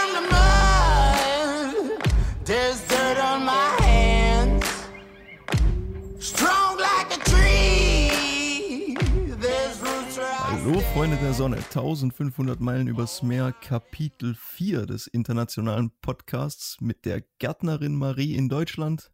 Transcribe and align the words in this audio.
from 0.00 0.12
the 0.14 0.22
mud. 0.30 1.74
There's 2.44 2.80
dirt 2.88 3.18
on 3.18 3.44
my 3.44 3.76
hands. 3.80 4.64
Strong 6.18 6.78
like 6.78 7.16
a 7.16 7.20
tree. 7.30 8.96
There's 9.40 9.80
roots 9.80 10.16
where 10.16 10.26
I 10.26 10.58
Hallo 10.62 10.80
Freunde 10.92 11.16
der 11.18 11.34
Sonne, 11.34 11.56
1500 11.56 12.60
Meilen 12.60 12.88
übers 12.88 13.22
Meer, 13.22 13.52
Kapitel 13.52 14.34
4 14.34 14.86
des 14.86 15.06
internationalen 15.06 15.90
Podcasts 16.00 16.80
mit 16.80 17.04
der 17.04 17.22
Gärtnerin 17.38 17.96
Marie 17.96 18.34
in 18.34 18.48
Deutschland. 18.48 19.10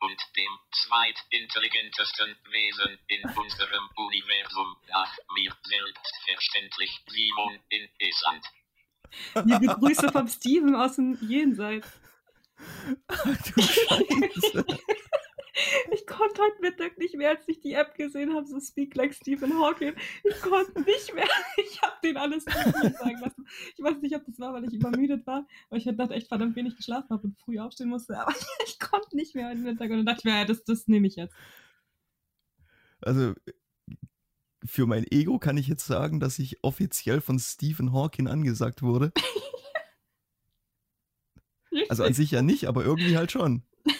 und 0.00 0.20
dem 0.36 0.52
zweitintelligentesten 0.70 2.36
Wesen 2.50 2.98
in 3.08 3.22
unserem 3.36 3.90
Universum 3.96 4.76
nach 4.88 5.12
mir 5.34 5.52
selbstverständlich 5.64 7.00
Simon 7.08 7.58
in 7.70 7.88
Island. 7.98 8.46
Liebe 9.44 9.66
Grüße 9.66 10.10
vom 10.10 10.28
Steven 10.28 10.74
aus 10.74 10.96
dem 10.96 11.18
Jenseits. 11.20 11.88
du 13.08 13.62
Scheiße. 13.62 14.64
Ich 15.92 16.06
konnte 16.06 16.40
heute 16.40 16.60
Mittag 16.60 16.98
nicht 16.98 17.16
mehr, 17.16 17.30
als 17.30 17.48
ich 17.48 17.60
die 17.60 17.72
App 17.72 17.94
gesehen 17.94 18.34
habe, 18.34 18.46
so 18.46 18.60
Speak 18.60 18.94
Like 18.94 19.14
Stephen 19.14 19.58
Hawking. 19.58 19.94
Ich 20.22 20.40
konnte 20.40 20.80
nicht 20.82 21.14
mehr. 21.14 21.26
Ich 21.56 21.82
habe 21.82 21.96
den 22.02 22.16
alles 22.16 22.44
sagen 22.44 23.20
lassen. 23.20 23.46
Ich 23.76 23.82
weiß 23.82 24.00
nicht, 24.00 24.14
ob 24.14 24.24
das 24.24 24.38
war, 24.38 24.52
weil 24.54 24.64
ich 24.64 24.74
übermüdet 24.74 25.26
war, 25.26 25.46
weil 25.68 25.78
ich 25.80 25.86
heute 25.86 25.98
Nacht 25.98 26.12
echt 26.12 26.28
verdammt 26.28 26.56
wenig 26.56 26.76
geschlafen 26.76 27.10
habe 27.10 27.26
und 27.26 27.38
früh 27.38 27.58
aufstehen 27.58 27.88
musste. 27.88 28.18
Aber 28.18 28.32
ich 28.66 28.78
konnte 28.78 29.16
nicht 29.16 29.34
mehr 29.34 29.48
heute 29.48 29.58
Mittag 29.58 29.90
und 29.90 29.98
dann 29.98 30.06
dachte 30.06 30.20
ich 30.20 30.24
mir, 30.24 30.38
ja, 30.38 30.44
das, 30.44 30.64
das 30.64 30.86
nehme 30.86 31.06
ich 31.08 31.16
jetzt. 31.16 31.34
Also 33.00 33.34
für 34.64 34.86
mein 34.86 35.04
Ego 35.10 35.38
kann 35.38 35.56
ich 35.56 35.68
jetzt 35.68 35.86
sagen, 35.86 36.20
dass 36.20 36.38
ich 36.38 36.62
offiziell 36.62 37.20
von 37.20 37.38
Stephen 37.38 37.92
Hawking 37.92 38.28
angesagt 38.28 38.82
wurde. 38.82 39.12
Also 41.88 42.02
an 42.04 42.14
sich 42.14 42.30
ja 42.30 42.42
nicht, 42.42 42.66
aber 42.66 42.84
irgendwie 42.84 43.16
halt 43.16 43.32
schon. 43.32 43.62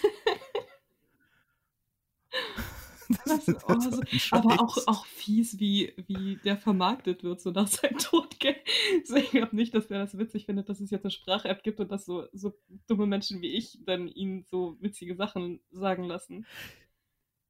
Das, 3.08 3.24
Das 3.24 3.48
ist 3.48 3.60
so 3.62 3.80
so, 3.80 4.00
ein 4.00 4.08
aber 4.32 4.60
auch, 4.60 4.76
auch 4.86 5.06
fies, 5.06 5.58
wie, 5.58 5.94
wie 6.06 6.36
der 6.44 6.58
vermarktet 6.58 7.24
wird, 7.24 7.40
so 7.40 7.50
nach 7.50 7.66
seinem 7.66 7.96
Tod. 7.96 8.38
Gell? 8.38 8.56
Also 9.00 9.16
ich 9.16 9.30
glaube 9.30 9.56
nicht, 9.56 9.74
dass 9.74 9.88
der 9.88 10.00
das 10.00 10.18
witzig 10.18 10.44
findet, 10.44 10.68
dass 10.68 10.80
es 10.80 10.90
jetzt 10.90 11.04
eine 11.04 11.10
Sprach-App 11.10 11.62
gibt 11.62 11.80
und 11.80 11.90
dass 11.90 12.04
so, 12.04 12.26
so 12.34 12.52
dumme 12.86 13.06
Menschen 13.06 13.40
wie 13.40 13.48
ich 13.48 13.78
dann 13.86 14.08
ihn 14.08 14.44
so 14.44 14.76
witzige 14.80 15.16
Sachen 15.16 15.60
sagen 15.70 16.04
lassen. 16.04 16.44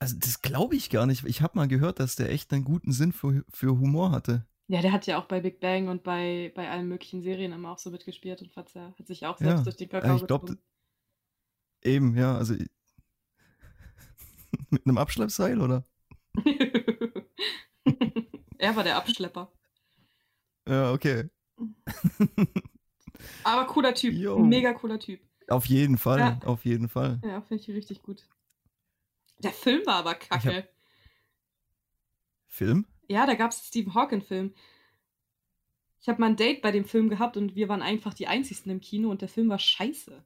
Also 0.00 0.16
das 0.18 0.42
glaube 0.42 0.76
ich 0.76 0.90
gar 0.90 1.06
nicht. 1.06 1.24
Ich 1.24 1.42
habe 1.42 1.58
mal 1.58 1.68
gehört, 1.68 1.98
dass 1.98 2.16
der 2.16 2.30
echt 2.30 2.52
einen 2.52 2.64
guten 2.64 2.92
Sinn 2.92 3.12
für, 3.12 3.44
für 3.52 3.78
Humor 3.78 4.12
hatte. 4.12 4.46
Ja, 4.68 4.82
der 4.82 4.92
hat 4.92 5.06
ja 5.06 5.18
auch 5.18 5.24
bei 5.24 5.40
Big 5.40 5.60
Bang 5.60 5.88
und 5.88 6.04
bei, 6.04 6.52
bei 6.54 6.70
allen 6.70 6.88
möglichen 6.88 7.22
Serien 7.22 7.52
immer 7.52 7.72
auch 7.72 7.78
so 7.78 7.90
mitgespielt 7.90 8.42
und 8.42 8.54
hat, 8.54 8.74
hat 8.74 9.06
sich 9.06 9.26
auch 9.26 9.38
selbst 9.38 9.58
Ja, 9.58 9.64
durch 9.64 9.76
den 9.76 9.88
ja, 9.88 10.00
Kakao 10.00 10.16
ich 10.16 10.26
glaub. 10.26 10.50
Eben, 11.82 12.16
ja, 12.16 12.36
also 12.36 12.54
mit 14.70 14.86
einem 14.86 14.98
Abschleppseil 14.98 15.60
oder? 15.60 15.84
er 18.58 18.76
war 18.76 18.84
der 18.84 18.96
Abschlepper. 18.96 19.50
Ja, 20.68 20.92
okay. 20.92 21.28
Aber 23.42 23.66
cooler 23.66 23.94
Typ. 23.94 24.14
Jo. 24.14 24.38
Mega 24.38 24.72
cooler 24.74 24.98
Typ. 24.98 25.20
Auf 25.48 25.66
jeden 25.66 25.96
Fall, 25.96 26.18
Ja. 26.18 26.38
auf 26.44 26.64
jeden 26.64 26.88
Fall. 26.88 27.20
Ja, 27.24 27.40
finde 27.40 27.62
ich 27.62 27.70
richtig 27.70 28.02
gut. 28.02 28.28
Der 29.40 29.52
Film 29.52 29.86
war 29.86 29.96
aber 29.96 30.14
kacke. 30.14 30.68
Film? 32.46 32.86
Ja, 33.08 33.26
da 33.26 33.34
gab 33.34 33.52
es 33.52 33.58
einen 33.58 33.66
Stephen 33.66 33.94
Hawking-Film. 33.94 34.52
Ich 36.00 36.08
habe 36.08 36.20
mal 36.20 36.28
ein 36.28 36.36
Date 36.36 36.62
bei 36.62 36.70
dem 36.72 36.84
Film 36.84 37.08
gehabt 37.08 37.36
und 37.36 37.54
wir 37.54 37.68
waren 37.68 37.82
einfach 37.82 38.14
die 38.14 38.26
Einzigsten 38.26 38.70
im 38.70 38.80
Kino 38.80 39.10
und 39.10 39.20
der 39.22 39.28
Film 39.28 39.48
war 39.48 39.58
scheiße. 39.58 40.24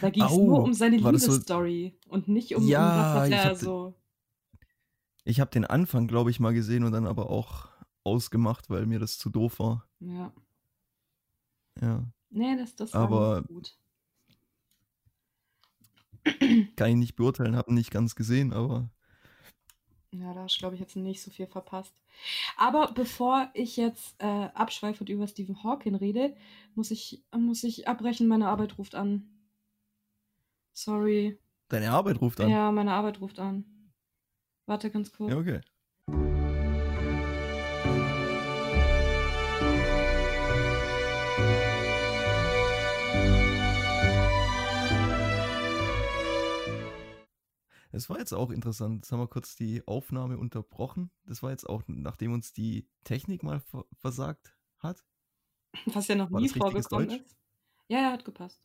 Da 0.00 0.10
ging 0.10 0.24
es 0.24 0.30
nur 0.32 0.62
um 0.62 0.72
seine 0.72 0.98
das 1.00 1.22
so- 1.22 1.32
Liebesstory 1.32 1.98
und 2.08 2.28
nicht 2.28 2.54
um, 2.54 2.66
Ja, 2.66 3.12
um 3.14 3.20
was 3.20 3.28
ich 3.28 3.34
er 3.34 3.44
hab- 3.44 3.56
so. 3.56 3.94
Ich 5.24 5.40
habe 5.40 5.50
den 5.50 5.64
Anfang, 5.64 6.06
glaube 6.06 6.30
ich, 6.30 6.38
mal 6.40 6.52
gesehen 6.52 6.84
und 6.84 6.92
dann 6.92 7.06
aber 7.06 7.30
auch 7.30 7.68
ausgemacht, 8.02 8.68
weil 8.68 8.84
mir 8.86 8.98
das 8.98 9.18
zu 9.18 9.30
doof 9.30 9.58
war. 9.58 9.88
Ja. 10.00 10.32
Ja, 11.80 12.04
Nee, 12.30 12.56
das, 12.56 12.74
das 12.76 12.92
war 12.92 13.02
Aber- 13.02 13.36
nicht 13.40 13.48
gut. 13.48 13.76
kann 16.76 16.90
ich 16.90 16.96
nicht 16.96 17.16
beurteilen, 17.16 17.56
habe 17.56 17.74
nicht 17.74 17.90
ganz 17.90 18.14
gesehen, 18.14 18.52
aber 18.52 18.90
Ja, 20.12 20.32
da 20.32 20.42
hast 20.44 20.56
du, 20.56 20.60
glaube 20.60 20.74
ich, 20.76 20.80
jetzt 20.80 20.96
nicht 20.96 21.22
so 21.22 21.30
viel 21.30 21.46
verpasst. 21.46 21.94
Aber 22.56 22.92
bevor 22.92 23.50
ich 23.54 23.76
jetzt 23.76 24.14
äh, 24.20 24.48
abschweife 24.54 25.00
und 25.00 25.08
über 25.08 25.26
Stephen 25.26 25.62
Hawking 25.64 25.94
rede, 25.96 26.36
muss 26.74 26.90
ich, 26.90 27.24
muss 27.36 27.64
ich 27.64 27.88
abbrechen. 27.88 28.28
Meine 28.28 28.48
Arbeit 28.48 28.78
ruft 28.78 28.94
an. 28.94 29.28
Sorry. 30.72 31.38
deine 31.68 31.90
Arbeit 31.90 32.20
ruft 32.20 32.40
an. 32.40 32.50
Ja, 32.50 32.70
meine 32.72 32.92
Arbeit 32.92 33.20
ruft 33.20 33.38
an. 33.38 33.64
Warte 34.66 34.90
ganz 34.90 35.12
kurz. 35.12 35.30
Ja, 35.30 35.38
okay. 35.38 35.60
Es 47.94 48.10
war 48.10 48.18
jetzt 48.18 48.34
auch 48.34 48.50
interessant. 48.50 48.96
Jetzt 48.96 49.12
haben 49.12 49.20
wir 49.20 49.28
kurz 49.28 49.54
die 49.54 49.86
Aufnahme 49.86 50.36
unterbrochen. 50.36 51.12
Das 51.26 51.44
war 51.44 51.50
jetzt 51.50 51.68
auch, 51.68 51.82
nachdem 51.86 52.32
uns 52.32 52.52
die 52.52 52.88
Technik 53.04 53.44
mal 53.44 53.60
ver 53.60 53.84
versagt 53.92 54.56
hat. 54.78 55.04
Was 55.86 56.08
ja 56.08 56.16
noch 56.16 56.30
War 56.32 56.40
nie 56.40 56.48
vorgekommen 56.48 57.10
ist. 57.10 57.36
Ja, 57.86 58.00
ja, 58.00 58.10
hat 58.10 58.24
gepasst. 58.24 58.60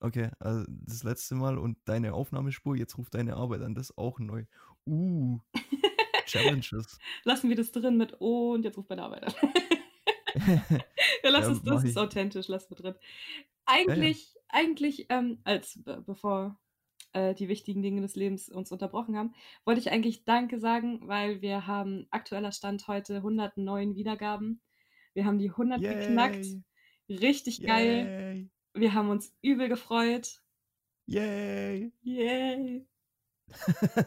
Okay, 0.00 0.30
also 0.38 0.64
das 0.68 1.04
letzte 1.04 1.34
Mal 1.34 1.58
und 1.58 1.76
deine 1.84 2.14
Aufnahmespur, 2.14 2.74
jetzt 2.76 2.96
ruft 2.96 3.14
deine 3.14 3.36
Arbeit 3.36 3.60
an, 3.60 3.74
das 3.74 3.90
ist 3.90 3.98
auch 3.98 4.18
neu. 4.18 4.46
Uh, 4.86 5.38
Challenges. 6.26 6.98
Lassen 7.24 7.50
wir 7.50 7.56
das 7.56 7.72
drin 7.72 7.98
mit 7.98 8.20
Oh 8.20 8.52
und 8.54 8.64
jetzt 8.64 8.78
ruft 8.78 8.88
meine 8.88 9.02
Arbeit 9.02 9.24
an. 9.24 9.34
ja, 11.22 11.30
lass 11.30 11.46
Ja, 11.46 11.52
es, 11.52 11.62
das 11.62 11.84
ist 11.84 11.98
authentisch, 11.98 12.48
lass 12.48 12.70
wir 12.70 12.76
drin. 12.76 12.94
Eigentlich, 13.66 14.34
eigentlich, 14.48 15.06
ähm, 15.10 15.40
als 15.44 15.78
be 15.84 16.02
bevor 16.04 16.58
äh, 17.12 17.34
die 17.34 17.48
wichtigen 17.48 17.82
Dinge 17.82 18.00
des 18.00 18.16
Lebens 18.16 18.48
uns 18.48 18.72
unterbrochen 18.72 19.16
haben, 19.16 19.34
wollte 19.64 19.80
ich 19.80 19.90
eigentlich 19.90 20.24
Danke 20.24 20.58
sagen, 20.58 21.00
weil 21.06 21.42
wir 21.42 21.66
haben 21.66 22.06
aktueller 22.10 22.52
Stand 22.52 22.86
heute 22.88 23.16
109 23.16 23.94
Wiedergaben. 23.94 24.60
Wir 25.14 25.24
haben 25.24 25.38
die 25.38 25.50
100 25.50 25.80
geknackt. 25.80 26.44
Yay, 26.44 27.18
Richtig 27.18 27.62
geil. 27.62 28.48
Yay, 28.74 28.80
Wir 28.80 28.94
haben 28.94 29.10
uns 29.10 29.34
übel 29.42 29.68
gefreut. 29.68 30.40
yay. 31.06 31.92
Yay. 32.02 32.86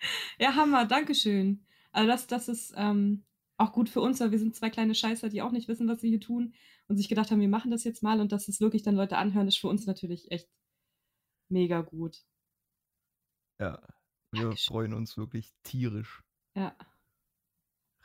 ja, 0.38 0.54
Hammer, 0.54 0.86
Dankeschön. 0.86 1.64
Also 1.92 2.08
das, 2.08 2.26
das 2.26 2.48
ist 2.48 2.74
ähm, 2.76 3.24
auch 3.56 3.72
gut 3.72 3.88
für 3.88 4.00
uns, 4.00 4.20
weil 4.20 4.30
wir 4.30 4.38
sind 4.38 4.54
zwei 4.54 4.70
kleine 4.70 4.94
Scheißer, 4.94 5.28
die 5.28 5.42
auch 5.42 5.52
nicht 5.52 5.68
wissen, 5.68 5.88
was 5.88 6.00
sie 6.00 6.08
hier 6.08 6.20
tun 6.20 6.54
und 6.88 6.96
sich 6.96 7.08
gedacht 7.08 7.30
haben, 7.30 7.40
wir 7.40 7.48
machen 7.48 7.70
das 7.70 7.84
jetzt 7.84 8.02
mal 8.02 8.20
und 8.20 8.32
dass 8.32 8.48
es 8.48 8.60
wirklich 8.60 8.82
dann 8.82 8.96
Leute 8.96 9.16
anhören, 9.16 9.48
ist 9.48 9.58
für 9.58 9.68
uns 9.68 9.86
natürlich 9.86 10.30
echt 10.32 10.48
mega 11.50 11.82
gut. 11.82 12.24
Ja, 13.58 13.80
wir 14.32 14.42
Dankeschön. 14.42 14.72
freuen 14.72 14.94
uns 14.94 15.16
wirklich 15.16 15.52
tierisch. 15.62 16.22
Ja, 16.56 16.76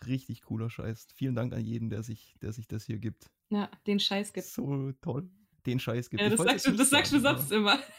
Richtig 0.06 0.42
cooler 0.44 0.70
Scheiß. 0.70 1.08
Vielen 1.16 1.36
Dank 1.36 1.54
an 1.54 1.64
jeden, 1.64 1.90
der 1.90 2.04
sich, 2.04 2.36
der 2.42 2.52
sich 2.52 2.68
das 2.68 2.86
hier 2.86 3.00
gibt. 3.00 3.32
ja, 3.50 3.70
den 3.88 4.00
Scheiß 4.00 4.34
gibt. 4.34 4.48
So 4.48 4.92
toll. 5.02 5.30
Den 5.66 5.80
Scheiß 5.80 6.10
gibt. 6.10 6.22
Ja, 6.22 6.30
das 6.30 6.40
sagst 6.40 6.68
du, 6.68 6.72
das 6.74 6.90
sagst 6.90 7.14
du 7.14 7.20
sonst 7.20 7.52
immer. 7.52 7.80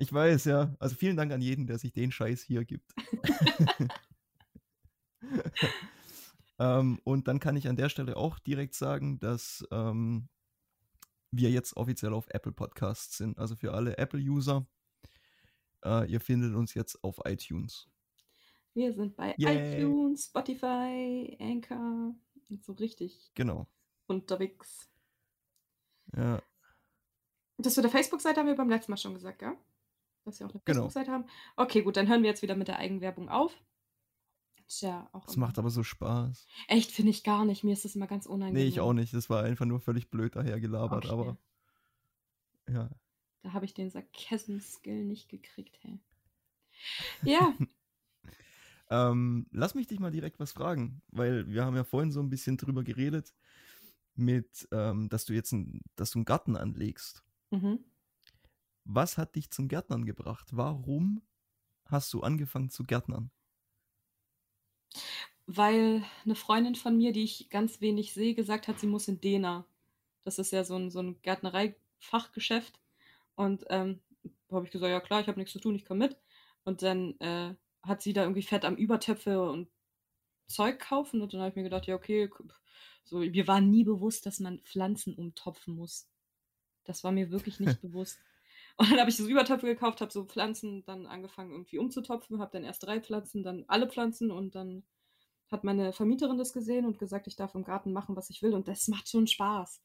Ich 0.00 0.12
weiß, 0.12 0.44
ja. 0.44 0.76
Also 0.78 0.94
vielen 0.94 1.16
Dank 1.16 1.32
an 1.32 1.40
jeden, 1.40 1.66
der 1.66 1.76
sich 1.76 1.92
den 1.92 2.12
Scheiß 2.12 2.40
hier 2.42 2.64
gibt. 2.64 2.94
ähm, 6.60 7.00
und 7.02 7.26
dann 7.26 7.40
kann 7.40 7.56
ich 7.56 7.66
an 7.66 7.74
der 7.74 7.88
Stelle 7.88 8.16
auch 8.16 8.38
direkt 8.38 8.74
sagen, 8.74 9.18
dass 9.18 9.66
ähm, 9.72 10.28
wir 11.30 11.50
jetzt 11.50 11.76
offiziell 11.76 12.12
auf 12.12 12.26
Apple 12.30 12.52
Podcasts 12.52 13.16
sind. 13.18 13.38
Also 13.38 13.56
für 13.56 13.72
alle 13.74 13.98
Apple-User. 13.98 14.66
Äh, 15.84 16.10
ihr 16.10 16.20
findet 16.20 16.54
uns 16.54 16.74
jetzt 16.74 17.02
auf 17.04 17.20
iTunes. 17.24 17.88
Wir 18.74 18.92
sind 18.92 19.16
bei 19.16 19.34
Yay. 19.38 19.78
iTunes, 19.80 20.26
Spotify, 20.26 21.36
Anchor 21.40 22.14
und 22.48 22.64
so 22.64 22.72
richtig 22.72 23.30
Genau. 23.34 23.66
unterwegs. 24.06 24.88
Ja, 26.16 26.40
Das 27.58 27.76
mit 27.76 27.84
der 27.84 27.90
Facebook-Seite 27.92 28.40
haben 28.40 28.46
wir 28.46 28.54
beim 28.54 28.70
letzten 28.70 28.92
Mal 28.92 28.96
schon 28.96 29.14
gesagt, 29.14 29.40
gell? 29.40 29.56
Dass 30.24 30.38
wir 30.40 30.46
auch 30.46 30.50
eine 30.52 30.60
Genau. 30.64 30.82
Facebook-Seite 30.88 31.10
haben. 31.10 31.24
Okay, 31.56 31.82
gut, 31.82 31.96
dann 31.96 32.08
hören 32.08 32.22
wir 32.22 32.30
jetzt 32.30 32.42
wieder 32.42 32.54
mit 32.56 32.68
der 32.68 32.78
Eigenwerbung 32.78 33.28
auf. 33.28 33.54
Ist 34.68 34.82
ja 34.82 35.08
auch 35.12 35.24
das 35.24 35.34
immer- 35.36 35.46
macht 35.46 35.58
aber 35.58 35.70
so 35.70 35.82
Spaß. 35.82 36.46
Echt, 36.68 36.92
finde 36.92 37.10
ich 37.10 37.24
gar 37.24 37.44
nicht. 37.46 37.64
Mir 37.64 37.72
ist 37.72 37.84
das 37.86 37.96
immer 37.96 38.06
ganz 38.06 38.26
unangenehm. 38.26 38.62
Nee, 38.62 38.68
ich 38.68 38.80
auch 38.80 38.92
nicht. 38.92 39.14
Das 39.14 39.30
war 39.30 39.42
einfach 39.42 39.64
nur 39.64 39.80
völlig 39.80 40.10
blöd 40.10 40.36
daher 40.36 40.60
gelabert, 40.60 41.06
Okay. 41.06 41.12
aber 41.12 41.38
ja. 42.68 42.90
Da 43.42 43.52
habe 43.54 43.64
ich 43.64 43.72
den 43.72 43.88
Sarkasm-Skill 43.90 45.04
nicht 45.04 45.28
gekriegt, 45.28 45.78
hey. 45.82 45.98
Ja, 47.22 47.54
Ähm, 48.90 49.46
lass 49.50 49.74
mich 49.74 49.86
dich 49.86 50.00
mal 50.00 50.10
direkt 50.10 50.40
was 50.40 50.52
fragen, 50.52 51.02
weil 51.08 51.46
wir 51.50 51.62
haben 51.66 51.76
ja 51.76 51.84
vorhin 51.84 52.10
so 52.10 52.20
ein 52.20 52.30
bisschen 52.30 52.56
drüber 52.56 52.82
geredet, 52.82 53.34
mit, 54.14 54.66
ähm, 54.72 55.10
dass 55.10 55.26
du 55.26 55.34
jetzt 55.34 55.52
ein, 55.52 55.82
dass 55.94 56.10
du 56.12 56.18
einen 56.20 56.24
Garten 56.24 56.56
anlegst. 56.56 57.22
Mhm. 57.50 57.80
Was 58.84 59.18
hat 59.18 59.34
dich 59.36 59.50
zum 59.50 59.68
Gärtnern 59.68 60.06
gebracht? 60.06 60.56
Warum 60.56 61.20
hast 61.84 62.14
du 62.14 62.22
angefangen 62.22 62.70
zu 62.70 62.82
gärtnern? 62.84 63.30
Weil 65.46 66.04
eine 66.24 66.34
Freundin 66.34 66.74
von 66.74 66.96
mir, 66.96 67.12
die 67.12 67.24
ich 67.24 67.48
ganz 67.48 67.80
wenig 67.80 68.12
sehe, 68.12 68.34
gesagt 68.34 68.68
hat, 68.68 68.78
sie 68.80 68.86
muss 68.86 69.08
in 69.08 69.20
Dena. 69.20 69.66
Das 70.24 70.38
ist 70.38 70.52
ja 70.52 70.64
so 70.64 70.76
ein, 70.76 70.90
so 70.90 71.00
ein 71.00 71.20
Gärtnerei-Fachgeschäft. 71.22 72.78
Und 73.34 73.64
ähm, 73.70 74.00
habe 74.50 74.66
ich 74.66 74.70
gesagt, 74.70 74.90
ja 74.90 75.00
klar, 75.00 75.20
ich 75.20 75.28
habe 75.28 75.38
nichts 75.38 75.52
zu 75.52 75.60
tun, 75.60 75.74
ich 75.74 75.84
komme 75.86 76.06
mit. 76.06 76.18
Und 76.64 76.82
dann 76.82 77.18
äh, 77.20 77.54
hat 77.82 78.02
sie 78.02 78.12
da 78.12 78.22
irgendwie 78.22 78.42
Fett 78.42 78.64
am 78.64 78.76
Übertöpfe 78.76 79.40
und 79.50 79.68
Zeug 80.48 80.78
kaufen. 80.80 81.22
Und 81.22 81.32
dann 81.32 81.40
habe 81.40 81.50
ich 81.50 81.56
mir 81.56 81.62
gedacht, 81.62 81.86
ja, 81.86 81.94
okay, 81.94 82.28
so, 83.04 83.18
mir 83.18 83.46
war 83.46 83.60
nie 83.60 83.84
bewusst, 83.84 84.26
dass 84.26 84.40
man 84.40 84.60
Pflanzen 84.60 85.14
umtopfen 85.14 85.74
muss. 85.74 86.08
Das 86.84 87.04
war 87.04 87.12
mir 87.12 87.30
wirklich 87.30 87.58
nicht 87.58 87.80
bewusst. 87.82 88.18
Und 88.78 88.90
dann 88.92 89.00
habe 89.00 89.10
ich 89.10 89.16
so 89.16 89.26
Übertöpfe 89.28 89.66
gekauft, 89.66 90.00
habe 90.00 90.12
so 90.12 90.24
Pflanzen 90.26 90.84
dann 90.84 91.06
angefangen 91.06 91.50
irgendwie 91.52 91.78
umzutopfen, 91.78 92.40
habe 92.40 92.52
dann 92.52 92.64
erst 92.64 92.84
drei 92.84 93.00
Pflanzen, 93.00 93.42
dann 93.42 93.64
alle 93.68 93.88
Pflanzen 93.88 94.30
und 94.30 94.54
dann 94.54 94.84
hat 95.50 95.64
meine 95.64 95.92
Vermieterin 95.92 96.38
das 96.38 96.52
gesehen 96.52 96.86
und 96.86 96.98
gesagt, 96.98 97.26
ich 97.26 97.36
darf 97.36 97.54
im 97.54 97.64
Garten 97.64 97.92
machen, 97.92 98.16
was 98.16 98.30
ich 98.30 98.42
will. 98.42 98.54
Und 98.54 98.68
das 98.68 98.88
macht 98.88 99.08
schon 99.08 99.26
Spaß. 99.26 99.82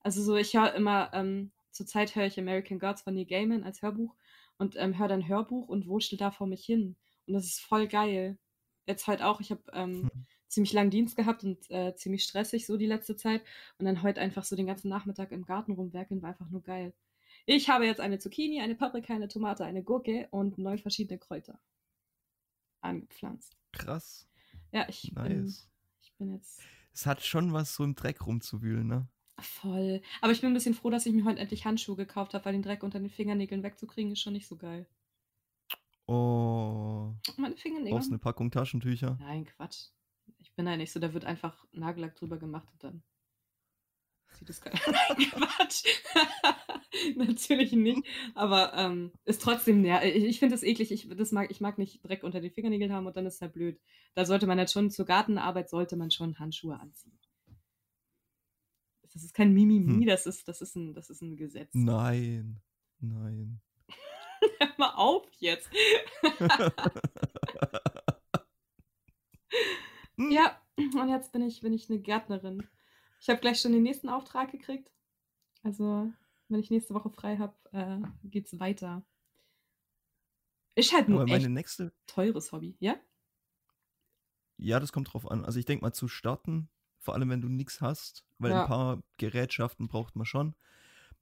Also 0.00 0.22
so, 0.22 0.36
ich 0.36 0.54
höre 0.56 0.74
immer, 0.74 1.10
ähm, 1.14 1.52
zurzeit 1.70 2.14
höre 2.16 2.26
ich 2.26 2.38
American 2.38 2.78
Gods 2.78 3.02
von 3.02 3.14
Neil 3.14 3.26
Gaiman 3.26 3.64
als 3.64 3.82
Hörbuch 3.82 4.14
und 4.58 4.76
ähm, 4.76 4.98
höre 4.98 5.08
dann 5.08 5.28
Hörbuch 5.28 5.68
und 5.68 5.86
wurschtel 5.88 6.18
da 6.18 6.30
vor 6.30 6.46
mich 6.46 6.64
hin. 6.64 6.96
Und 7.26 7.34
das 7.34 7.46
ist 7.46 7.60
voll 7.60 7.88
geil. 7.88 8.38
Jetzt 8.86 9.06
halt 9.06 9.22
auch, 9.22 9.40
ich 9.40 9.50
habe 9.50 9.62
ähm, 9.72 10.10
Hm. 10.12 10.26
ziemlich 10.48 10.72
langen 10.72 10.90
Dienst 10.90 11.16
gehabt 11.16 11.44
und 11.44 11.70
äh, 11.70 11.94
ziemlich 11.96 12.24
stressig 12.24 12.66
so 12.66 12.76
die 12.76 12.86
letzte 12.86 13.16
Zeit. 13.16 13.42
Und 13.78 13.86
dann 13.86 14.02
heute 14.02 14.20
einfach 14.20 14.44
so 14.44 14.56
den 14.56 14.66
ganzen 14.66 14.88
Nachmittag 14.88 15.32
im 15.32 15.44
Garten 15.46 15.72
rumwerkeln, 15.72 16.22
war 16.22 16.30
einfach 16.30 16.50
nur 16.50 16.62
geil. 16.62 16.94
Ich 17.46 17.68
habe 17.68 17.84
jetzt 17.86 18.00
eine 18.00 18.18
Zucchini, 18.18 18.60
eine 18.60 18.74
Paprika, 18.74 19.14
eine 19.14 19.28
Tomate, 19.28 19.64
eine 19.64 19.82
Gurke 19.82 20.28
und 20.30 20.56
neun 20.58 20.78
verschiedene 20.78 21.18
Kräuter 21.18 21.60
angepflanzt. 22.80 23.56
Krass, 23.72 24.28
Ja, 24.72 24.86
ich 24.88 25.12
bin, 25.14 25.42
nice. 25.42 25.68
ich 26.02 26.12
bin 26.16 26.32
jetzt 26.34 26.62
Es 26.92 27.06
hat 27.06 27.22
schon 27.22 27.52
was, 27.52 27.74
so 27.74 27.84
im 27.84 27.94
Dreck 27.94 28.26
rumzuwühlen, 28.26 28.86
ne? 28.86 29.08
voll. 29.40 30.00
Aber 30.20 30.32
ich 30.32 30.40
bin 30.40 30.50
ein 30.50 30.54
bisschen 30.54 30.74
froh, 30.74 30.90
dass 30.90 31.06
ich 31.06 31.12
mir 31.12 31.24
heute 31.24 31.40
endlich 31.40 31.64
Handschuhe 31.64 31.96
gekauft 31.96 32.34
habe, 32.34 32.44
weil 32.44 32.52
den 32.52 32.62
Dreck 32.62 32.82
unter 32.82 33.00
den 33.00 33.10
Fingernägeln 33.10 33.62
wegzukriegen 33.64 34.12
ist 34.12 34.20
schon 34.20 34.32
nicht 34.32 34.46
so 34.46 34.56
geil. 34.56 34.86
Oh, 36.06 37.14
Meine 37.36 37.56
Fingernägel. 37.56 37.92
brauchst 37.96 38.10
eine 38.10 38.18
Packung 38.18 38.50
Taschentücher? 38.50 39.16
Nein, 39.20 39.44
Quatsch. 39.46 39.88
Ich 40.38 40.52
bin 40.54 40.66
da 40.66 40.76
nicht 40.76 40.92
so, 40.92 41.00
da 41.00 41.12
wird 41.14 41.24
einfach 41.24 41.64
Nagellack 41.72 42.14
drüber 42.16 42.36
gemacht 42.36 42.68
und 42.72 42.84
dann 42.84 43.02
sieht 44.36 44.50
es 44.50 44.60
geil. 44.60 44.74
Nein, 44.86 45.30
Quatsch. 45.30 45.84
Natürlich 47.16 47.72
nicht. 47.72 48.02
Aber 48.34 48.72
ähm, 48.74 49.12
ist 49.24 49.42
trotzdem 49.42 49.80
näher. 49.80 50.04
Ich, 50.04 50.24
ich 50.24 50.38
finde 50.38 50.54
es 50.54 50.62
eklig. 50.62 50.92
Ich, 50.92 51.08
das 51.08 51.32
mag, 51.32 51.50
ich 51.50 51.60
mag 51.60 51.78
nicht 51.78 52.00
Dreck 52.06 52.22
unter 52.22 52.40
den 52.40 52.50
Fingernägeln 52.52 52.92
haben 52.92 53.06
und 53.06 53.16
dann 53.16 53.26
ist 53.26 53.34
es 53.36 53.40
halt 53.40 53.52
blöd. 53.52 53.80
Da 54.14 54.24
sollte 54.24 54.46
man 54.46 54.58
jetzt 54.58 54.72
schon 54.72 54.90
zur 54.90 55.04
Gartenarbeit 55.06 55.68
sollte 55.68 55.96
man 55.96 56.10
schon 56.10 56.38
Handschuhe 56.38 56.78
anziehen. 56.78 57.18
Das 59.12 59.22
ist 59.22 59.34
kein 59.34 59.52
Mimimi, 59.52 60.00
Hm. 60.00 60.06
das, 60.06 60.26
ist, 60.26 60.48
das, 60.48 60.60
ist 60.60 60.74
ein, 60.74 60.92
das 60.92 61.08
ist 61.08 61.22
ein 61.22 61.36
Gesetz. 61.36 61.70
Nein, 61.72 62.60
nein. 62.98 63.60
Hör 64.58 64.68
mal 64.76 64.94
auf 64.94 65.26
jetzt. 65.38 65.70
Ja, 70.16 70.60
und 70.76 71.08
jetzt 71.08 71.32
bin 71.32 71.42
ich, 71.42 71.60
bin 71.60 71.72
ich 71.72 71.90
eine 71.90 71.98
Gärtnerin. 71.98 72.66
Ich 73.24 73.30
habe 73.30 73.40
gleich 73.40 73.58
schon 73.58 73.72
den 73.72 73.82
nächsten 73.82 74.10
Auftrag 74.10 74.52
gekriegt. 74.52 74.92
Also, 75.62 76.12
wenn 76.48 76.60
ich 76.60 76.70
nächste 76.70 76.94
Woche 76.94 77.10
frei 77.10 77.38
habe, 77.38 77.54
äh, 77.72 77.98
geht's 78.28 78.60
weiter. 78.60 79.02
Ist 80.76 80.92
halt 80.92 81.08
nur 81.08 81.28
echt 81.32 81.50
nächste, 81.50 81.92
teures 82.06 82.52
Hobby, 82.52 82.76
ja? 82.80 82.96
ja, 84.56 84.80
das 84.80 84.92
kommt 84.92 85.12
drauf 85.12 85.30
an. 85.30 85.44
Also 85.44 85.58
ich 85.58 85.64
denke 85.64 85.84
mal 85.84 85.92
zu 85.92 86.08
starten, 86.08 86.68
vor 86.98 87.14
allem 87.14 87.30
wenn 87.30 87.40
du 87.40 87.48
nichts 87.48 87.80
hast, 87.80 88.24
weil 88.38 88.52
Ja. 88.52 88.62
ein 88.62 88.62
paar 88.62 89.02
Gerätschaften 89.18 89.88
braucht 89.88 90.16
man 90.16 90.26
schon. 90.26 90.54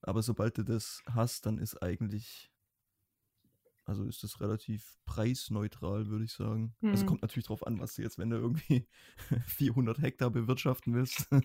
Aber 0.02 0.22
sobald 0.22 0.58
du 0.58 0.64
das 0.64 1.02
hast, 1.10 1.46
dann 1.46 1.58
ist 1.58 1.82
eigentlich, 1.82 2.51
also 3.84 4.05
ist 4.05 4.23
das 4.23 4.40
relativ 4.40 4.99
preisneutral, 5.05 6.06
würde 6.06 6.25
ich 6.25 6.32
sagen. 6.32 6.75
Also 6.93 7.02
Hm. 7.02 7.08
kommt 7.08 7.23
natürlich 7.23 7.46
drauf 7.46 7.67
an, 7.67 7.81
was 7.81 7.94
du 7.94 8.02
jetzt, 8.02 8.19
wenn 8.19 8.31
du 8.31 8.37
irgendwie 8.37 8.87
400 9.46 10.00
Hektar 10.00 10.31
bewirtschaften 10.31 10.94
willst, 10.94 11.26
dann 11.31 11.43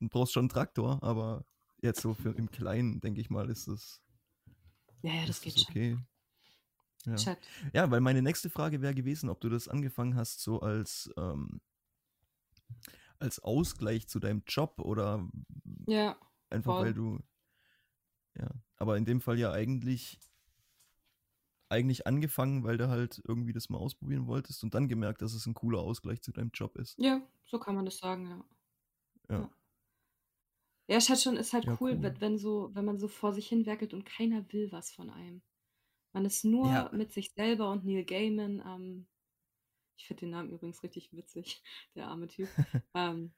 brauchst 0.00 0.32
du 0.32 0.34
schon 0.34 0.42
einen 0.44 0.48
Traktor, 0.48 1.02
aber 1.02 1.44
jetzt 1.82 2.00
so 2.00 2.14
für 2.14 2.30
im 2.30 2.50
Kleinen, 2.50 3.00
denke 3.00 3.20
ich 3.20 3.30
mal, 3.30 3.50
ist 3.50 3.68
das, 3.68 4.02
Ja, 5.02 5.12
ja, 5.12 5.26
das 5.26 5.40
geht 5.40 5.54
das 5.54 5.62
schon. 5.62 5.72
okay. 5.72 5.98
Ja. 7.06 7.16
Chat. 7.16 7.38
Ja, 7.74 7.90
weil 7.90 8.00
meine 8.00 8.22
nächste 8.22 8.48
Frage 8.48 8.80
wäre 8.80 8.94
gewesen, 8.94 9.28
ob 9.28 9.40
du 9.40 9.50
das 9.50 9.68
angefangen 9.68 10.16
hast, 10.16 10.40
so 10.40 10.60
als, 10.60 11.10
ähm, 11.18 11.60
als 13.18 13.38
Ausgleich 13.40 14.08
zu 14.08 14.20
deinem 14.20 14.42
Job 14.46 14.80
oder 14.80 15.28
Ja, 15.86 16.16
einfach 16.50 16.78
weil 16.78 16.92
voll. 16.92 16.94
du. 16.94 17.20
Ja, 18.36 18.50
aber 18.78 18.96
in 18.96 19.04
dem 19.04 19.20
Fall 19.20 19.38
ja 19.38 19.52
eigentlich 19.52 20.18
eigentlich 21.68 22.06
angefangen, 22.06 22.64
weil 22.64 22.76
du 22.78 22.88
halt 22.88 23.20
irgendwie 23.26 23.52
das 23.52 23.68
mal 23.68 23.78
ausprobieren 23.78 24.26
wolltest 24.26 24.62
und 24.64 24.74
dann 24.74 24.88
gemerkt, 24.88 25.22
dass 25.22 25.34
es 25.34 25.46
ein 25.46 25.54
cooler 25.54 25.80
Ausgleich 25.80 26.22
zu 26.22 26.32
deinem 26.32 26.50
Job 26.54 26.76
ist. 26.76 26.98
Ja, 26.98 27.22
so 27.44 27.58
kann 27.60 27.76
man 27.76 27.84
das 27.84 27.98
sagen, 27.98 28.26
ja. 28.28 28.44
Ja. 29.28 29.50
Ja, 30.88 30.98
ist 30.98 31.08
halt 31.08 31.20
schon, 31.20 31.36
ist 31.36 31.52
halt 31.52 31.66
Ja, 31.66 31.72
cool, 31.80 31.92
cool. 31.92 32.14
wenn, 32.20 32.38
so, 32.38 32.70
wenn 32.74 32.84
man 32.84 32.98
so 32.98 33.08
vor 33.08 33.32
sich 33.32 33.48
hin 33.48 33.64
werkelt 33.66 33.94
und 33.94 34.04
keiner 34.04 34.50
will 34.52 34.70
was 34.70 34.92
von 34.92 35.10
einem. 35.10 35.42
Man 36.12 36.24
ist 36.26 36.44
nur 36.44 36.70
Ja. 36.70 36.90
mit 36.92 37.12
sich 37.12 37.32
selber 37.32 37.70
und 37.70 37.84
Neil 37.84 38.04
Gaiman 38.04 38.60
am, 38.60 39.06
ich 39.96 40.06
finde 40.06 40.22
den 40.22 40.30
Namen 40.30 40.50
übrigens 40.50 40.82
richtig 40.82 41.12
witzig, 41.12 41.62
der 41.96 42.08
arme 42.08 42.28
Typ. 42.28 42.48
ähm, 42.94 43.32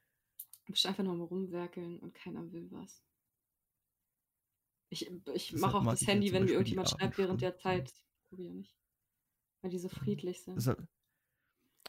du 0.66 0.72
bist 0.72 0.86
einfach 0.86 1.04
nur 1.04 1.14
am 1.14 1.22
rumwerkeln 1.22 2.00
und 2.00 2.14
keiner 2.14 2.52
will 2.52 2.68
was. 2.72 3.02
Ich, 4.88 5.10
ich 5.34 5.52
mache 5.52 5.76
auch 5.78 5.84
das 5.90 6.00
ja 6.02 6.08
Handy, 6.08 6.32
wenn 6.32 6.44
mir 6.44 6.52
irgendjemand 6.52 6.88
schreibt 6.90 7.18
während 7.18 7.42
der. 7.42 7.56
Zeit. 7.56 7.92
Ja 8.30 8.52
nicht. 8.52 8.76
Weil 9.62 9.70
die 9.70 9.78
so 9.78 9.88
friedlich 9.88 10.42
sind. 10.42 10.56
Deshalb, 10.56 10.88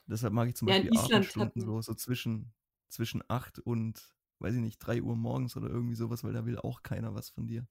deshalb 0.07 0.33
mag 0.33 0.47
ich 0.49 0.55
zum 0.55 0.65
Ja, 0.65 0.77
Beispiel 0.77 0.91
Island 0.91 0.97
Abendstunden 0.97 1.61
so, 1.61 1.81
so 1.81 1.93
zwischen, 1.93 2.53
zwischen 2.89 3.23
8 3.27 3.59
und, 3.59 4.15
weiß 4.39 4.55
ich 4.55 4.61
nicht, 4.61 4.79
3 4.79 5.01
Uhr 5.01 5.15
morgens 5.15 5.55
oder 5.57 5.69
irgendwie 5.69 5.95
sowas, 5.95 6.23
weil 6.23 6.33
da 6.33 6.45
will 6.45 6.57
auch 6.57 6.83
keiner 6.83 7.13
was 7.15 7.29
von 7.29 7.47
dir. 7.47 7.67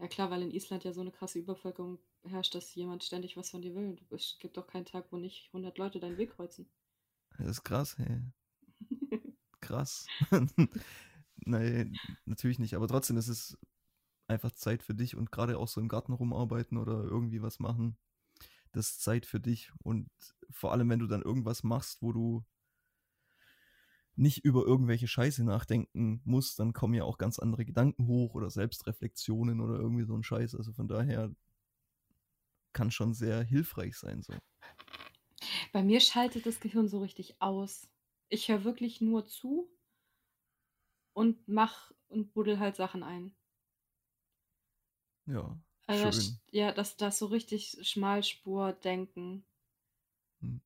Ja 0.00 0.08
klar, 0.08 0.30
weil 0.32 0.42
in 0.42 0.50
Island 0.50 0.82
ja 0.82 0.92
so 0.92 1.00
eine 1.00 1.12
krasse 1.12 1.38
Übervölkerung 1.38 2.00
herrscht, 2.24 2.56
dass 2.56 2.74
jemand 2.74 3.04
ständig 3.04 3.36
was 3.36 3.50
von 3.50 3.62
dir 3.62 3.72
will. 3.76 3.96
Es 4.10 4.36
gibt 4.40 4.56
doch 4.56 4.66
keinen 4.66 4.84
Tag, 4.84 5.12
wo 5.12 5.16
nicht 5.16 5.52
100 5.52 5.78
Leute 5.78 6.00
deinen 6.00 6.16
Weg 6.18 6.32
kreuzen. 6.32 6.68
Das 7.38 7.48
ist 7.48 7.64
krass, 7.64 7.98
hey. 7.98 8.22
Krass. 9.60 10.10
Nein, 11.46 12.00
natürlich 12.26 12.58
nicht, 12.58 12.74
aber 12.74 12.88
trotzdem 12.88 13.16
ist 13.16 13.28
es 13.28 13.58
einfach 14.30 14.52
Zeit 14.52 14.82
für 14.82 14.94
dich 14.94 15.16
und 15.16 15.30
gerade 15.30 15.58
auch 15.58 15.68
so 15.68 15.80
im 15.80 15.88
Garten 15.88 16.12
rumarbeiten 16.12 16.78
oder 16.78 17.04
irgendwie 17.04 17.42
was 17.42 17.58
machen. 17.58 17.98
Das 18.72 18.90
ist 18.90 19.02
Zeit 19.02 19.26
für 19.26 19.40
dich 19.40 19.72
und 19.82 20.08
vor 20.48 20.72
allem, 20.72 20.88
wenn 20.88 21.00
du 21.00 21.06
dann 21.06 21.22
irgendwas 21.22 21.62
machst, 21.64 22.00
wo 22.02 22.12
du 22.12 22.44
nicht 24.16 24.44
über 24.44 24.64
irgendwelche 24.64 25.08
Scheiße 25.08 25.44
nachdenken 25.44 26.20
musst, 26.24 26.58
dann 26.58 26.72
kommen 26.72 26.94
ja 26.94 27.04
auch 27.04 27.18
ganz 27.18 27.38
andere 27.38 27.64
Gedanken 27.64 28.06
hoch 28.06 28.34
oder 28.34 28.50
Selbstreflexionen 28.50 29.60
oder 29.60 29.78
irgendwie 29.78 30.04
so 30.04 30.14
ein 30.14 30.22
Scheiß. 30.22 30.54
Also 30.54 30.72
von 30.72 30.88
daher 30.88 31.34
kann 32.72 32.90
schon 32.90 33.14
sehr 33.14 33.42
hilfreich 33.42 33.96
sein 33.96 34.22
so. 34.22 34.34
Bei 35.72 35.82
mir 35.82 36.00
schaltet 36.00 36.46
das 36.46 36.60
Gehirn 36.60 36.88
so 36.88 37.00
richtig 37.00 37.40
aus. 37.40 37.88
Ich 38.28 38.48
höre 38.48 38.64
wirklich 38.64 39.00
nur 39.00 39.26
zu 39.26 39.70
und 41.12 41.48
mach 41.48 41.90
und 42.08 42.32
buddel 42.32 42.58
halt 42.58 42.76
Sachen 42.76 43.02
ein. 43.02 43.34
Ja, 45.26 45.56
Also 45.86 46.04
das, 46.04 46.16
schön. 46.24 46.38
ja, 46.52 46.72
das, 46.72 46.96
das 46.96 47.18
so 47.18 47.26
richtig 47.26 47.76
Schmalspur-Denken. 47.82 49.44
Hm. 50.42 50.56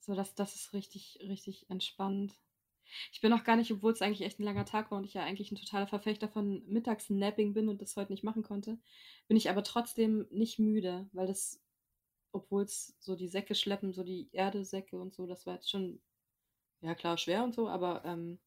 So, 0.00 0.14
das, 0.14 0.34
das 0.34 0.54
ist 0.54 0.72
richtig, 0.72 1.18
richtig 1.22 1.68
entspannt. 1.68 2.34
Ich 3.12 3.20
bin 3.20 3.32
auch 3.32 3.44
gar 3.44 3.56
nicht, 3.56 3.70
obwohl 3.72 3.92
es 3.92 4.00
eigentlich 4.02 4.22
echt 4.22 4.38
ein 4.40 4.44
langer 4.44 4.64
Tag 4.64 4.90
war 4.90 4.98
und 4.98 5.04
ich 5.04 5.14
ja 5.14 5.22
eigentlich 5.24 5.52
ein 5.52 5.56
totaler 5.56 5.86
Verfechter 5.86 6.28
von 6.28 6.64
Mittagsnapping 6.66 7.52
bin 7.52 7.68
und 7.68 7.82
das 7.82 7.96
heute 7.96 8.12
nicht 8.12 8.24
machen 8.24 8.42
konnte, 8.42 8.78
bin 9.26 9.36
ich 9.36 9.50
aber 9.50 9.62
trotzdem 9.62 10.26
nicht 10.30 10.58
müde, 10.58 11.08
weil 11.12 11.26
das, 11.26 11.60
obwohl 12.32 12.62
es 12.64 12.96
so 13.00 13.16
die 13.16 13.28
Säcke 13.28 13.54
schleppen, 13.54 13.92
so 13.92 14.04
die 14.04 14.30
Erdesäcke 14.32 14.98
und 14.98 15.14
so, 15.14 15.26
das 15.26 15.46
war 15.46 15.54
jetzt 15.56 15.70
schon, 15.70 16.00
ja 16.80 16.94
klar, 16.94 17.18
schwer 17.18 17.44
und 17.44 17.54
so, 17.54 17.68
aber 17.68 18.04
ähm, 18.04 18.38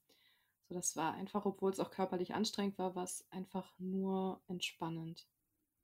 so, 0.69 0.75
das 0.75 0.95
war 0.95 1.13
einfach, 1.13 1.45
obwohl 1.45 1.71
es 1.71 1.79
auch 1.79 1.91
körperlich 1.91 2.33
anstrengend 2.33 2.77
war, 2.79 2.95
war 2.95 3.03
es 3.05 3.25
einfach 3.31 3.77
nur 3.79 4.41
entspannend 4.47 5.27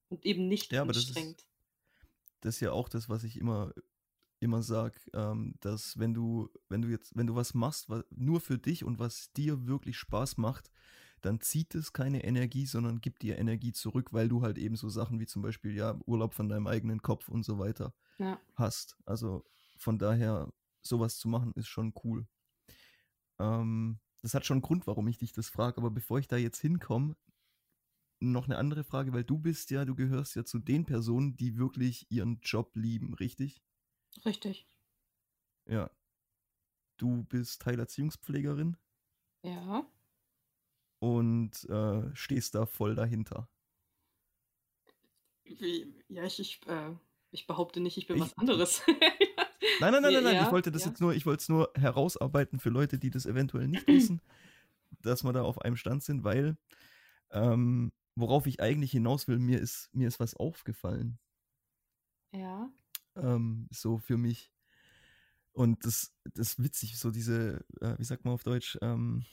und 0.10 0.26
eben 0.26 0.48
nicht 0.48 0.72
Ja, 0.72 0.82
aber 0.82 0.94
das 0.94 1.04
ist- 1.04 1.10
anstrengend. 1.10 1.48
das 2.42 2.56
ist 2.56 2.62
ja 2.62 2.72
auch 2.72 2.90
das, 2.90 3.10
was 3.10 3.24
ich 3.24 3.38
immer 3.38 3.74
immer 4.40 4.62
sage, 4.62 5.00
ähm, 5.14 5.56
dass 5.62 5.98
wenn 5.98 6.14
du, 6.14 6.48
wenn 6.70 6.84
du 6.84 6.90
jetzt, 6.90 7.16
wenn 7.18 7.26
du 7.26 7.34
was 7.34 7.56
machst, 7.56 7.90
was, 7.90 8.04
nur 8.12 8.40
für 8.40 8.60
dich 8.60 8.84
und 8.84 9.00
was 9.00 9.32
dir 9.34 9.66
wirklich 9.66 9.98
Spaß 9.98 10.38
macht, 10.38 10.72
dann 11.22 11.42
zieht 11.42 11.74
es 11.74 11.92
keine 11.92 12.24
Energie, 12.24 12.68
sondern 12.68 13.02
gibt 13.02 13.24
dir 13.24 13.40
Energie 13.40 13.72
zurück, 13.72 14.14
weil 14.14 14.30
du 14.30 14.44
halt 14.44 14.60
eben 14.60 14.76
so 14.76 14.90
Sachen 14.90 15.20
wie 15.20 15.26
zum 15.26 15.42
Beispiel 15.42 15.74
ja 15.76 15.98
Urlaub 16.06 16.36
von 16.36 16.50
deinem 16.50 16.68
eigenen 16.68 17.02
Kopf 17.02 17.30
und 17.30 17.42
so 17.46 17.58
weiter 17.58 17.96
Ja. 18.20 18.40
hast. 18.54 18.96
Also 19.06 19.44
von 19.80 19.98
daher, 19.98 20.54
sowas 20.84 21.18
zu 21.18 21.28
machen, 21.30 21.52
ist 21.56 21.68
schon 21.68 21.92
cool. 22.04 22.28
Ähm, 23.40 24.00
das 24.22 24.34
hat 24.36 24.46
schon 24.46 24.56
einen 24.58 24.62
Grund, 24.62 24.86
warum 24.88 25.08
ich 25.08 25.18
dich 25.18 25.32
das 25.32 25.50
frage, 25.50 25.78
aber 25.78 25.92
bevor 25.92 26.20
ich 26.20 26.28
da 26.28 26.38
jetzt 26.38 26.60
hinkomme, 26.60 27.16
noch 28.20 28.46
eine 28.46 28.58
andere 28.58 28.84
Frage, 28.84 29.14
weil 29.14 29.24
du 29.24 29.38
bist 29.38 29.70
ja, 29.72 29.86
du 29.86 29.96
gehörst 29.96 30.36
ja 30.36 30.44
zu 30.44 30.60
den 30.60 30.86
Personen, 30.86 31.36
die 31.38 31.58
wirklich 31.58 32.06
ihren 32.10 32.40
Job 32.42 32.72
lieben, 32.76 33.14
richtig? 33.14 33.64
Richtig. 34.26 34.68
Ja. 35.68 35.92
Du 36.98 37.24
bist 37.26 37.62
Teilerziehungspflegerin 37.62 38.78
Ja. 39.44 39.86
und 41.00 41.64
äh, 41.70 42.16
stehst 42.16 42.56
da 42.56 42.66
voll 42.66 42.96
dahinter. 42.96 43.50
Wie, 45.44 45.94
ja, 46.10 46.24
ich, 46.26 46.40
ich, 46.40 46.62
äh, 46.68 46.94
ich 47.32 47.48
behaupte 47.48 47.80
nicht, 47.80 47.98
ich 47.98 48.08
bin 48.08 48.18
Ich- 48.18 48.24
was 48.24 48.38
anderes. 48.38 48.82
Nein, 49.80 49.92
nein, 49.92 50.02
nein, 50.02 50.14
nein, 50.14 50.24
nein. 50.24 50.36
ja, 50.36 50.46
ich 50.46 50.52
wollte 50.52 50.72
das 50.72 50.84
ja. 50.84 50.90
jetzt 50.90 51.02
nur, 51.02 51.14
ich 51.14 51.26
wollte 51.28 51.42
es 51.42 51.50
nur 51.50 51.72
herausarbeiten 51.76 52.60
für 52.60 52.70
Leute, 52.70 52.98
die 52.98 53.12
das 53.12 53.26
eventuell 53.28 53.68
nicht 53.68 53.86
wissen, 53.88 54.22
dass 55.02 55.24
wir 55.24 55.34
da 55.34 55.44
auf 55.44 55.62
einem 55.62 55.76
Stand 55.78 56.02
sind, 56.04 56.24
weil 56.24 56.58
ähm, 57.32 57.92
worauf 58.18 58.48
ich 58.48 58.60
eigentlich 58.62 58.92
hinaus 58.92 59.28
will, 59.28 59.38
mir 59.38 59.60
ist, 59.60 59.90
mir 59.94 60.08
ist 60.08 60.20
was 60.20 60.34
aufgefallen. 60.34 61.20
ja. 62.32 62.70
ähm, 63.16 63.68
so 63.72 64.00
für 64.00 64.18
mich. 64.18 64.52
Und 65.54 65.86
das, 65.86 66.14
das 66.34 66.50
ist 66.50 66.64
witzig, 66.64 66.98
so 67.00 67.12
diese, 67.12 67.66
äh, 67.80 67.98
wie 67.98 68.04
sagt 68.04 68.26
man 68.26 68.34
auf 68.34 68.44
Deutsch, 68.44 68.78
ähm, 68.82 69.26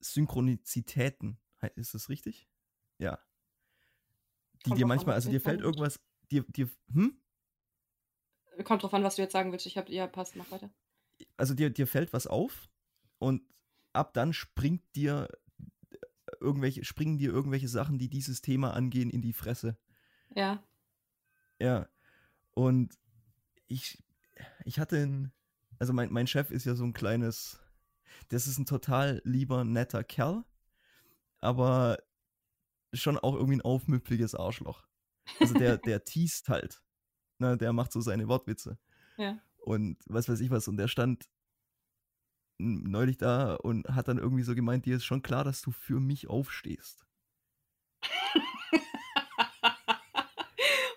Synchronizitäten. 0.00 1.38
Ist 1.74 1.94
das 1.94 2.08
richtig? 2.08 2.48
Ja. 2.98 3.18
Die 4.64 4.68
Kommt 4.68 4.78
dir 4.78 4.84
an, 4.84 4.88
manchmal, 4.88 5.16
was 5.16 5.24
also 5.24 5.30
dir 5.30 5.40
fällt 5.40 5.60
irgendwas, 5.60 5.98
dir, 6.30 6.44
dir, 6.48 6.68
hm? 6.92 7.20
Kommt 8.64 8.82
drauf 8.82 8.94
an, 8.94 9.02
was 9.02 9.16
du 9.16 9.22
jetzt 9.22 9.32
sagen 9.32 9.50
willst. 9.52 9.66
Ich 9.66 9.76
hab, 9.76 9.88
ja, 9.88 10.06
passt, 10.06 10.36
mach 10.36 10.50
weiter. 10.50 10.70
Also 11.36 11.54
dir, 11.54 11.70
dir 11.70 11.86
fällt 11.86 12.12
was 12.12 12.26
auf 12.26 12.68
und 13.18 13.42
ab 13.92 14.14
dann 14.14 14.32
springt 14.32 14.82
dir 14.94 15.28
irgendwelche, 16.40 16.84
springen 16.84 17.18
dir 17.18 17.30
irgendwelche 17.30 17.68
Sachen, 17.68 17.98
die 17.98 18.08
dieses 18.08 18.40
Thema 18.40 18.74
angehen, 18.74 19.10
in 19.10 19.22
die 19.22 19.32
Fresse. 19.32 19.78
Ja. 20.34 20.62
Ja. 21.58 21.88
Und 22.54 22.98
ich, 23.66 24.02
ich 24.64 24.78
hatte 24.78 24.98
ein, 24.98 25.32
also 25.78 25.92
mein, 25.92 26.12
mein 26.12 26.26
Chef 26.26 26.50
ist 26.50 26.64
ja 26.64 26.74
so 26.74 26.84
ein 26.84 26.92
kleines, 26.92 27.60
das 28.28 28.46
ist 28.46 28.58
ein 28.58 28.66
total 28.66 29.20
lieber, 29.24 29.64
netter 29.64 30.04
Kerl, 30.04 30.44
aber 31.40 31.98
schon 32.92 33.18
auch 33.18 33.34
irgendwie 33.34 33.56
ein 33.56 33.62
aufmüpfiges 33.62 34.34
Arschloch. 34.34 34.86
Also 35.40 35.54
der, 35.54 35.78
der 35.78 36.04
teast 36.04 36.48
halt. 36.48 36.82
Ne, 37.38 37.56
der 37.56 37.72
macht 37.72 37.92
so 37.92 38.00
seine 38.00 38.26
Wortwitze. 38.26 38.78
Ja. 39.16 39.38
Und 39.58 39.98
was 40.06 40.28
weiß 40.28 40.40
ich 40.40 40.50
was. 40.50 40.66
Und 40.66 40.76
der 40.76 40.88
stand 40.88 41.28
neulich 42.58 43.16
da 43.18 43.54
und 43.54 43.88
hat 43.88 44.08
dann 44.08 44.18
irgendwie 44.18 44.42
so 44.42 44.54
gemeint, 44.54 44.84
dir 44.86 44.96
ist 44.96 45.04
schon 45.04 45.22
klar, 45.22 45.44
dass 45.44 45.62
du 45.62 45.70
für 45.70 46.00
mich 46.00 46.28
aufstehst. 46.28 47.06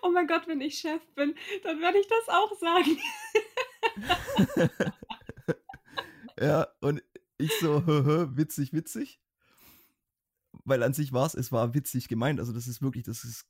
oh 0.02 0.10
mein 0.10 0.26
Gott, 0.26 0.46
wenn 0.46 0.60
ich 0.60 0.78
Chef 0.78 1.02
bin, 1.14 1.34
dann 1.62 1.80
werde 1.80 1.98
ich 1.98 2.06
das 2.08 2.28
auch 2.28 2.52
sagen. 2.58 2.96
Ja, 6.40 6.66
und 6.80 7.02
ich 7.38 7.52
so, 7.60 7.86
witzig, 8.36 8.72
witzig. 8.72 9.20
Weil 10.64 10.82
an 10.82 10.92
sich 10.92 11.12
war 11.12 11.26
es, 11.26 11.34
es 11.34 11.52
war 11.52 11.74
witzig 11.74 12.08
gemeint. 12.08 12.40
Also 12.40 12.52
das 12.52 12.66
ist 12.66 12.82
wirklich, 12.82 13.04
das 13.04 13.22
ist, 13.22 13.46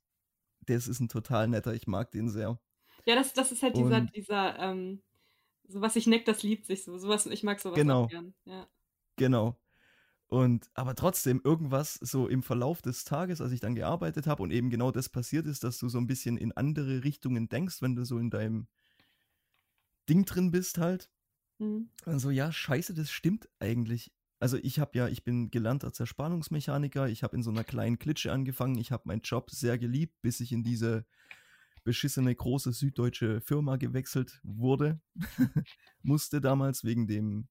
das 0.67 0.89
ist 0.89 1.01
ein 1.01 1.09
total 1.09 1.49
netter, 1.49 1.73
ich 1.75 1.87
mag 1.87 2.11
den 2.11 2.29
sehr. 2.29 2.61
Ja, 3.07 3.15
das, 3.15 3.33
das 3.33 3.51
ist 3.53 3.63
halt 3.63 3.77
dieser, 3.77 3.97
Und- 3.99 4.15
dieser, 4.15 4.59
ähm, 4.59 5.03
so 5.69 5.81
was 5.81 5.95
sich 5.95 6.07
neckt, 6.07 6.29
das 6.29 6.43
liebt 6.43 6.67
sich 6.67 6.85
so. 6.85 6.99
Sowas, 6.99 7.27
ich 7.27 7.43
mag 7.43 7.61
sowas 7.61 7.77
Genau. 7.77 8.07
gern. 8.09 8.35
Ja. 8.45 8.69
Genau. 9.17 9.59
Und 10.27 10.71
aber 10.75 10.95
trotzdem 10.95 11.43
irgendwas 11.45 11.95
so 11.95 12.27
im 12.27 12.43
Verlauf 12.43 12.81
des 12.81 13.05
Tages, 13.05 13.43
als 13.43 13.53
ich 13.53 13.61
dann 13.61 13.75
gearbeitet 13.75 14.27
habe 14.27 14.43
und 14.43 14.51
eben 14.51 14.71
genau 14.71 14.91
das 14.91 15.11
passiert 15.11 15.47
ist, 15.47 15.63
dass 15.63 15.79
du 15.79 15.91
so 15.91 15.99
ein 15.99 16.07
bisschen 16.07 16.39
in 16.39 16.53
andere 16.53 17.05
Richtungen 17.05 17.51
denkst, 17.51 17.83
wenn 17.83 17.95
du 17.95 18.05
so 18.07 18.19
in 18.19 18.31
deinem 18.31 18.67
Ding 20.09 20.25
drin 20.25 20.51
bist 20.51 20.79
halt. 20.79 21.11
Hm. 21.59 21.91
Also 22.07 22.31
ja, 22.31 22.51
scheiße, 22.51 22.95
das 22.95 23.11
stimmt 23.11 23.49
eigentlich. 23.59 24.11
Also 24.39 24.57
ich 24.57 24.79
habe 24.81 24.97
ja, 24.99 25.07
ich 25.07 25.23
bin 25.23 25.51
gelernter 25.51 25.93
Zerspannungsmechaniker, 25.93 27.09
ich 27.09 27.23
habe 27.23 27.37
in 27.37 27.43
so 27.43 27.51
einer 27.51 27.63
kleinen 27.63 27.99
Klitsche 27.99 28.33
angefangen, 28.33 28.79
ich 28.79 28.91
habe 28.91 29.05
meinen 29.07 29.21
Job 29.23 29.51
sehr 29.51 29.79
geliebt, 29.79 30.21
bis 30.23 30.41
ich 30.41 30.51
in 30.51 30.65
diese 30.65 31.05
beschissene 31.85 32.35
große 32.35 32.73
süddeutsche 32.73 33.41
Firma 33.41 33.77
gewechselt 33.77 34.41
wurde, 34.43 35.01
musste 36.03 36.41
damals 36.41 36.85
wegen 36.85 37.07
dem, 37.07 37.49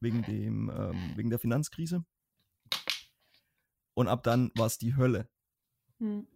wegen 0.00 0.22
dem, 0.22 0.70
ähm, 0.74 1.12
wegen 1.16 1.30
der 1.30 1.38
Finanzkrise. 1.38 2.04
Und 3.94 4.08
ab 4.08 4.22
dann 4.24 4.50
war 4.56 4.66
es 4.66 4.78
die 4.78 4.96
Hölle. 4.96 5.28
Hm. 5.98 6.26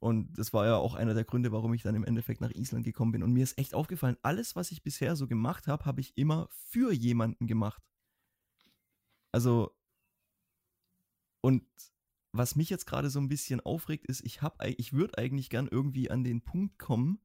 Und 0.00 0.38
das 0.38 0.52
war 0.52 0.66
ja 0.66 0.76
auch 0.76 0.94
einer 0.94 1.14
der 1.14 1.24
Gründe, 1.24 1.50
warum 1.50 1.74
ich 1.74 1.82
dann 1.82 1.96
im 1.96 2.04
Endeffekt 2.04 2.40
nach 2.40 2.52
Island 2.52 2.84
gekommen 2.84 3.12
bin. 3.12 3.22
Und 3.24 3.32
mir 3.32 3.42
ist 3.42 3.58
echt 3.58 3.74
aufgefallen, 3.74 4.16
alles, 4.22 4.54
was 4.54 4.70
ich 4.70 4.82
bisher 4.82 5.16
so 5.16 5.26
gemacht 5.26 5.66
habe, 5.66 5.84
habe 5.84 6.00
ich 6.00 6.16
immer 6.16 6.48
für 6.52 6.92
jemanden 6.92 7.48
gemacht. 7.48 7.82
Also, 9.32 9.74
und 11.40 11.64
was 12.38 12.56
mich 12.56 12.70
jetzt 12.70 12.86
gerade 12.86 13.10
so 13.10 13.20
ein 13.20 13.28
bisschen 13.28 13.60
aufregt, 13.60 14.06
ist, 14.06 14.24
ich, 14.24 14.40
hab, 14.40 14.64
ich 14.64 14.92
würde 14.92 15.18
eigentlich 15.18 15.50
gern 15.50 15.68
irgendwie 15.68 16.10
an 16.10 16.24
den 16.24 16.42
Punkt 16.42 16.78
kommen, 16.78 17.20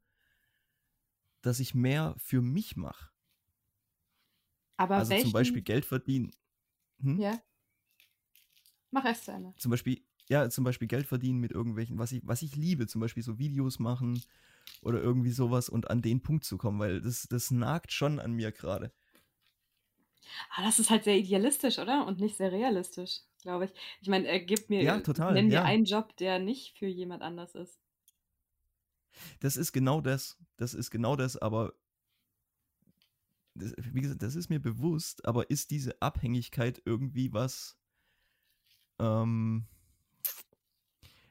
dass 1.41 1.59
ich 1.59 1.75
mehr 1.75 2.15
für 2.17 2.41
mich 2.41 2.75
mache. 2.75 3.11
Aber 4.77 4.95
Also 4.95 5.11
welchen, 5.11 5.25
zum 5.25 5.33
Beispiel 5.33 5.61
Geld 5.61 5.85
verdienen. 5.85 6.31
Hm? 7.01 7.19
Ja. 7.19 7.39
Mach 8.91 9.05
erst 9.05 9.25
zu 9.25 9.31
Ende. 9.31 9.53
Zum 9.57 9.71
Beispiel, 9.71 10.03
ja, 10.29 10.49
zum 10.49 10.63
Beispiel 10.63 10.87
Geld 10.87 11.05
verdienen 11.05 11.39
mit 11.39 11.51
irgendwelchen, 11.51 11.97
was 11.99 12.11
ich, 12.11 12.21
was 12.25 12.41
ich 12.41 12.55
liebe, 12.55 12.87
zum 12.87 13.01
Beispiel 13.01 13.23
so 13.23 13.39
Videos 13.39 13.79
machen 13.79 14.21
oder 14.81 15.01
irgendwie 15.01 15.31
sowas 15.31 15.69
und 15.69 15.89
an 15.89 16.01
den 16.01 16.21
Punkt 16.21 16.43
zu 16.43 16.57
kommen, 16.57 16.79
weil 16.79 17.01
das, 17.01 17.27
das 17.27 17.51
nagt 17.51 17.91
schon 17.91 18.19
an 18.19 18.33
mir 18.33 18.51
gerade. 18.51 18.91
Ah, 20.55 20.63
das 20.63 20.79
ist 20.79 20.89
halt 20.89 21.03
sehr 21.03 21.17
idealistisch, 21.17 21.79
oder? 21.79 22.05
Und 22.05 22.19
nicht 22.19 22.37
sehr 22.37 22.51
realistisch, 22.51 23.21
glaube 23.41 23.65
ich. 23.65 23.71
Ich 24.01 24.07
meine, 24.07 24.27
er 24.27 24.39
gibt 24.39 24.69
mir, 24.69 24.81
Ja, 24.83 24.99
total, 24.99 25.33
nenn 25.33 25.47
mir 25.47 25.55
ja. 25.55 25.63
einen 25.63 25.85
Job, 25.85 26.15
der 26.17 26.39
nicht 26.39 26.77
für 26.77 26.87
jemand 26.87 27.21
anders 27.21 27.55
ist. 27.55 27.79
Das 29.39 29.57
ist 29.57 29.71
genau 29.71 30.01
das. 30.01 30.37
Das 30.57 30.73
ist 30.73 30.91
genau 30.91 31.15
das, 31.15 31.37
aber 31.37 31.73
das, 33.55 33.73
wie 33.77 34.01
gesagt, 34.01 34.21
das 34.21 34.35
ist 34.35 34.49
mir 34.49 34.59
bewusst, 34.59 35.25
aber 35.25 35.49
ist 35.49 35.71
diese 35.71 36.01
Abhängigkeit 36.01 36.81
irgendwie 36.85 37.33
was, 37.33 37.77
ähm, 38.99 39.65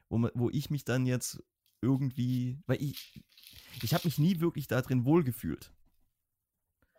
wo, 0.08 0.18
man, 0.18 0.30
wo 0.34 0.50
ich 0.50 0.70
mich 0.70 0.84
dann 0.84 1.06
jetzt 1.06 1.42
irgendwie, 1.80 2.60
weil 2.66 2.80
ich, 2.82 3.22
ich 3.82 3.94
habe 3.94 4.06
mich 4.06 4.18
nie 4.18 4.40
wirklich 4.40 4.68
da 4.68 4.80
drin 4.82 5.04
wohlgefühlt. 5.04 5.72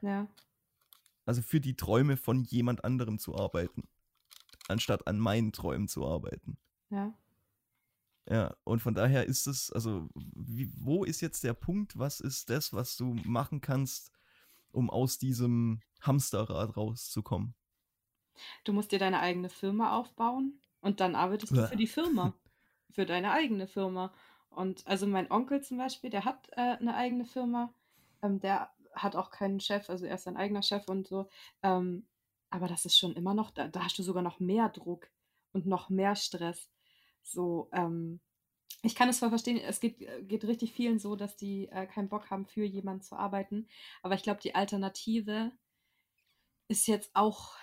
Ja. 0.02 0.28
Also 1.26 1.42
für 1.42 1.62
die 1.62 1.76
Träume 1.76 2.18
von 2.18 2.44
jemand 2.44 2.84
anderem 2.84 3.20
zu 3.20 3.36
arbeiten, 3.36 3.88
anstatt 4.68 5.08
an 5.08 5.20
meinen 5.20 5.52
Träumen 5.54 5.88
zu 5.88 6.06
arbeiten. 6.06 6.58
Ja. 6.90 7.14
Ja, 8.30 8.56
und 8.64 8.80
von 8.80 8.94
daher 8.94 9.26
ist 9.26 9.48
es, 9.48 9.72
also, 9.72 10.10
wie, 10.16 10.72
wo 10.78 11.04
ist 11.04 11.20
jetzt 11.22 11.44
der 11.44 11.54
Punkt? 11.54 11.98
Was 12.00 12.22
ist 12.22 12.50
das, 12.50 12.72
was 12.72 12.96
du 12.96 13.16
machen 13.26 13.60
kannst, 13.60 14.12
um 14.72 14.90
aus 14.90 15.18
diesem 15.18 15.82
Hamsterrad 16.02 16.78
rauszukommen? 16.78 17.54
Du 18.64 18.74
musst 18.74 18.92
dir 18.92 19.00
deine 19.00 19.20
eigene 19.20 19.50
Firma 19.50 19.98
aufbauen 19.98 20.60
und 20.82 21.00
dann 21.00 21.16
arbeitest 21.16 21.52
du 21.56 21.68
für 21.68 21.76
die 21.78 21.88
Firma. 21.88 22.34
für 22.90 23.06
deine 23.06 23.32
eigene 23.32 23.68
Firma. 23.68 24.14
Und 24.50 24.86
also 24.88 25.06
mein 25.08 25.30
Onkel 25.32 25.62
zum 25.62 25.78
Beispiel, 25.78 26.10
der 26.10 26.26
hat 26.26 26.48
äh, 26.52 26.78
eine 26.78 26.96
eigene 26.96 27.26
Firma. 27.26 27.74
Ähm, 28.22 28.40
der 28.40 28.72
hat 28.96 29.16
auch 29.16 29.32
keinen 29.32 29.60
Chef, 29.60 29.90
also 29.90 30.06
er 30.06 30.16
ist 30.16 30.24
sein 30.24 30.38
eigener 30.38 30.64
Chef 30.64 30.88
und 30.88 31.08
so. 31.08 31.30
Ähm, 31.62 32.08
aber 32.50 32.68
das 32.68 32.86
ist 32.86 32.98
schon 32.98 33.16
immer 33.16 33.34
noch, 33.34 33.52
da, 33.52 33.68
da 33.68 33.84
hast 33.84 33.98
du 33.98 34.04
sogar 34.04 34.24
noch 34.24 34.40
mehr 34.40 34.70
Druck 34.70 35.10
und 35.54 35.66
noch 35.66 35.90
mehr 35.90 36.16
Stress. 36.16 36.70
So, 37.24 37.70
ähm, 37.74 38.20
ich 38.84 38.96
kann 38.96 39.10
es 39.10 39.20
voll 39.20 39.30
verstehen, 39.30 39.58
es 39.58 39.80
geht, 39.80 39.98
geht 40.28 40.46
richtig 40.46 40.74
vielen 40.74 41.00
so, 41.00 41.16
dass 41.16 41.38
die 41.38 41.70
äh, 41.70 41.88
keinen 41.88 42.10
Bock 42.10 42.30
haben, 42.30 42.46
für 42.46 42.66
jemanden 42.66 43.02
zu 43.02 43.16
arbeiten. 43.16 43.68
Aber 44.02 44.16
ich 44.16 44.24
glaube, 44.24 44.42
die 44.42 44.56
Alternative 44.56 45.52
ist 46.68 46.88
jetzt 46.88 47.12
auch 47.14 47.56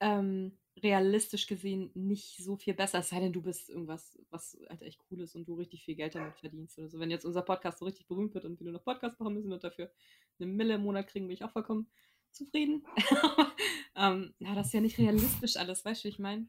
ähm, 0.00 0.58
realistisch 0.82 1.46
gesehen 1.46 1.90
nicht 1.94 2.38
so 2.38 2.56
viel 2.56 2.74
besser, 2.74 3.00
es 3.00 3.10
sei 3.10 3.20
denn, 3.20 3.32
du 3.32 3.42
bist 3.42 3.68
irgendwas, 3.68 4.18
was 4.30 4.58
halt 4.68 4.82
echt 4.82 5.00
cool 5.10 5.20
ist 5.20 5.34
und 5.34 5.46
du 5.46 5.54
richtig 5.54 5.84
viel 5.84 5.96
Geld 5.96 6.14
damit 6.14 6.38
verdienst 6.38 6.78
oder 6.78 6.88
so. 6.88 6.98
Wenn 6.98 7.10
jetzt 7.10 7.24
unser 7.24 7.42
Podcast 7.42 7.78
so 7.78 7.84
richtig 7.84 8.06
berühmt 8.06 8.34
wird 8.34 8.44
und 8.44 8.58
wir 8.58 8.64
nur 8.64 8.74
noch 8.74 8.84
Podcast 8.84 9.18
machen 9.20 9.34
müssen 9.34 9.52
und 9.52 9.62
dafür 9.64 9.90
eine 10.40 10.50
Mille 10.50 10.74
im 10.74 10.82
Monat 10.82 11.08
kriegen, 11.08 11.26
bin 11.26 11.34
ich 11.34 11.44
auch 11.44 11.52
vollkommen 11.52 11.88
zufrieden. 12.30 12.84
ähm, 13.96 14.34
ja, 14.38 14.54
das 14.54 14.68
ist 14.68 14.72
ja 14.72 14.80
nicht 14.80 14.98
realistisch 14.98 15.56
alles, 15.56 15.84
weißt 15.84 16.02
du, 16.02 16.04
wie 16.04 16.12
ich 16.12 16.18
meine? 16.18 16.48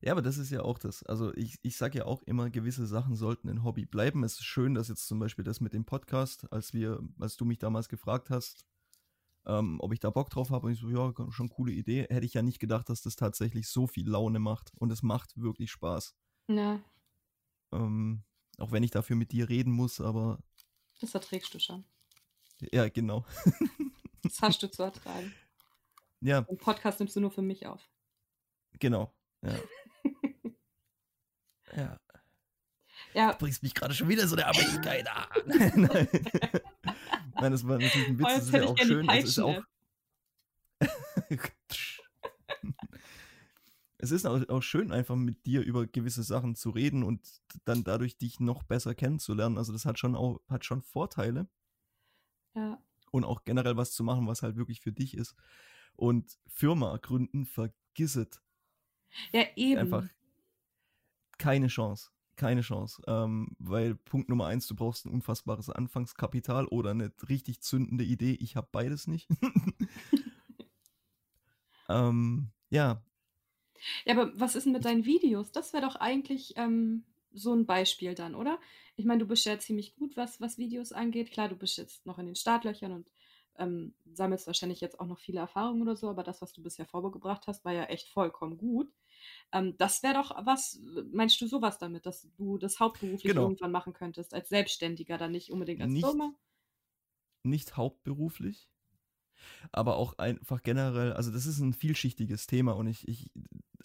Ja, 0.00 0.12
aber 0.12 0.22
das 0.22 0.36
ist 0.36 0.50
ja 0.50 0.62
auch 0.62 0.78
das. 0.78 1.04
Also 1.04 1.32
ich, 1.34 1.58
ich 1.62 1.76
sage 1.76 1.98
ja 1.98 2.06
auch 2.06 2.22
immer, 2.22 2.50
gewisse 2.50 2.86
Sachen 2.86 3.14
sollten 3.14 3.48
ein 3.48 3.62
Hobby 3.62 3.86
bleiben. 3.86 4.24
Es 4.24 4.34
ist 4.34 4.44
schön, 4.44 4.74
dass 4.74 4.88
jetzt 4.88 5.06
zum 5.06 5.20
Beispiel 5.20 5.44
das 5.44 5.60
mit 5.60 5.74
dem 5.74 5.84
Podcast, 5.84 6.52
als 6.52 6.74
wir, 6.74 7.00
als 7.20 7.36
du 7.36 7.44
mich 7.44 7.58
damals 7.58 7.88
gefragt 7.88 8.28
hast, 8.28 8.66
ähm, 9.46 9.78
ob 9.80 9.92
ich 9.92 10.00
da 10.00 10.10
Bock 10.10 10.30
drauf 10.30 10.50
habe, 10.50 10.66
und 10.66 10.72
ich 10.72 10.80
so, 10.80 10.88
ja, 10.88 11.12
schon 11.30 11.48
coole 11.48 11.72
Idee, 11.72 12.06
hätte 12.10 12.26
ich 12.26 12.34
ja 12.34 12.42
nicht 12.42 12.58
gedacht, 12.58 12.88
dass 12.88 13.02
das 13.02 13.14
tatsächlich 13.14 13.68
so 13.68 13.86
viel 13.86 14.08
Laune 14.08 14.40
macht. 14.40 14.72
Und 14.76 14.90
es 14.90 15.02
macht 15.04 15.40
wirklich 15.40 15.70
Spaß. 15.70 16.16
Ja, 16.48 16.82
Ähm, 17.72 18.24
auch 18.58 18.72
wenn 18.72 18.82
ich 18.82 18.90
dafür 18.90 19.16
mit 19.16 19.30
dir 19.32 19.48
reden 19.48 19.72
muss, 19.72 20.00
aber 20.00 20.42
das 21.00 21.14
erträgst 21.14 21.54
du 21.54 21.58
schon. 21.58 21.84
Ja, 22.72 22.88
genau. 22.88 23.24
Das 24.24 24.40
hast 24.40 24.62
du 24.62 24.70
zu 24.70 24.84
ertragen. 24.84 25.34
Ja, 26.20 26.42
Den 26.42 26.56
Podcast 26.56 27.00
nimmst 27.00 27.16
du 27.16 27.20
nur 27.20 27.32
für 27.32 27.42
mich 27.42 27.66
auf. 27.66 27.90
genau. 28.78 29.12
Ja. 29.42 29.58
ja. 31.76 32.00
Ja, 33.14 33.32
Du 33.32 33.38
bringst 33.38 33.64
mich 33.64 33.74
gerade 33.74 33.94
schon 33.94 34.08
wieder 34.08 34.28
so 34.28 34.36
der 34.36 34.46
Abhängigkeit 34.46 35.08
an. 35.08 35.26
Nein. 35.74 36.08
Nein, 37.34 37.52
das 37.52 37.66
war 37.66 37.78
natürlich 37.78 38.08
ein 38.08 38.18
Witz. 38.20 38.26
Oh, 38.26 38.36
das 38.36 38.44
ist 38.44 38.52
ja 38.54 38.64
auch 38.64 38.78
schön. 38.78 39.08
Es 39.08 39.24
ist 39.24 39.38
auch, 39.40 39.62
es 43.98 44.10
ist 44.12 44.26
auch, 44.26 44.48
auch 44.48 44.62
schön, 44.62 44.92
einfach 44.92 45.16
mit 45.16 45.44
dir 45.46 45.62
über 45.62 45.86
gewisse 45.86 46.22
Sachen 46.22 46.54
zu 46.54 46.70
reden 46.70 47.02
und 47.02 47.20
dann 47.64 47.82
dadurch 47.84 48.16
dich 48.18 48.38
noch 48.40 48.62
besser 48.62 48.94
kennenzulernen. 48.94 49.58
Also 49.58 49.72
das 49.72 49.84
hat 49.84 49.98
schon 49.98 50.14
auch, 50.14 50.40
hat 50.48 50.64
schon 50.64 50.82
Vorteile 50.82 51.48
Ja, 52.54 52.82
und 53.12 53.24
auch 53.24 53.44
generell 53.44 53.76
was 53.76 53.92
zu 53.92 54.02
machen, 54.02 54.26
was 54.26 54.42
halt 54.42 54.56
wirklich 54.56 54.80
für 54.80 54.92
dich 54.92 55.16
ist. 55.16 55.36
Und 55.94 56.38
Firma 56.46 56.96
gründen, 56.96 57.44
vergiss 57.44 58.16
es. 58.16 58.42
ja 59.32 59.44
eben. 59.54 59.78
Einfach 59.78 60.08
keine 61.38 61.68
Chance. 61.68 62.10
Keine 62.36 62.62
Chance. 62.62 63.02
Ähm, 63.06 63.54
weil 63.58 63.94
Punkt 63.94 64.30
Nummer 64.30 64.46
eins, 64.46 64.66
du 64.66 64.74
brauchst 64.74 65.04
ein 65.04 65.12
unfassbares 65.12 65.68
Anfangskapital 65.68 66.66
oder 66.66 66.90
eine 66.90 67.12
richtig 67.28 67.60
zündende 67.60 68.04
Idee. 68.04 68.32
Ich 68.40 68.56
habe 68.56 68.68
beides 68.72 69.06
nicht. 69.06 69.28
ähm, 71.90 72.50
ja, 72.70 73.04
Ja, 74.06 74.14
aber 74.14 74.32
was 74.40 74.56
ist 74.56 74.64
denn 74.64 74.72
mit 74.72 74.86
deinen 74.86 75.04
Videos? 75.04 75.52
Das 75.52 75.74
wäre 75.74 75.84
doch 75.84 75.96
eigentlich 75.96 76.54
ähm, 76.56 77.04
so 77.34 77.54
ein 77.54 77.66
Beispiel 77.66 78.14
dann, 78.14 78.34
oder? 78.34 78.60
Ich 78.96 79.04
meine, 79.04 79.20
du 79.20 79.26
bist 79.26 79.44
ja 79.46 79.58
ziemlich 79.58 79.94
gut, 79.96 80.16
was, 80.16 80.40
was 80.40 80.58
Videos 80.58 80.92
angeht. 80.92 81.30
Klar, 81.32 81.48
du 81.48 81.56
bist 81.56 81.76
jetzt 81.78 82.06
noch 82.06 82.18
in 82.18 82.26
den 82.26 82.34
Startlöchern 82.36 82.92
und 82.92 83.10
ähm, 83.58 83.94
sammelst 84.12 84.46
wahrscheinlich 84.46 84.80
jetzt 84.80 84.98
auch 85.00 85.06
noch 85.06 85.18
viele 85.18 85.40
Erfahrungen 85.40 85.82
oder 85.82 85.96
so, 85.96 86.08
aber 86.08 86.22
das, 86.22 86.40
was 86.42 86.52
du 86.52 86.62
bisher 86.62 86.86
vorgebracht 86.86 87.46
hast, 87.46 87.64
war 87.64 87.72
ja 87.72 87.84
echt 87.84 88.08
vollkommen 88.08 88.56
gut. 88.56 88.92
Ähm, 89.52 89.76
das 89.78 90.02
wäre 90.02 90.14
doch 90.14 90.30
was, 90.46 90.80
meinst 91.12 91.40
du 91.40 91.46
sowas 91.46 91.78
damit, 91.78 92.06
dass 92.06 92.28
du 92.36 92.58
das 92.58 92.80
hauptberuflich 92.80 93.34
Genau. 93.34 93.38
irgendwann 93.38 93.72
machen 93.72 93.92
könntest, 93.94 94.34
als 94.34 94.48
Selbstständiger, 94.48 95.18
dann 95.18 95.32
nicht 95.32 95.52
unbedingt 95.52 95.82
als 95.82 95.92
Nicht- 95.92 96.00
Firma? 96.00 96.34
nicht 97.44 97.76
hauptberuflich, 97.76 98.68
aber 99.70 99.96
auch 99.96 100.18
einfach 100.18 100.62
generell, 100.62 101.12
also 101.12 101.30
das 101.30 101.46
ist 101.46 101.58
ein 101.60 101.72
vielschichtiges 101.72 102.46
Thema 102.46 102.72
und 102.72 102.86
ich, 102.86 103.08
ich 103.08 103.30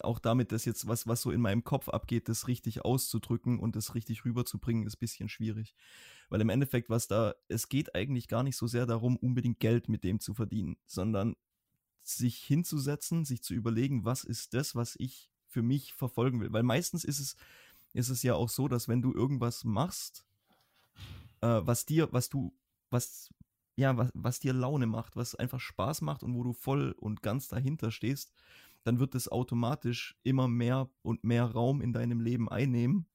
auch 0.04 0.18
damit, 0.18 0.52
das 0.52 0.64
jetzt, 0.64 0.86
was, 0.88 1.06
was 1.06 1.22
so 1.22 1.30
in 1.30 1.40
meinem 1.40 1.64
Kopf 1.64 1.88
abgeht, 1.88 2.28
das 2.28 2.48
richtig 2.48 2.84
auszudrücken 2.84 3.58
und 3.58 3.76
das 3.76 3.94
richtig 3.94 4.24
rüberzubringen, 4.24 4.86
ist 4.86 4.96
ein 4.96 5.00
bisschen 5.00 5.28
schwierig. 5.28 5.74
Weil 6.28 6.40
im 6.40 6.48
Endeffekt, 6.48 6.90
was 6.90 7.08
da, 7.08 7.34
es 7.48 7.68
geht 7.68 7.94
eigentlich 7.94 8.28
gar 8.28 8.42
nicht 8.42 8.56
so 8.56 8.66
sehr 8.66 8.86
darum, 8.86 9.16
unbedingt 9.16 9.60
Geld 9.60 9.88
mit 9.88 10.04
dem 10.04 10.20
zu 10.20 10.34
verdienen, 10.34 10.76
sondern 10.86 11.36
sich 12.00 12.38
hinzusetzen, 12.38 13.24
sich 13.24 13.42
zu 13.42 13.54
überlegen, 13.54 14.04
was 14.04 14.24
ist 14.24 14.54
das, 14.54 14.74
was 14.74 14.96
ich 14.98 15.30
für 15.46 15.62
mich 15.62 15.94
verfolgen 15.94 16.40
will. 16.40 16.52
Weil 16.52 16.62
meistens 16.62 17.04
ist 17.04 17.20
es, 17.20 17.36
ist 17.92 18.08
es 18.08 18.22
ja 18.22 18.34
auch 18.34 18.48
so, 18.48 18.68
dass 18.68 18.88
wenn 18.88 19.02
du 19.02 19.12
irgendwas 19.12 19.64
machst, 19.64 20.24
äh, 21.40 21.60
was 21.62 21.86
dir, 21.86 22.08
was 22.12 22.28
du, 22.28 22.54
was, 22.90 23.32
ja, 23.76 23.96
was, 23.96 24.10
was 24.14 24.40
dir 24.40 24.52
Laune 24.52 24.86
macht, 24.86 25.16
was 25.16 25.34
einfach 25.34 25.60
Spaß 25.60 26.00
macht 26.02 26.22
und 26.22 26.34
wo 26.34 26.42
du 26.42 26.52
voll 26.52 26.92
und 26.92 27.22
ganz 27.22 27.48
dahinter 27.48 27.90
stehst, 27.90 28.32
dann 28.84 28.98
wird 28.98 29.14
es 29.14 29.28
automatisch 29.28 30.16
immer 30.22 30.48
mehr 30.48 30.90
und 31.02 31.24
mehr 31.24 31.44
Raum 31.44 31.80
in 31.80 31.92
deinem 31.92 32.20
Leben 32.20 32.48
einnehmen. 32.48 33.06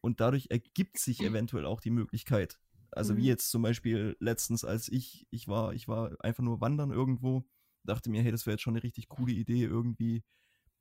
Und 0.00 0.20
dadurch 0.20 0.46
ergibt 0.50 0.98
sich 0.98 1.20
eventuell 1.20 1.66
auch 1.66 1.80
die 1.80 1.90
Möglichkeit. 1.90 2.60
Also 2.92 3.14
Mhm. 3.14 3.18
wie 3.18 3.26
jetzt 3.26 3.50
zum 3.50 3.62
Beispiel 3.62 4.16
letztens, 4.20 4.64
als 4.64 4.88
ich, 4.88 5.26
ich 5.30 5.48
war, 5.48 5.74
ich 5.74 5.88
war 5.88 6.12
einfach 6.20 6.44
nur 6.44 6.60
wandern 6.60 6.90
irgendwo, 6.92 7.44
dachte 7.82 8.10
mir, 8.10 8.22
hey, 8.22 8.30
das 8.30 8.46
wäre 8.46 8.54
jetzt 8.54 8.62
schon 8.62 8.74
eine 8.74 8.82
richtig 8.82 9.08
coole 9.08 9.32
Idee, 9.32 9.64
irgendwie 9.64 10.24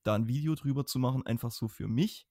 da 0.04 0.16
ein 0.16 0.28
Video 0.28 0.56
drüber 0.56 0.86
zu 0.86 1.00
machen, 1.00 1.26
einfach 1.26 1.52
so 1.52 1.68
für 1.68 1.88
mich. 1.88 2.28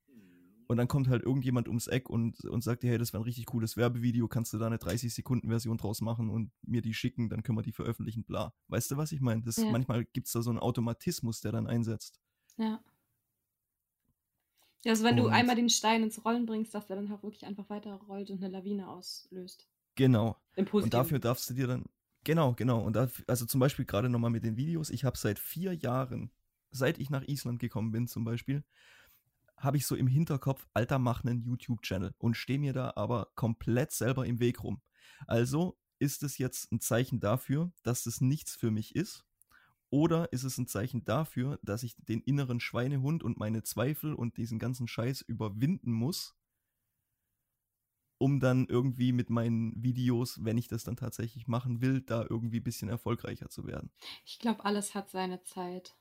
Und 0.66 0.76
dann 0.78 0.88
kommt 0.88 1.08
halt 1.08 1.22
irgendjemand 1.22 1.68
ums 1.68 1.86
Eck 1.86 2.08
und, 2.08 2.42
und 2.44 2.62
sagt 2.62 2.82
dir, 2.82 2.90
hey, 2.90 2.98
das 2.98 3.12
wäre 3.12 3.20
ein 3.22 3.24
richtig 3.24 3.46
cooles 3.46 3.76
Werbevideo, 3.76 4.28
kannst 4.28 4.52
du 4.52 4.58
da 4.58 4.66
eine 4.66 4.76
30-Sekunden-Version 4.78 5.76
draus 5.76 6.00
machen 6.00 6.30
und 6.30 6.50
mir 6.62 6.80
die 6.82 6.94
schicken, 6.94 7.28
dann 7.28 7.42
können 7.42 7.58
wir 7.58 7.62
die 7.62 7.72
veröffentlichen, 7.72 8.24
bla. 8.24 8.54
Weißt 8.68 8.90
du, 8.90 8.96
was 8.96 9.12
ich 9.12 9.20
meine? 9.20 9.42
Das 9.42 9.56
Ja. 9.58 9.70
Manchmal 9.70 10.04
gibt 10.06 10.26
es 10.26 10.32
da 10.32 10.42
so 10.42 10.50
einen 10.50 10.58
Automatismus, 10.58 11.40
der 11.40 11.52
dann 11.52 11.66
einsetzt. 11.66 12.20
Ja. 12.56 12.82
Ja, 14.84 14.92
also 14.92 15.04
wenn 15.04 15.16
du 15.16 15.26
Und- 15.26 15.32
einmal 15.32 15.56
den 15.56 15.70
Stein 15.70 16.02
ins 16.02 16.24
Rollen 16.24 16.46
bringst, 16.46 16.74
dass 16.74 16.86
der 16.86 16.96
dann 16.96 17.10
auch 17.10 17.22
wirklich 17.22 17.46
einfach 17.46 17.68
weiter 17.70 17.94
rollt 18.08 18.30
und 18.30 18.42
eine 18.42 18.52
Lawine 18.52 18.88
auslöst. 18.88 19.66
Genau. 19.94 20.36
Im. 20.56 20.66
Und 20.66 20.92
dafür 20.92 21.18
darfst 21.18 21.48
du 21.48 21.54
dir 21.54 21.66
dann, 21.66 21.84
genau, 22.24 22.52
genau. 22.54 22.82
Und 22.82 22.94
da, 22.96 23.08
also 23.26 23.46
zum 23.46 23.60
Beispiel 23.60 23.84
gerade 23.84 24.08
nochmal 24.08 24.30
mit 24.30 24.44
den 24.44 24.56
Videos, 24.56 24.90
ich 24.90 25.04
habe 25.04 25.16
seit 25.16 25.38
vier 25.38 25.72
Jahren, 25.74 26.30
seit 26.70 26.98
ich 26.98 27.08
nach 27.10 27.22
Island 27.26 27.60
gekommen 27.60 27.92
bin 27.92 28.08
zum 28.08 28.24
Beispiel, 28.24 28.64
habe 29.64 29.76
ich 29.76 29.86
so 29.86 29.96
im 29.96 30.06
Hinterkopf, 30.06 30.66
Alter, 30.74 30.98
mach 30.98 31.24
einen 31.24 31.42
YouTube-Channel 31.42 32.14
und 32.18 32.36
stehe 32.36 32.58
mir 32.58 32.72
da 32.72 32.92
aber 32.96 33.32
komplett 33.34 33.92
selber 33.92 34.26
im 34.26 34.40
Weg 34.40 34.62
rum. 34.62 34.80
Also 35.26 35.78
ist 35.98 36.22
es 36.22 36.38
jetzt 36.38 36.70
ein 36.72 36.80
Zeichen 36.80 37.20
dafür, 37.20 37.72
dass 37.82 38.06
es 38.06 38.20
nichts 38.20 38.54
für 38.54 38.70
mich 38.70 38.94
ist? 38.94 39.24
Oder 39.90 40.32
ist 40.32 40.42
es 40.42 40.58
ein 40.58 40.66
Zeichen 40.66 41.04
dafür, 41.04 41.58
dass 41.62 41.82
ich 41.84 41.94
den 41.96 42.20
inneren 42.20 42.60
Schweinehund 42.60 43.22
und 43.22 43.38
meine 43.38 43.62
Zweifel 43.62 44.12
und 44.12 44.36
diesen 44.36 44.58
ganzen 44.58 44.88
Scheiß 44.88 45.20
überwinden 45.22 45.92
muss, 45.92 46.34
um 48.18 48.40
dann 48.40 48.66
irgendwie 48.66 49.12
mit 49.12 49.30
meinen 49.30 49.82
Videos, 49.82 50.42
wenn 50.42 50.58
ich 50.58 50.66
das 50.66 50.84
dann 50.84 50.96
tatsächlich 50.96 51.46
machen 51.46 51.80
will, 51.80 52.00
da 52.00 52.26
irgendwie 52.28 52.60
ein 52.60 52.64
bisschen 52.64 52.88
erfolgreicher 52.88 53.50
zu 53.50 53.66
werden? 53.66 53.92
Ich 54.24 54.38
glaube, 54.38 54.64
alles 54.64 54.94
hat 54.94 55.10
seine 55.10 55.42
Zeit. 55.44 55.96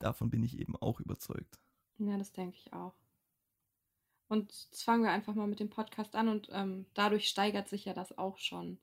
Davon 0.00 0.30
bin 0.30 0.42
ich 0.42 0.58
eben 0.58 0.76
auch 0.76 0.98
überzeugt. 0.98 1.60
Ja, 1.98 2.18
das 2.18 2.32
denke 2.32 2.56
ich 2.56 2.72
auch. 2.72 2.94
Und 4.28 4.52
jetzt 4.70 4.84
fangen 4.84 5.02
wir 5.02 5.10
einfach 5.10 5.34
mal 5.34 5.46
mit 5.46 5.60
dem 5.60 5.70
Podcast 5.70 6.14
an 6.14 6.28
und 6.28 6.48
ähm, 6.52 6.86
dadurch 6.94 7.28
steigert 7.28 7.68
sich 7.68 7.84
ja 7.84 7.94
das 7.94 8.16
auch 8.16 8.38
schon, 8.38 8.78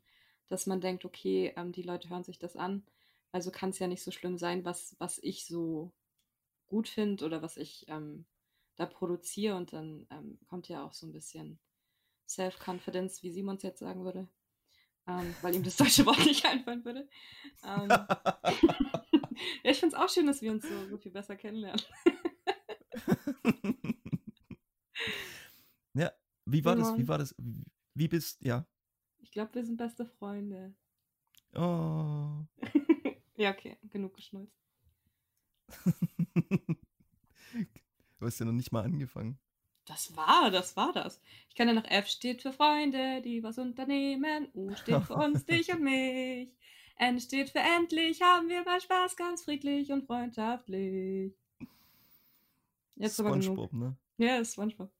dass 0.48 0.68
man 0.68 0.82
denkt, 0.82 1.06
okay, 1.06 1.54
ähm, 1.56 1.72
die 1.72 1.82
Leute 1.82 2.10
hören 2.10 2.24
sich 2.24 2.38
das 2.38 2.56
an. 2.56 2.84
Also 3.32 3.50
kann 3.50 3.72
es 3.72 3.80
ja 3.80 3.88
nicht 3.88 4.04
so 4.04 4.12
schlimm 4.12 4.38
sein, 4.38 4.66
was, 4.66 4.96
was 5.00 5.20
ich 5.20 5.46
so 5.46 5.92
gut 6.68 6.88
finde 6.88 7.26
oder 7.26 7.42
was 7.42 7.58
ich 7.58 7.86
ähm, 7.88 8.26
da 8.76 8.86
produziere. 8.86 9.56
Und 9.56 9.74
dann 9.74 10.06
ähm, 10.12 10.38
kommt 10.48 10.68
ja 10.68 10.86
auch 10.86 10.94
so 10.94 11.08
ein 11.08 11.14
bisschen 11.14 11.60
Self-Confidence, 12.28 13.24
wie 13.24 13.32
Simons 13.32 13.64
jetzt 13.64 13.80
sagen 13.80 14.04
würde, 14.04 14.28
ähm, 15.08 15.34
weil 15.42 15.56
ihm 15.56 15.64
das 15.64 15.78
deutsche 15.78 16.06
Wort 16.06 16.20
nicht 16.26 16.46
einfallen 16.46 16.86
würde. 16.86 17.08
Ja, 19.64 19.72
ich 19.72 19.80
finde 19.80 19.96
es 19.96 20.02
auch 20.02 20.10
schön, 20.10 20.28
dass 20.28 20.42
wir 20.42 20.52
uns 20.52 20.68
so, 20.68 20.88
so 20.90 20.98
viel 20.98 21.12
besser 21.12 21.36
kennenlernen. 21.36 21.82
ja, 25.94 26.12
wie 26.46 26.66
war 26.66 26.76
das? 26.76 26.88
Wie 26.90 26.92
Simon. 26.94 27.08
war 27.08 27.18
das? 27.18 27.36
Wie 27.94 28.08
bist, 28.08 28.42
ja. 28.42 28.66
Ich 29.20 29.32
glaube, 29.32 29.56
wir 29.56 29.66
sind 29.66 29.78
beste 29.78 30.06
Freunde. 30.06 30.76
Oh. 31.56 32.46
Ja, 33.40 33.52
okay, 33.52 33.78
genug 33.84 34.16
geschnulzt. 34.16 34.58
Du 38.20 38.26
hast 38.26 38.40
ja 38.40 38.48
noch 38.48 38.54
nicht 38.54 38.72
mal 38.72 38.84
angefangen. 38.84 39.38
Das 39.86 40.16
war, 40.18 40.50
das 40.50 40.76
war 40.76 40.92
das. 40.92 41.22
Ich 41.50 41.56
kann 41.56 41.68
ja 41.68 41.74
noch 41.74 41.86
F 41.86 42.08
steht 42.08 42.42
für 42.42 42.52
Freunde, 42.52 43.22
die 43.22 43.44
was 43.44 43.60
unternehmen. 43.60 44.50
U 44.54 44.76
steht 44.76 45.04
für 45.04 45.14
uns, 45.14 45.46
dich 45.46 45.72
und 45.72 45.84
mich. 45.84 46.50
N 47.00 47.20
steht 47.20 47.52
für 47.52 47.60
endlich, 47.60 48.22
haben 48.22 48.50
wir 48.50 48.64
mal 48.64 48.82
Spaß, 48.82 49.16
ganz 49.16 49.44
friedlich 49.44 49.92
und 49.92 50.06
freundschaftlich. 50.06 51.36
Jetzt. 52.96 53.16
SpongeBob, 53.16 53.74
ne? 53.74 53.96
Ja, 54.18 54.38
ist 54.38 54.54
SpongeBob. 54.54 54.92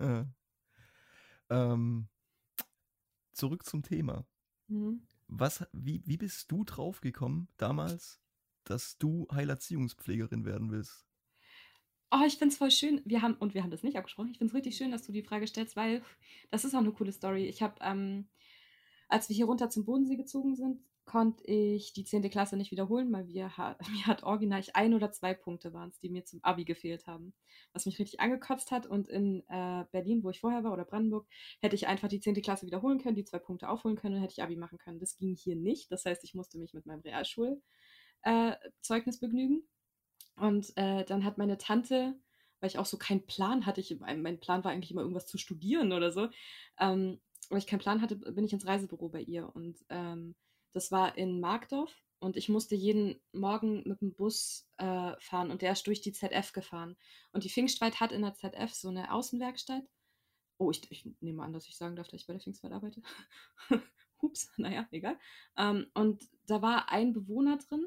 Ja. 0.00 0.26
Ähm, 1.50 2.08
zurück 3.32 3.66
zum 3.66 3.82
Thema. 3.82 4.24
Mhm. 4.68 5.02
Was, 5.28 5.66
wie, 5.72 6.02
wie 6.06 6.16
bist 6.16 6.50
du 6.50 6.64
draufgekommen 6.64 7.48
damals, 7.58 8.20
dass 8.64 8.96
du 8.98 9.26
Heilerziehungspflegerin 9.30 10.44
werden 10.44 10.70
willst? 10.70 11.06
Oh, 12.10 12.24
ich 12.26 12.36
finde 12.36 12.52
es 12.52 12.58
voll 12.58 12.70
schön. 12.70 13.02
Wir 13.04 13.22
haben, 13.22 13.34
und 13.34 13.54
wir 13.54 13.62
haben 13.62 13.70
das 13.70 13.82
nicht 13.82 13.96
abgesprochen, 13.96 14.30
ich 14.30 14.38
finde 14.38 14.50
es 14.50 14.54
richtig 14.54 14.76
schön, 14.76 14.90
dass 14.90 15.02
du 15.02 15.12
die 15.12 15.22
Frage 15.22 15.46
stellst, 15.46 15.76
weil 15.76 16.02
das 16.50 16.64
ist 16.64 16.74
auch 16.74 16.80
eine 16.80 16.92
coole 16.92 17.12
Story. 17.12 17.46
Ich 17.46 17.62
habe, 17.62 17.74
ähm, 17.80 18.28
als 19.08 19.28
wir 19.28 19.36
hier 19.36 19.46
runter 19.46 19.70
zum 19.70 19.84
Bodensee 19.84 20.16
gezogen 20.16 20.54
sind, 20.54 20.80
konnte 21.04 21.44
ich 21.44 21.92
die 21.92 22.04
10. 22.04 22.30
Klasse 22.30 22.56
nicht 22.56 22.70
wiederholen, 22.70 23.12
weil 23.12 23.26
wir, 23.28 23.56
ha- 23.56 23.76
mir 23.90 24.06
hat 24.06 24.22
original 24.22 24.62
ein 24.74 24.94
oder 24.94 25.10
zwei 25.12 25.34
Punkte 25.34 25.72
waren 25.72 25.90
es, 25.90 25.98
die 26.00 26.10
mir 26.10 26.24
zum 26.24 26.42
Abi 26.44 26.64
gefehlt 26.64 27.06
haben. 27.06 27.34
Was 27.72 27.86
mich 27.86 27.98
richtig 27.98 28.20
angekotzt 28.20 28.70
hat. 28.70 28.86
Und 28.86 29.08
in 29.08 29.42
äh, 29.48 29.84
Berlin, 29.92 30.22
wo 30.24 30.30
ich 30.30 30.40
vorher 30.40 30.64
war, 30.64 30.72
oder 30.72 30.84
Brandenburg, 30.84 31.26
hätte 31.60 31.74
ich 31.76 31.86
einfach 31.88 32.08
die 32.08 32.20
10. 32.20 32.42
Klasse 32.42 32.66
wiederholen 32.66 32.98
können, 33.00 33.16
die 33.16 33.24
zwei 33.24 33.38
Punkte 33.38 33.68
aufholen 33.68 33.96
können 33.96 34.16
und 34.16 34.22
hätte 34.22 34.34
ich 34.36 34.42
Abi 34.42 34.56
machen 34.56 34.78
können. 34.78 35.00
Das 35.00 35.16
ging 35.16 35.34
hier 35.34 35.56
nicht. 35.56 35.90
Das 35.92 36.04
heißt, 36.04 36.24
ich 36.24 36.34
musste 36.34 36.58
mich 36.58 36.74
mit 36.74 36.86
meinem 36.86 37.00
Realschulzeugnis 37.00 37.62
äh, 38.22 39.20
begnügen. 39.20 39.62
Und 40.36 40.72
äh, 40.76 41.04
dann 41.04 41.24
hat 41.24 41.38
meine 41.38 41.58
Tante, 41.58 42.14
weil 42.60 42.70
ich 42.70 42.78
auch 42.78 42.86
so 42.86 42.98
keinen 42.98 43.26
Plan 43.26 43.66
hatte, 43.66 43.80
ich, 43.80 43.98
mein 44.00 44.22
mein 44.22 44.40
Plan 44.40 44.64
war 44.64 44.72
eigentlich 44.72 44.90
immer 44.90 45.02
irgendwas 45.02 45.26
zu 45.26 45.38
studieren 45.38 45.92
oder 45.92 46.12
so, 46.12 46.28
ähm, 46.78 47.20
weil 47.50 47.58
ich 47.58 47.66
keinen 47.66 47.80
Plan 47.80 48.00
hatte, 48.02 48.16
bin 48.16 48.44
ich 48.44 48.52
ins 48.52 48.66
Reisebüro 48.66 49.08
bei 49.08 49.20
ihr. 49.22 49.54
Und 49.54 49.78
ähm, 49.90 50.34
das 50.72 50.90
war 50.90 51.16
in 51.16 51.40
Markdorf 51.40 51.92
und 52.18 52.36
ich 52.36 52.48
musste 52.48 52.74
jeden 52.74 53.20
Morgen 53.32 53.82
mit 53.86 54.00
dem 54.00 54.14
Bus 54.14 54.68
äh, 54.76 55.12
fahren 55.18 55.50
und 55.50 55.62
der 55.62 55.72
ist 55.72 55.86
durch 55.86 56.00
die 56.00 56.12
ZF 56.12 56.52
gefahren. 56.52 56.96
Und 57.32 57.44
die 57.44 57.50
Pfingstweit 57.50 58.00
hat 58.00 58.12
in 58.12 58.22
der 58.22 58.34
ZF 58.34 58.72
so 58.72 58.88
eine 58.88 59.12
Außenwerkstatt. 59.12 59.82
Oh, 60.58 60.70
ich, 60.70 60.88
ich 60.90 61.04
nehme 61.20 61.42
an, 61.42 61.52
dass 61.52 61.66
ich 61.66 61.76
sagen 61.76 61.96
darf, 61.96 62.08
dass 62.08 62.20
ich 62.20 62.26
bei 62.26 62.32
der 62.32 62.40
Pfingstweit 62.40 62.72
arbeite. 62.72 63.02
Hups, 64.22 64.52
naja, 64.56 64.86
egal. 64.92 65.18
Ähm, 65.56 65.90
und 65.94 66.22
da 66.46 66.62
war 66.62 66.90
ein 66.90 67.12
Bewohner 67.12 67.58
drin, 67.58 67.86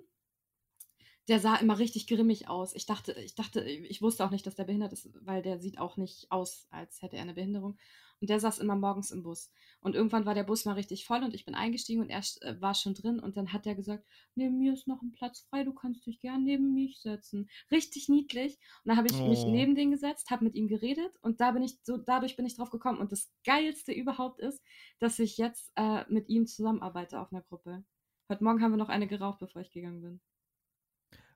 der 1.28 1.40
sah 1.40 1.56
immer 1.56 1.80
richtig 1.80 2.08
grimmig 2.08 2.50
aus. 2.50 2.76
Ich 2.76 2.86
dachte, 2.86 3.14
ich 3.14 3.36
dachte, 3.36 3.62
ich 3.64 4.02
wusste 4.02 4.26
auch 4.26 4.32
nicht, 4.32 4.46
dass 4.46 4.56
der 4.56 4.66
behindert 4.66 4.94
ist, 4.94 5.10
weil 5.26 5.42
der 5.42 5.60
sieht 5.60 5.80
auch 5.80 5.98
nicht 5.98 6.32
aus, 6.32 6.68
als 6.70 7.02
hätte 7.02 7.16
er 7.16 7.24
eine 7.24 7.34
Behinderung. 7.34 7.78
Und 8.22 8.30
der 8.30 8.40
saß 8.40 8.60
immer 8.60 8.76
morgens 8.76 9.12
im 9.12 9.24
Bus. 9.24 9.52
Und 9.82 9.96
irgendwann 9.96 10.26
war 10.26 10.34
der 10.34 10.44
Bus 10.44 10.66
mal 10.66 10.74
richtig 10.74 11.06
voll 11.06 11.24
und 11.24 11.34
ich 11.34 11.46
bin 11.46 11.54
eingestiegen 11.56 12.02
und 12.02 12.10
er 12.10 12.22
äh, 12.42 12.60
war 12.62 12.74
schon 12.74 12.94
drin 12.94 13.20
und 13.20 13.38
dann 13.38 13.54
hat 13.54 13.66
er 13.68 13.76
gesagt, 13.76 14.06
neben 14.36 14.58
mir 14.58 14.74
ist 14.74 14.88
noch 14.88 15.02
ein 15.02 15.12
Platz 15.12 15.42
frei, 15.50 15.64
du 15.64 15.74
kannst 15.74 16.06
dich 16.06 16.20
gern 16.22 16.44
neben 16.44 16.74
mich 16.74 17.00
setzen. 17.02 17.50
Richtig 17.72 18.10
niedlich. 18.10 18.58
Und 18.84 18.90
dann 18.90 18.98
habe 18.98 19.08
ich 19.08 19.24
mich 19.24 19.46
Oh. 19.46 19.52
neben 19.52 19.76
den 19.76 19.92
gesetzt, 19.92 20.30
habe 20.32 20.46
mit 20.46 20.56
ihm 20.56 20.68
geredet 20.68 21.12
und 21.22 21.42
da 21.42 21.52
bin 21.52 21.64
ich 21.64 21.78
so, 21.84 21.98
dadurch 21.98 22.36
bin 22.36 22.46
ich 22.46 22.56
drauf 22.56 22.70
gekommen. 22.72 23.00
Und 23.00 23.12
das 23.12 23.32
Geilste 23.46 23.92
überhaupt 23.94 24.40
ist, 24.40 24.64
dass 25.00 25.20
ich 25.20 25.38
jetzt 25.38 25.72
äh, 25.76 26.04
mit 26.12 26.30
ihm 26.30 26.48
zusammenarbeite 26.48 27.20
auf 27.20 27.32
einer 27.32 27.42
Gruppe. 27.44 27.84
Heute 28.32 28.44
Morgen 28.44 28.62
haben 28.62 28.72
wir 28.72 28.78
noch 28.78 28.90
eine 28.90 29.08
geraucht, 29.08 29.40
bevor 29.40 29.62
ich 29.62 29.72
gegangen 29.72 30.02
bin. 30.02 30.22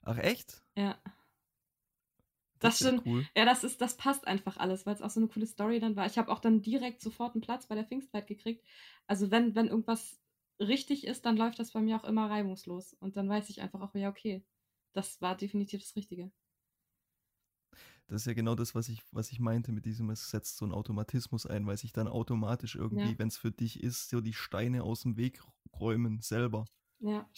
Ach 0.03 0.17
echt? 0.17 0.63
Ja. 0.75 0.99
Das 2.59 2.79
ja 2.79 2.87
stimmt. 2.89 3.05
cool. 3.05 3.25
Ja, 3.35 3.45
das 3.45 3.63
ist, 3.63 3.81
das 3.81 3.95
passt 3.97 4.27
einfach 4.27 4.57
alles, 4.57 4.85
weil 4.85 4.95
es 4.95 5.01
auch 5.01 5.09
so 5.09 5.19
eine 5.19 5.29
coole 5.29 5.45
Story 5.47 5.79
dann 5.79 5.95
war. 5.95 6.05
Ich 6.05 6.17
habe 6.17 6.29
auch 6.31 6.39
dann 6.39 6.61
direkt 6.61 7.01
sofort 7.01 7.33
einen 7.35 7.41
Platz 7.41 7.67
bei 7.67 7.75
der 7.75 7.85
Pfingstweit 7.85 8.27
gekriegt. 8.27 8.65
Also 9.07 9.31
wenn, 9.31 9.55
wenn 9.55 9.67
irgendwas 9.67 10.19
richtig 10.59 11.05
ist, 11.07 11.25
dann 11.25 11.37
läuft 11.37 11.59
das 11.59 11.71
bei 11.71 11.79
mir 11.81 11.95
auch 11.97 12.03
immer 12.03 12.29
reibungslos. 12.29 12.93
Und 12.93 13.15
dann 13.17 13.29
weiß 13.29 13.49
ich 13.49 13.61
einfach 13.61 13.81
auch, 13.81 13.95
ja, 13.95 14.09
okay, 14.09 14.43
das 14.93 15.21
war 15.21 15.37
definitiv 15.37 15.81
das 15.81 15.95
Richtige. 15.95 16.31
Das 18.07 18.23
ist 18.23 18.25
ja 18.25 18.33
genau 18.33 18.55
das, 18.55 18.73
was 18.73 18.89
ich, 18.89 19.03
was 19.11 19.31
ich 19.31 19.39
meinte 19.39 19.71
mit 19.71 19.85
diesem, 19.85 20.09
es 20.09 20.31
setzt 20.31 20.57
so 20.57 20.65
einen 20.65 20.73
Automatismus 20.73 21.45
ein, 21.45 21.67
weil 21.67 21.77
sich 21.77 21.93
dann 21.93 22.07
automatisch 22.07 22.75
irgendwie, 22.75 23.11
Ja. 23.11 23.19
wenn 23.19 23.27
es 23.27 23.37
für 23.37 23.51
dich 23.51 23.83
ist, 23.83 24.09
so 24.09 24.19
die 24.19 24.33
Steine 24.33 24.83
aus 24.83 25.01
dem 25.01 25.15
Weg 25.15 25.41
räumen 25.79 26.19
selber. 26.19 26.65
Ja. 26.99 27.29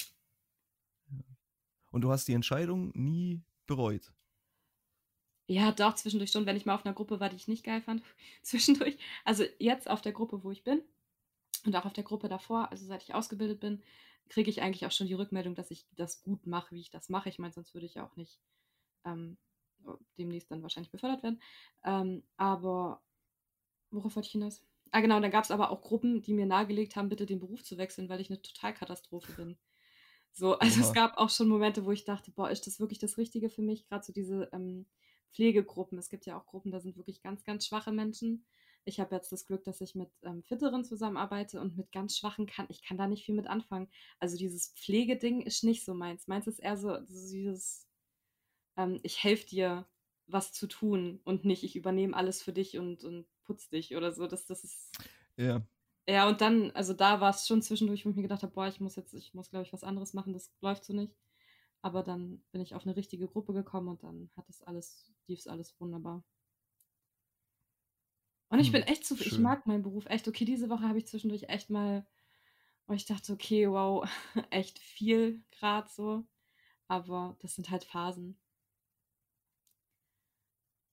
Und 1.91 2.01
du 2.01 2.10
hast 2.10 2.27
die 2.29 2.34
Entscheidung 2.34 2.91
nie 2.95 3.43
bereut. 3.67 4.13
Ja, 5.52 5.74
doch, 5.74 5.96
zwischendurch 5.96 6.32
schon, 6.32 6.46
wenn 6.46 6.56
ich 6.56 6.66
mal 6.66 6.76
auf 6.76 6.86
einer 6.86 6.96
Gruppe 6.96 7.20
war, 7.20 7.28
die 7.28 7.36
ich 7.36 7.50
nicht 7.50 7.66
geil 7.66 7.82
fand. 7.82 8.02
Zwischendurch. 8.42 8.98
Also 9.26 9.44
jetzt 9.60 9.90
auf 9.90 10.02
der 10.02 10.14
Gruppe, 10.14 10.46
wo 10.46 10.52
ich 10.52 10.64
bin 10.64 10.82
und 11.66 11.76
auch 11.76 11.84
auf 11.84 11.92
der 11.92 12.06
Gruppe 12.06 12.30
davor, 12.30 12.72
also 12.72 12.86
seit 12.86 13.04
ich 13.04 13.14
ausgebildet 13.14 13.60
bin, 13.60 13.84
kriege 14.30 14.50
ich 14.50 14.62
eigentlich 14.62 14.86
auch 14.86 14.94
schon 14.94 15.08
die 15.08 15.14
Rückmeldung, 15.14 15.54
dass 15.54 15.70
ich 15.70 15.86
das 15.98 16.24
gut 16.24 16.48
mache, 16.48 16.74
wie 16.74 16.80
ich 16.80 16.90
das 16.90 17.10
mache. 17.10 17.28
Ich 17.28 17.38
meine, 17.38 17.52
sonst 17.52 17.74
würde 17.74 17.86
ich 17.86 17.96
ja 17.96 18.06
auch 18.06 18.16
nicht 18.16 18.40
ähm, 19.04 19.38
demnächst 20.18 20.50
dann 20.52 20.62
wahrscheinlich 20.64 20.90
befördert 20.90 21.22
werden. 21.22 21.42
Ähm, 21.84 22.24
aber 22.38 23.02
worauf 23.90 24.16
wollte 24.16 24.28
ich 24.28 24.32
hinaus? 24.32 24.64
Ah, 24.92 25.02
genau, 25.02 25.20
dann 25.20 25.32
gab 25.32 25.44
es 25.44 25.52
aber 25.52 25.70
auch 25.70 25.82
Gruppen, 25.82 26.22
die 26.22 26.34
mir 26.34 26.46
nahegelegt 26.46 26.96
haben, 26.96 27.10
bitte 27.10 27.26
den 27.26 27.40
Beruf 27.40 27.62
zu 27.62 27.78
wechseln, 27.78 28.08
weil 28.08 28.22
ich 28.22 28.30
eine 28.30 28.42
Totalkatastrophe 28.42 29.34
bin. 29.34 29.58
So, 30.32 30.58
also 30.60 30.80
Oha. 30.80 30.88
es 30.88 30.94
gab 30.94 31.18
auch 31.18 31.30
schon 31.30 31.50
Momente, 31.50 31.84
wo 31.84 31.92
ich 31.92 32.06
dachte, 32.06 32.32
boah, 32.32 32.50
ist 32.50 32.68
das 32.68 32.80
wirklich 32.80 33.00
das 33.00 33.18
Richtige 33.18 33.50
für 33.50 33.62
mich? 33.62 33.86
Gerade 33.86 34.06
so 34.06 34.14
diese 34.14 34.48
ähm, 34.54 34.86
Pflegegruppen. 35.34 35.98
Es 35.98 36.10
gibt 36.10 36.26
ja 36.26 36.38
auch 36.38 36.46
Gruppen, 36.46 36.72
da 36.72 36.80
sind 36.80 36.98
wirklich 36.98 37.22
ganz, 37.22 37.44
ganz 37.44 37.65
schwache 37.65 37.91
Menschen. 37.91 38.46
Ich 38.84 39.00
habe 39.00 39.15
jetzt 39.15 39.32
das 39.32 39.46
Glück, 39.46 39.63
dass 39.63 39.82
ich 39.82 39.94
mit 39.94 40.10
ähm, 40.24 40.44
Fitteren 40.44 40.84
zusammenarbeite 40.84 41.62
und 41.62 41.78
mit 41.78 41.91
ganz 41.91 42.17
Schwachen 42.17 42.48
kann. 42.48 42.65
Ich 42.70 42.82
kann 42.84 42.98
da 42.98 43.08
nicht 43.08 43.26
viel 43.26 43.36
mit 43.36 43.48
anfangen. 43.48 43.89
Also 44.20 44.38
dieses 44.38 44.70
Pflegeding 44.70 45.41
ist 45.41 45.63
nicht 45.63 45.86
so 45.86 45.94
meins. 45.94 46.28
Meins 46.28 46.48
ist 46.48 46.60
eher 46.60 46.78
so, 46.78 46.96
so 47.06 47.32
dieses, 47.32 47.88
ähm, 48.78 49.00
ich 49.04 49.24
helfe 49.24 49.46
dir, 49.48 49.88
was 50.28 50.54
zu 50.54 50.67
tun 50.67 51.20
und 51.24 51.46
nicht, 51.46 51.63
ich 51.63 51.76
übernehme 51.76 52.15
alles 52.15 52.41
für 52.41 52.54
dich 52.54 52.78
und, 52.78 53.04
und 53.04 53.28
putz 53.44 53.70
dich 53.70 53.96
oder 53.96 54.12
so. 54.12 54.28
Das, 54.28 54.46
das 54.46 54.63
ist. 54.63 54.91
Ja. 55.38 55.62
Ja, 56.08 56.28
und 56.28 56.41
dann, 56.41 56.72
also 56.72 56.94
da 56.94 57.22
war 57.22 57.30
es 57.30 57.48
schon 57.48 57.62
zwischendurch, 57.62 58.06
wo 58.06 58.10
ich 58.10 58.15
mir 58.15 58.24
gedacht 58.24 58.41
habe, 58.41 58.54
boah, 58.54 58.67
ich 58.67 58.80
muss 58.80 58.96
jetzt, 58.96 59.13
ich 59.13 59.34
muss, 59.34 59.52
glaube 59.52 59.65
ich, 59.65 59.74
was 59.74 59.84
anderes 59.84 60.13
machen, 60.13 60.34
das 60.34 60.52
läuft 60.60 60.84
so 60.84 60.94
nicht. 60.94 61.13
Aber 61.84 62.04
dann 62.04 62.44
bin 62.52 62.62
ich 62.62 62.76
auf 62.76 62.86
eine 62.86 62.96
richtige 62.96 63.28
Gruppe 63.28 63.54
gekommen 63.54 63.89
und 63.89 64.04
dann 64.04 64.32
hat 64.36 64.50
es 64.50 64.63
alles, 64.63 65.12
lief 65.28 65.39
es 65.39 65.48
alles 65.48 65.80
wunderbar. 65.80 66.24
Und 68.50 68.60
ich 68.60 68.72
Hm, 68.72 68.72
bin 68.72 68.84
echt 68.84 69.04
zufrieden. 69.06 69.28
Ich 69.28 69.39
mag 69.39 69.65
meinen 69.67 69.82
Beruf 69.84 70.06
echt. 70.08 70.28
Okay, 70.28 70.46
diese 70.46 70.70
Woche 70.70 70.88
habe 70.88 70.98
ich 71.00 71.08
zwischendurch 71.08 71.50
echt 71.50 71.70
mal, 71.72 72.06
wo 72.88 72.94
ich 72.94 73.06
dachte, 73.06 73.34
okay, 73.34 73.70
wow, 73.70 74.08
echt 74.52 74.80
viel 74.80 75.44
Grad 75.52 75.89
so. 75.91 76.26
Aber 76.88 77.38
das 77.41 77.56
sind 77.56 77.70
halt 77.72 77.86
Phasen. 77.86 78.39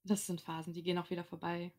Das 0.03 0.27
sind 0.27 0.41
Phasen, 0.41 0.73
die 0.73 0.83
gehen 0.83 0.99
auch 0.99 1.11
wieder 1.11 1.23
vorbei. 1.23 1.73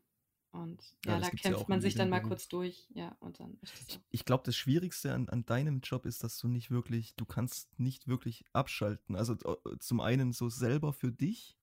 Und 0.52 0.96
Ja, 1.04 1.16
ja, 1.16 1.20
da 1.20 1.30
ja 1.46 1.56
kämpft 1.56 1.58
auch 1.58 1.68
man 1.68 1.80
sich 1.80 1.94
dann 1.94 2.10
mal 2.10 2.20
kurz 2.20 2.48
durch. 2.48 2.86
Ja, 2.90 3.16
und 3.20 3.40
dann 3.40 3.58
Ich, 3.62 3.72
so. 3.86 4.00
ich 4.10 4.24
glaube, 4.24 4.42
das 4.44 4.56
Schwierigste 4.56 5.12
an, 5.14 5.28
an 5.28 5.44
deinem 5.46 5.80
Job 5.80 6.06
ist, 6.06 6.24
dass 6.24 6.38
du 6.38 6.48
nicht 6.48 6.70
wirklich, 6.70 7.14
du 7.16 7.26
kannst 7.26 7.78
nicht 7.78 8.08
wirklich 8.08 8.44
abschalten. 8.52 9.16
Also 9.16 9.34
äh, 9.34 9.78
zum 9.78 10.00
einen 10.00 10.32
so 10.32 10.48
selber 10.48 10.92
für 10.92 11.12
dich. 11.12 11.56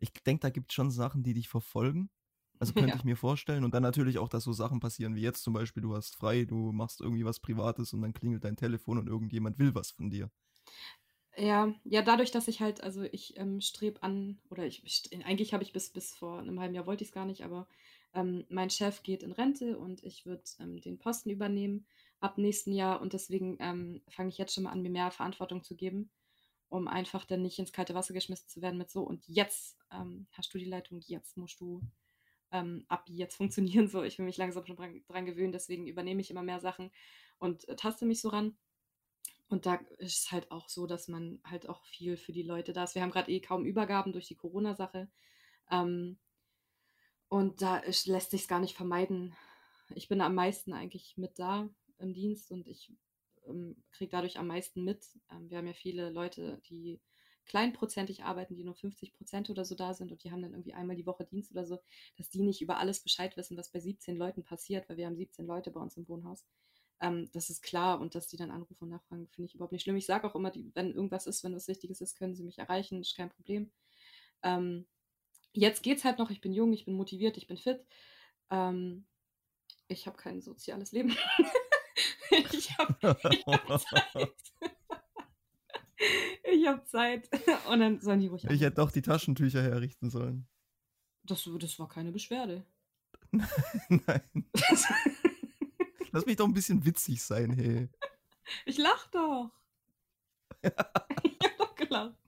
Ich 0.00 0.12
denke, 0.12 0.42
da 0.42 0.50
gibt 0.50 0.70
es 0.72 0.74
schon 0.74 0.90
Sachen, 0.90 1.22
die 1.24 1.34
dich 1.34 1.48
verfolgen. 1.48 2.10
Also 2.60 2.74
könnte 2.74 2.96
Ja. 2.96 2.98
ich 2.98 3.04
mir 3.04 3.16
vorstellen. 3.16 3.64
Und 3.64 3.74
dann 3.74 3.82
natürlich 3.84 4.18
auch, 4.18 4.28
dass 4.28 4.44
so 4.44 4.52
Sachen 4.52 4.80
passieren 4.80 5.14
wie 5.16 5.22
jetzt 5.22 5.42
zum 5.44 5.54
Beispiel, 5.54 5.82
du 5.82 5.94
hast 5.96 6.16
frei, 6.16 6.44
du 6.46 6.72
machst 6.72 7.00
irgendwie 7.00 7.24
was 7.26 7.40
Privates 7.40 7.92
und 7.94 8.02
dann 8.02 8.14
klingelt 8.14 8.44
dein 8.44 8.56
Telefon 8.56 8.98
und 8.98 9.08
irgendjemand 9.08 9.58
will 9.58 9.74
was 9.74 9.92
von 9.92 10.10
dir. 10.10 10.30
Ja, 11.36 11.74
ja, 11.84 12.02
dadurch, 12.02 12.30
dass 12.30 12.46
ich 12.48 12.60
halt, 12.60 12.82
also 12.82 13.02
ich 13.04 13.36
ähm, 13.38 13.60
strebe 13.62 14.02
an, 14.02 14.38
oder 14.50 14.66
ich, 14.66 14.82
eigentlich 15.24 15.54
habe 15.54 15.62
ich 15.64 15.72
bis, 15.72 15.88
bis 15.90 16.14
vor 16.14 16.38
einem 16.40 16.60
halben 16.60 16.74
Jahr 16.74 16.86
wollte 16.86 17.04
ich 17.04 17.08
es 17.08 17.14
gar 17.14 17.24
nicht, 17.24 17.42
aber 17.44 17.68
ähm, 18.14 18.44
mein 18.48 18.70
Chef 18.70 19.02
geht 19.02 19.22
in 19.22 19.32
Rente 19.32 19.78
und 19.78 20.02
ich 20.04 20.26
würde 20.26 20.42
ähm, 20.60 20.80
den 20.80 20.98
Posten 20.98 21.30
übernehmen 21.30 21.86
ab 22.20 22.38
nächsten 22.38 22.72
Jahr 22.72 23.00
und 23.00 23.12
deswegen 23.12 23.56
ähm, 23.60 24.02
fange 24.08 24.28
ich 24.28 24.38
jetzt 24.38 24.54
schon 24.54 24.64
mal 24.64 24.70
an, 24.70 24.82
mir 24.82 24.90
mehr 24.90 25.10
Verantwortung 25.10 25.64
zu 25.64 25.74
geben, 25.76 26.10
um 26.68 26.88
einfach 26.88 27.24
dann 27.24 27.42
nicht 27.42 27.58
ins 27.58 27.72
kalte 27.72 27.94
Wasser 27.94 28.14
geschmissen 28.14 28.48
zu 28.48 28.62
werden 28.62 28.78
mit 28.78 28.90
so 28.90 29.02
und 29.02 29.26
jetzt 29.26 29.78
ähm, 29.90 30.26
hast 30.32 30.52
du 30.54 30.58
die 30.58 30.64
Leitung, 30.64 31.00
jetzt 31.06 31.36
musst 31.36 31.60
du 31.60 31.80
ähm, 32.52 32.84
ab 32.88 33.04
jetzt 33.08 33.36
funktionieren 33.36 33.88
so. 33.88 34.02
Ich 34.02 34.18
will 34.18 34.26
mich 34.26 34.36
langsam 34.36 34.64
schon 34.66 34.76
dran, 34.76 35.02
dran 35.08 35.26
gewöhnen, 35.26 35.52
deswegen 35.52 35.86
übernehme 35.86 36.20
ich 36.20 36.30
immer 36.30 36.42
mehr 36.42 36.60
Sachen 36.60 36.90
und 37.38 37.68
äh, 37.68 37.76
taste 37.76 38.06
mich 38.06 38.20
so 38.20 38.28
ran. 38.28 38.56
Und 39.48 39.66
da 39.66 39.74
ist 39.98 40.24
es 40.24 40.32
halt 40.32 40.50
auch 40.50 40.70
so, 40.70 40.86
dass 40.86 41.08
man 41.08 41.40
halt 41.44 41.68
auch 41.68 41.84
viel 41.84 42.16
für 42.16 42.32
die 42.32 42.42
Leute 42.42 42.72
da 42.72 42.84
ist. 42.84 42.94
Wir 42.94 43.02
haben 43.02 43.10
gerade 43.10 43.30
eh 43.30 43.40
kaum 43.40 43.66
Übergaben 43.66 44.12
durch 44.12 44.26
die 44.26 44.36
Corona-Sache. 44.36 45.10
Ähm, 45.70 46.18
und 47.32 47.62
da 47.62 47.78
ist, 47.78 48.06
lässt 48.06 48.30
sich 48.30 48.46
gar 48.46 48.60
nicht 48.60 48.76
vermeiden. 48.76 49.34
Ich 49.94 50.06
bin 50.06 50.20
am 50.20 50.34
meisten 50.34 50.74
eigentlich 50.74 51.16
mit 51.16 51.38
da 51.38 51.66
im 51.96 52.12
Dienst 52.12 52.50
und 52.50 52.68
ich 52.68 52.92
ähm, 53.46 53.82
kriege 53.90 54.10
dadurch 54.10 54.38
am 54.38 54.48
meisten 54.48 54.84
mit. 54.84 55.02
Ähm, 55.30 55.48
wir 55.48 55.56
haben 55.56 55.66
ja 55.66 55.72
viele 55.72 56.10
Leute, 56.10 56.60
die 56.68 57.00
kleinprozentig 57.46 58.24
arbeiten, 58.24 58.54
die 58.54 58.64
nur 58.64 58.74
50 58.74 59.14
Prozent 59.14 59.48
oder 59.48 59.64
so 59.64 59.74
da 59.74 59.94
sind 59.94 60.12
und 60.12 60.22
die 60.22 60.30
haben 60.30 60.42
dann 60.42 60.52
irgendwie 60.52 60.74
einmal 60.74 60.94
die 60.94 61.06
Woche 61.06 61.24
Dienst 61.24 61.50
oder 61.52 61.64
so, 61.64 61.78
dass 62.18 62.28
die 62.28 62.42
nicht 62.42 62.60
über 62.60 62.76
alles 62.76 63.02
Bescheid 63.02 63.34
wissen, 63.38 63.56
was 63.56 63.70
bei 63.70 63.80
17 63.80 64.14
Leuten 64.14 64.44
passiert, 64.44 64.86
weil 64.90 64.98
wir 64.98 65.06
haben 65.06 65.16
17 65.16 65.46
Leute 65.46 65.70
bei 65.70 65.80
uns 65.80 65.96
im 65.96 66.06
Wohnhaus. 66.08 66.44
Ähm, 67.00 67.30
das 67.32 67.48
ist 67.48 67.62
klar 67.62 67.98
und 67.98 68.14
dass 68.14 68.28
die 68.28 68.36
dann 68.36 68.50
anrufen 68.50 68.84
und 68.84 68.90
nachfragen, 68.90 69.26
finde 69.28 69.46
ich 69.46 69.54
überhaupt 69.54 69.72
nicht 69.72 69.84
schlimm. 69.84 69.96
Ich 69.96 70.04
sage 70.04 70.28
auch 70.28 70.34
immer, 70.34 70.50
die, 70.50 70.70
wenn 70.74 70.92
irgendwas 70.92 71.26
ist, 71.26 71.42
wenn 71.44 71.54
was 71.54 71.66
Wichtiges 71.66 72.02
ist, 72.02 72.14
können 72.14 72.34
sie 72.34 72.44
mich 72.44 72.58
erreichen, 72.58 73.00
ist 73.00 73.16
kein 73.16 73.30
Problem. 73.30 73.72
Ähm, 74.42 74.86
jetzt 75.52 75.82
geht's 75.82 76.04
halt 76.04 76.18
noch, 76.18 76.30
ich 76.30 76.40
bin 76.40 76.52
jung, 76.52 76.72
ich 76.72 76.84
bin 76.84 76.94
motiviert, 76.94 77.36
ich 77.36 77.46
bin 77.46 77.56
fit. 77.56 77.84
Ähm, 78.50 79.06
ich 79.88 80.06
habe 80.06 80.16
kein 80.16 80.40
soziales 80.40 80.92
Leben. 80.92 81.16
ich 82.30 82.76
habe 82.78 82.96
hab 83.02 83.80
Zeit. 83.80 84.34
ich 86.44 86.66
habe 86.66 86.84
Zeit. 86.84 87.28
Und 87.68 87.80
dann 87.80 88.00
sollen 88.00 88.20
die 88.20 88.28
ruhig. 88.28 88.44
Ich 88.44 88.60
hätte 88.60 88.76
doch 88.76 88.90
die 88.90 89.02
Taschentücher 89.02 89.62
herrichten 89.62 90.10
sollen. 90.10 90.46
Das, 91.24 91.48
das 91.58 91.78
war 91.78 91.88
keine 91.88 92.12
Beschwerde. 92.12 92.64
Nein. 93.32 94.50
Lass 96.10 96.26
mich 96.26 96.36
doch 96.36 96.46
ein 96.46 96.54
bisschen 96.54 96.84
witzig 96.84 97.22
sein, 97.22 97.52
hey. 97.52 97.88
ich 98.66 98.76
lach 98.76 99.06
doch. 99.06 99.50
ich 100.60 100.70
hab 101.42 101.56
doch 101.56 101.74
gelacht. 101.74 102.21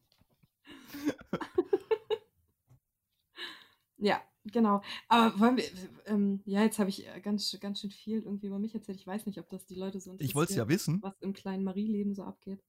Ja, 4.04 4.20
genau. 4.44 4.82
Aber 5.08 5.38
wollen 5.40 5.56
wir. 5.56 5.64
Ähm, 6.06 6.42
ja, 6.44 6.62
jetzt 6.62 6.78
habe 6.78 6.90
ich 6.90 7.06
äh, 7.06 7.20
ganz, 7.20 7.56
ganz 7.60 7.80
schön 7.80 7.90
viel 7.90 8.20
irgendwie 8.22 8.46
über 8.48 8.58
mich 8.58 8.74
erzählt. 8.74 8.98
Ich 8.98 9.06
weiß 9.06 9.26
nicht, 9.26 9.38
ob 9.38 9.48
das 9.48 9.66
die 9.66 9.74
Leute 9.76 10.00
so 10.00 10.10
interessiert, 10.10 10.30
Ich 10.30 10.34
wollte 10.34 10.52
es 10.52 10.56
ja 10.56 10.68
wissen. 10.68 11.02
was 11.02 11.18
im 11.20 11.32
kleinen 11.32 11.64
Marie-Leben 11.64 12.14
so 12.14 12.24
abgeht. 12.24 12.62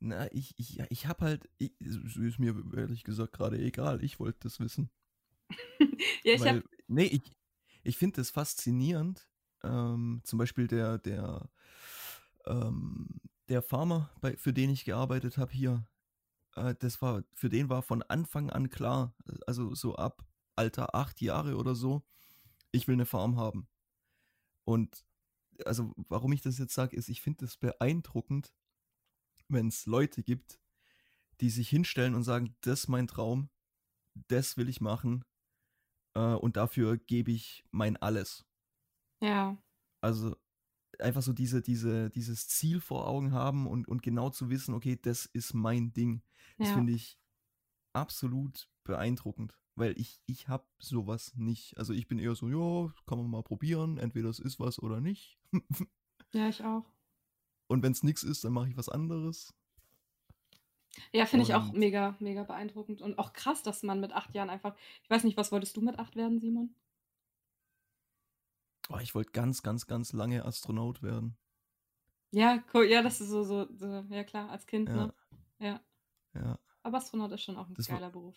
Na, 0.00 0.32
ich, 0.32 0.54
ich, 0.58 0.80
ich 0.90 1.06
hab 1.06 1.20
halt, 1.20 1.48
ich, 1.58 1.72
es 1.80 2.16
ist 2.16 2.38
mir 2.38 2.54
ehrlich 2.76 3.02
gesagt 3.04 3.32
gerade 3.32 3.58
egal, 3.58 4.02
ich 4.04 4.20
wollte 4.20 4.38
das 4.42 4.60
wissen. 4.60 4.90
Ja, 6.24 6.34
ich 6.34 6.46
habe. 6.46 6.62
nee, 6.86 7.04
ich, 7.04 7.22
ich 7.82 7.96
finde 7.96 8.16
das 8.16 8.30
faszinierend. 8.30 9.28
Ähm, 9.64 10.20
zum 10.24 10.38
Beispiel 10.38 10.66
der, 10.68 10.98
der, 10.98 11.48
ähm, 12.46 13.20
der 13.48 13.62
Farmer, 13.62 14.10
bei, 14.20 14.36
für 14.36 14.52
den 14.52 14.70
ich 14.70 14.84
gearbeitet 14.84 15.38
habe 15.38 15.52
hier, 15.52 15.86
äh, 16.58 16.74
das 16.78 17.00
war, 17.02 17.24
für 17.34 17.48
den 17.48 17.68
war 17.68 17.82
von 17.82 18.02
Anfang 18.02 18.50
an 18.50 18.70
klar, 18.70 19.14
also 19.46 19.74
so 19.74 19.96
ab 19.96 20.26
Alter 20.56 20.94
acht 20.94 21.20
Jahre 21.20 21.56
oder 21.56 21.74
so, 21.74 22.02
ich 22.72 22.88
will 22.88 22.94
eine 22.94 23.06
Farm 23.06 23.36
haben. 23.36 23.68
Und 24.64 25.04
also 25.64 25.92
warum 25.96 26.32
ich 26.32 26.42
das 26.42 26.58
jetzt 26.58 26.74
sage, 26.74 26.96
ist, 26.96 27.08
ich 27.08 27.20
finde 27.22 27.44
es 27.44 27.56
beeindruckend, 27.56 28.52
wenn 29.48 29.68
es 29.68 29.86
Leute 29.86 30.22
gibt, 30.22 30.60
die 31.40 31.50
sich 31.50 31.68
hinstellen 31.68 32.14
und 32.14 32.24
sagen, 32.24 32.56
das 32.60 32.80
ist 32.80 32.88
mein 32.88 33.06
Traum, 33.06 33.50
das 34.14 34.56
will 34.56 34.68
ich 34.68 34.80
machen 34.80 35.24
äh, 36.14 36.34
und 36.34 36.56
dafür 36.56 36.96
gebe 36.96 37.30
ich 37.30 37.64
mein 37.70 37.96
Alles. 37.96 38.44
Ja. 39.20 39.56
Also 40.00 40.36
einfach 41.00 41.22
so 41.22 41.32
diese, 41.32 41.62
diese, 41.62 42.10
dieses 42.10 42.48
Ziel 42.48 42.80
vor 42.80 43.06
Augen 43.06 43.32
haben 43.32 43.66
und, 43.66 43.88
und 43.88 44.02
genau 44.02 44.30
zu 44.30 44.50
wissen, 44.50 44.74
okay, 44.74 44.98
das 45.00 45.26
ist 45.26 45.54
mein 45.54 45.92
Ding. 45.92 46.22
Das 46.58 46.68
Ja. 46.68 46.74
finde 46.74 46.92
ich 46.92 47.18
absolut 47.92 48.68
beeindruckend, 48.84 49.58
weil 49.74 49.98
ich, 49.98 50.20
ich 50.26 50.48
habe 50.48 50.66
sowas 50.78 51.34
nicht. 51.36 51.76
Also 51.78 51.92
ich 51.92 52.08
bin 52.08 52.18
eher 52.18 52.34
so, 52.34 52.48
ja, 52.48 52.92
kann 53.06 53.18
man 53.18 53.30
mal 53.30 53.42
probieren, 53.42 53.98
entweder 53.98 54.28
es 54.28 54.38
ist 54.38 54.58
was 54.60 54.78
oder 54.78 55.00
nicht. 55.00 55.38
Ja, 56.32 56.48
ich 56.48 56.62
auch. 56.64 56.84
Und 57.68 57.82
wenn 57.82 57.92
es 57.92 58.02
nichts 58.02 58.22
ist, 58.22 58.44
dann 58.44 58.52
mache 58.52 58.68
ich 58.68 58.76
was 58.76 58.88
anderes. 58.88 59.54
Ja, 61.12 61.26
finde 61.26 61.44
ich 61.44 61.54
auch 61.54 61.72
mega, 61.72 62.16
mega 62.20 62.42
beeindruckend. 62.44 63.02
Und 63.02 63.18
auch 63.18 63.32
krass, 63.34 63.62
dass 63.62 63.82
man 63.82 64.00
mit 64.00 64.12
acht 64.12 64.34
Jahren 64.34 64.48
einfach. 64.50 64.74
Ich 65.02 65.10
weiß 65.10 65.24
nicht, 65.24 65.36
was 65.36 65.52
wolltest 65.52 65.76
du 65.76 65.80
mit 65.82 65.98
acht 65.98 66.16
werden, 66.16 66.40
Simon? 66.40 66.74
Oh, 68.88 68.98
ich 69.00 69.14
wollte 69.14 69.32
ganz, 69.32 69.62
ganz, 69.62 69.86
ganz 69.86 70.12
lange 70.12 70.44
Astronaut 70.44 71.02
werden. 71.02 71.36
Ja, 72.30 72.62
cool. 72.74 72.84
Ja, 72.86 73.02
das 73.02 73.20
ist 73.20 73.28
so, 73.28 73.42
so, 73.42 73.66
so 73.74 73.86
ja 74.10 74.24
klar, 74.24 74.50
als 74.50 74.66
Kind, 74.66 74.88
Ja. 74.88 74.94
ne? 75.06 75.14
Ja. 75.58 75.80
Ja. 76.34 76.58
Aber 76.82 76.98
Astronaut 76.98 77.32
ist 77.32 77.42
schon 77.42 77.56
auch 77.56 77.68
ein 77.68 77.74
Das 77.74 77.88
geiler 77.88 78.10
Beruf. 78.10 78.36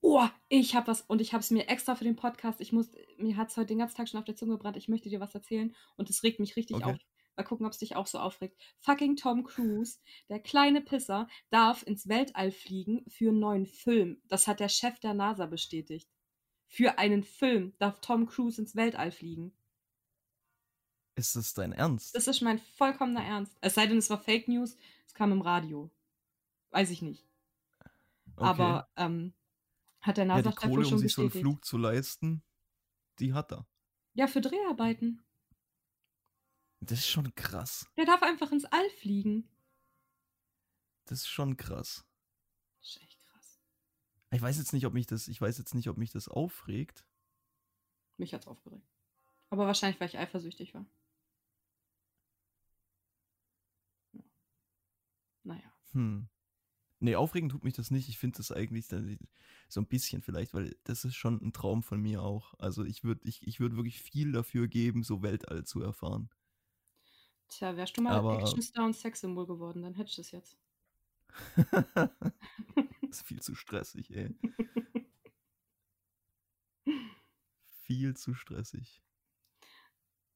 Oh, 0.00 0.26
ich 0.48 0.74
habe 0.74 0.88
was 0.88 1.02
und 1.02 1.20
ich 1.20 1.32
habe 1.32 1.42
es 1.42 1.50
mir 1.50 1.68
extra 1.68 1.94
für 1.94 2.04
den 2.04 2.16
Podcast. 2.16 2.60
Ich 2.60 2.72
muss, 2.72 2.90
mir 3.18 3.36
hat 3.36 3.50
es 3.50 3.56
heute 3.56 3.66
den 3.66 3.78
ganzen 3.78 3.96
Tag 3.96 4.08
schon 4.08 4.18
auf 4.18 4.24
der 4.24 4.34
Zunge 4.36 4.52
gebrannt. 4.52 4.76
Ich 4.76 4.88
möchte 4.88 5.08
dir 5.10 5.20
was 5.20 5.34
erzählen 5.34 5.74
und 5.96 6.10
es 6.10 6.22
regt 6.22 6.40
mich 6.40 6.56
richtig 6.56 6.76
Okay. 6.76 6.92
auf. 6.94 6.98
Mal 7.36 7.44
gucken, 7.44 7.66
ob 7.66 7.72
es 7.72 7.78
dich 7.78 7.94
auch 7.94 8.08
so 8.08 8.18
aufregt. 8.18 8.60
Fucking 8.80 9.14
Tom 9.14 9.44
Cruise, 9.44 9.98
der 10.28 10.40
kleine 10.40 10.80
Pisser, 10.80 11.28
darf 11.50 11.84
ins 11.84 12.08
Weltall 12.08 12.50
fliegen 12.50 13.04
für 13.08 13.28
einen 13.28 13.38
neuen 13.38 13.66
Film. 13.66 14.20
Das 14.26 14.48
hat 14.48 14.58
der 14.58 14.68
Chef 14.68 14.98
der 14.98 15.14
NASA 15.14 15.46
bestätigt. 15.46 16.10
Für 16.66 16.98
einen 16.98 17.22
Film 17.22 17.74
darf 17.78 18.00
Tom 18.00 18.26
Cruise 18.26 18.60
ins 18.60 18.74
Weltall 18.74 19.12
fliegen. 19.12 19.52
Ist 21.18 21.34
das 21.34 21.52
dein 21.52 21.72
Ernst? 21.72 22.14
Das 22.14 22.28
ist 22.28 22.42
mein 22.42 22.60
vollkommener 22.60 23.24
Ernst. 23.24 23.56
Es 23.60 23.74
sei 23.74 23.88
denn, 23.88 23.98
es 23.98 24.08
war 24.08 24.22
Fake 24.22 24.46
News, 24.46 24.76
es 25.04 25.14
kam 25.14 25.32
im 25.32 25.40
Radio. 25.40 25.90
Weiß 26.70 26.90
ich 26.90 27.02
nicht. 27.02 27.26
Okay. 28.36 28.46
Aber 28.46 28.88
ähm, 28.96 29.34
hat 30.00 30.16
der 30.16 30.26
ja, 30.26 30.42
die 30.42 30.50
Kohle, 30.52 30.84
um 30.84 30.84
schon 30.84 30.98
sich 30.98 31.12
so 31.12 31.22
einen. 31.22 31.30
Flug 31.32 31.64
zu 31.64 31.76
leisten, 31.76 32.44
die 33.18 33.34
hat 33.34 33.50
er. 33.50 33.66
Ja, 34.14 34.28
für 34.28 34.40
Dreharbeiten. 34.40 35.24
Das 36.80 37.00
ist 37.00 37.08
schon 37.08 37.34
krass. 37.34 37.90
Der 37.96 38.04
darf 38.04 38.22
einfach 38.22 38.52
ins 38.52 38.64
All 38.66 38.88
fliegen. 39.00 39.48
Das 41.06 41.22
ist 41.22 41.28
schon 41.28 41.56
krass. 41.56 42.06
Das 42.78 42.90
ist 42.90 43.02
echt 43.02 43.18
krass. 43.18 43.60
Ich 44.30 44.40
weiß 44.40 44.58
jetzt 44.58 44.72
nicht, 44.72 44.86
ob 44.86 44.94
mich 44.94 45.06
das, 45.06 45.26
ich 45.26 45.40
weiß 45.40 45.58
jetzt 45.58 45.74
nicht, 45.74 45.88
ob 45.88 45.96
mich 45.96 46.12
das 46.12 46.28
aufregt. 46.28 47.04
Mich 48.18 48.34
hat's 48.34 48.46
aufgeregt. 48.46 48.86
Aber 49.50 49.66
wahrscheinlich, 49.66 49.98
weil 49.98 50.08
ich 50.08 50.18
eifersüchtig 50.18 50.74
war. 50.74 50.86
Ja. 54.12 54.24
Naja. 55.44 55.77
Hm. 55.92 56.28
Nee, 57.00 57.14
aufregend 57.14 57.52
tut 57.52 57.62
mich 57.64 57.74
das 57.74 57.90
nicht. 57.92 58.08
Ich 58.08 58.18
finde 58.18 58.38
das 58.38 58.50
eigentlich 58.50 58.88
dann 58.88 59.18
so 59.68 59.80
ein 59.80 59.86
bisschen 59.86 60.20
vielleicht, 60.20 60.52
weil 60.52 60.76
das 60.84 61.04
ist 61.04 61.14
schon 61.14 61.40
ein 61.40 61.52
Traum 61.52 61.82
von 61.84 62.00
mir 62.00 62.22
auch. 62.22 62.54
Also 62.58 62.84
ich 62.84 63.04
würde 63.04 63.20
ich, 63.28 63.46
ich 63.46 63.60
würd 63.60 63.76
wirklich 63.76 64.00
viel 64.02 64.32
dafür 64.32 64.66
geben, 64.66 65.04
so 65.04 65.22
Weltall 65.22 65.64
zu 65.64 65.80
erfahren. 65.80 66.28
Tja, 67.48 67.76
wärst 67.76 67.96
du 67.96 68.02
mal 68.02 68.14
Aber- 68.16 68.38
Actionstar 68.40 68.84
und 68.84 68.96
Sexsymbol 68.96 69.46
geworden, 69.46 69.82
dann 69.82 69.94
hättest 69.94 70.18
du 70.18 70.22
es 70.22 70.30
jetzt. 70.32 70.58
das 71.56 72.10
ist 73.10 73.22
viel 73.26 73.40
zu 73.40 73.54
stressig, 73.54 74.10
ey. 74.14 74.34
Viel 77.82 78.16
zu 78.16 78.34
stressig. 78.34 79.02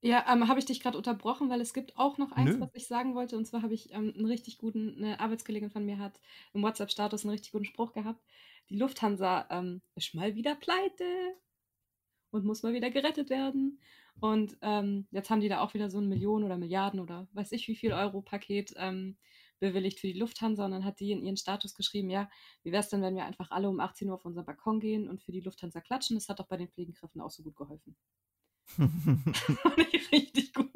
Ja, 0.05 0.25
ähm, 0.33 0.49
habe 0.49 0.59
ich 0.59 0.65
dich 0.67 0.81
gerade 0.81 0.99
unterbrochen, 0.99 1.49
weil 1.49 1.61
es 1.61 1.73
gibt 1.73 1.97
auch 1.97 2.19
noch 2.19 2.33
eins, 2.33 2.55
Nö. 2.55 2.61
was 2.61 2.75
ich 2.75 2.89
sagen 2.89 3.15
wollte. 3.15 3.37
Und 3.37 3.47
zwar 3.47 3.63
habe 3.63 3.73
ich 3.75 3.93
ähm, 3.93 4.13
einen 4.17 4.27
richtig 4.27 4.59
guten, 4.59 4.97
eine 4.97 5.21
Arbeitskollegin 5.21 5.71
von 5.71 5.85
mir 5.87 5.99
hat 5.99 6.21
im 6.53 6.63
WhatsApp-Status 6.63 7.25
einen 7.25 7.31
richtig 7.31 7.53
guten 7.53 7.65
Spruch 7.65 7.93
gehabt. 7.93 8.21
Die 8.69 8.77
Lufthansa 8.77 9.47
ähm, 9.51 9.81
ist 9.95 10.15
mal 10.15 10.35
wieder 10.35 10.57
pleite 10.57 11.05
und 12.33 12.45
muss 12.45 12.65
mal 12.65 12.73
wieder 12.73 12.91
gerettet 12.91 13.31
werden. 13.31 13.81
Und 14.21 14.57
ähm, 14.61 15.07
jetzt 15.13 15.31
haben 15.31 15.41
die 15.41 15.49
da 15.49 15.61
auch 15.61 15.73
wieder 15.75 15.89
so 15.89 15.99
ein 15.99 16.09
Millionen 16.09 16.45
oder 16.45 16.59
Milliarden 16.59 16.99
oder 16.99 17.29
weiß 17.33 17.53
ich 17.53 17.69
wie 17.69 17.77
viel 17.77 17.93
Euro 17.93 18.23
Paket 18.23 18.75
ähm, 18.79 19.17
bewilligt 19.61 20.01
für 20.01 20.09
die 20.09 20.19
Lufthansa. 20.19 20.65
Und 20.65 20.73
dann 20.73 20.85
hat 20.85 20.99
die 20.99 21.13
in 21.13 21.23
ihren 21.23 21.37
Status 21.37 21.75
geschrieben, 21.75 22.11
ja, 22.11 22.29
wie 22.65 22.73
wäre 22.73 22.83
es 22.83 22.89
denn, 22.89 23.03
wenn 23.03 23.15
wir 23.15 23.25
einfach 23.25 23.53
alle 23.53 23.69
um 23.69 23.79
18 23.79 24.09
Uhr 24.09 24.17
auf 24.17 24.25
unseren 24.25 24.47
Balkon 24.47 24.81
gehen 24.81 25.09
und 25.09 25.23
für 25.23 25.33
die 25.33 25.41
Lufthansa 25.41 25.81
klatschen? 25.81 26.17
Das 26.17 26.29
hat 26.29 26.41
doch 26.41 26.49
bei 26.49 26.57
den 26.57 26.69
Pflegekräften 26.69 27.21
auch 27.21 27.31
so 27.31 27.45
gut 27.45 27.55
geholfen. 27.55 27.97
Fand 28.77 29.95
ich 29.95 30.13
richtig 30.13 30.55
gut. 30.55 30.69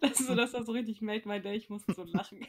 Das, 0.00 0.18
ist 0.20 0.26
so, 0.26 0.34
das 0.34 0.52
war 0.52 0.64
so 0.64 0.72
richtig 0.72 1.00
made 1.02 1.26
my 1.26 1.40
day. 1.40 1.56
Ich 1.56 1.68
musste 1.70 1.94
so 1.94 2.04
lachen. 2.04 2.46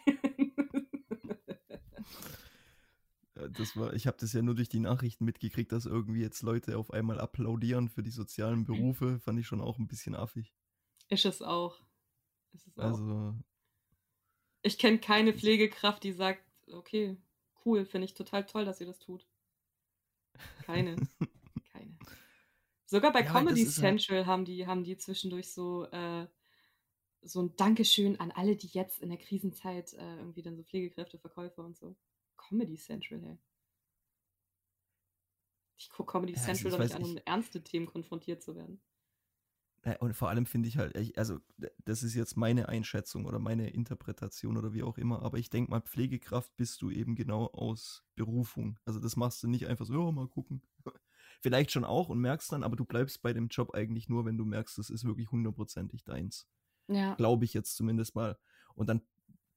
Ja, 3.35 3.47
das 3.47 3.75
war, 3.75 3.93
ich 3.93 4.07
habe 4.07 4.17
das 4.19 4.33
ja 4.33 4.41
nur 4.41 4.55
durch 4.55 4.69
die 4.69 4.79
Nachrichten 4.79 5.25
mitgekriegt, 5.25 5.71
dass 5.71 5.85
irgendwie 5.85 6.21
jetzt 6.21 6.43
Leute 6.43 6.77
auf 6.77 6.91
einmal 6.91 7.19
applaudieren 7.19 7.89
für 7.89 8.03
die 8.03 8.11
sozialen 8.11 8.65
Berufe. 8.65 9.19
Fand 9.19 9.39
ich 9.39 9.47
schon 9.47 9.61
auch 9.61 9.79
ein 9.79 9.87
bisschen 9.87 10.15
affig. 10.15 10.53
Ist 11.09 11.25
es 11.25 11.41
auch. 11.41 11.79
Ist 12.53 12.67
es 12.67 12.77
auch. 12.77 12.83
Also, 12.83 13.35
Ich 14.61 14.77
kenne 14.77 14.99
keine 14.99 15.33
Pflegekraft, 15.33 16.03
die 16.03 16.13
sagt, 16.13 16.43
okay, 16.71 17.17
cool, 17.65 17.85
finde 17.85 18.05
ich 18.05 18.13
total 18.13 18.45
toll, 18.45 18.65
dass 18.65 18.79
ihr 18.79 18.87
das 18.87 18.99
tut. 18.99 19.25
Keine. 20.63 20.95
Sogar 22.85 23.11
bei 23.13 23.21
Ja, 23.21 23.31
Comedy 23.31 23.63
halt- 23.65 23.73
Central 23.73 24.25
haben 24.25 24.45
die, 24.45 24.67
haben 24.67 24.83
die 24.83 24.97
zwischendurch 24.97 25.51
so, 25.51 25.85
äh, 25.91 26.27
so 27.21 27.41
ein 27.41 27.55
Dankeschön 27.55 28.19
an 28.19 28.31
alle, 28.31 28.55
die 28.55 28.67
jetzt 28.67 29.01
in 29.01 29.09
der 29.09 29.17
Krisenzeit 29.17 29.93
äh, 29.93 30.17
irgendwie 30.17 30.41
dann 30.41 30.55
so 30.57 30.63
Pflegekräfte, 30.63 31.17
Verkäufer 31.17 31.63
und 31.63 31.77
so. 31.77 31.95
Comedy 32.37 32.75
Central, 32.75 33.21
hey. 33.21 33.37
Ich 35.77 35.89
gucke 35.89 36.11
Comedy 36.11 36.33
Ja, 36.33 36.39
also 36.39 36.53
Central 36.53 36.71
doch 36.71 36.79
nicht 36.83 36.95
an, 36.95 37.03
um 37.03 37.17
ernste 37.25 37.63
Themen 37.63 37.85
konfrontiert 37.87 38.43
zu 38.43 38.55
werden. 38.55 38.81
Ja, 39.85 39.97
und 39.97 40.13
vor 40.13 40.29
allem 40.29 40.45
finde 40.45 40.69
ich 40.69 40.77
halt, 40.77 40.95
also 41.17 41.39
das 41.83 42.03
ist 42.03 42.13
jetzt 42.13 42.37
meine 42.37 42.69
Einschätzung 42.69 43.25
oder 43.25 43.37
meine 43.39 43.69
Interpretation 43.69 44.55
oder 44.57 44.73
wie 44.73 44.83
auch 44.83 44.97
immer, 44.97 45.21
aber 45.23 45.37
ich 45.39 45.49
denke 45.49 45.71
mal, 45.71 45.81
Pflegekraft 45.81 46.55
bist 46.55 46.81
du 46.81 46.89
eben 46.89 47.15
genau 47.15 47.47
aus 47.47 48.05
Berufung. 48.15 48.79
Also 48.85 49.01
das 49.01 49.17
machst 49.17 49.43
du 49.43 49.47
nicht 49.49 49.67
einfach 49.67 49.85
so, 49.85 49.93
ja, 49.93 50.11
mal 50.11 50.29
gucken. 50.29 50.61
Vielleicht 51.41 51.71
schon 51.71 51.83
auch 51.83 52.09
und 52.09 52.19
merkst 52.19 52.51
dann, 52.51 52.63
aber 52.63 52.75
du 52.75 52.85
bleibst 52.85 53.21
bei 53.21 53.33
dem 53.33 53.47
Job 53.47 53.73
eigentlich 53.73 54.09
nur, 54.09 54.25
wenn 54.25 54.37
du 54.37 54.45
merkst, 54.45 54.77
es 54.79 54.89
ist 54.89 55.03
wirklich 55.03 55.31
hundertprozentig 55.31 56.03
deins. 56.03 56.47
Ja. 56.87 57.15
Glaube 57.15 57.45
ich 57.45 57.53
jetzt 57.53 57.75
zumindest 57.75 58.15
mal. 58.15 58.37
Und 58.75 58.87
dann 58.87 59.01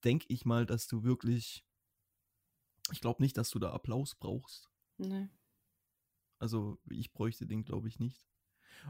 denke 0.05 0.27
ich 0.29 0.45
mal, 0.45 0.67
dass 0.67 0.87
du 0.87 1.03
wirklich, 1.03 1.65
ich 2.93 3.01
glaube 3.01 3.23
nicht, 3.23 3.37
dass 3.37 3.51
du 3.51 3.59
da 3.59 3.73
Applaus 3.73 4.15
brauchst. 4.15 4.71
Ne. 4.99 5.31
Also 6.39 6.79
ich 6.91 7.13
bräuchte 7.13 7.47
den, 7.47 7.65
glaube 7.65 7.89
ich, 7.89 7.99
nicht. 7.99 8.27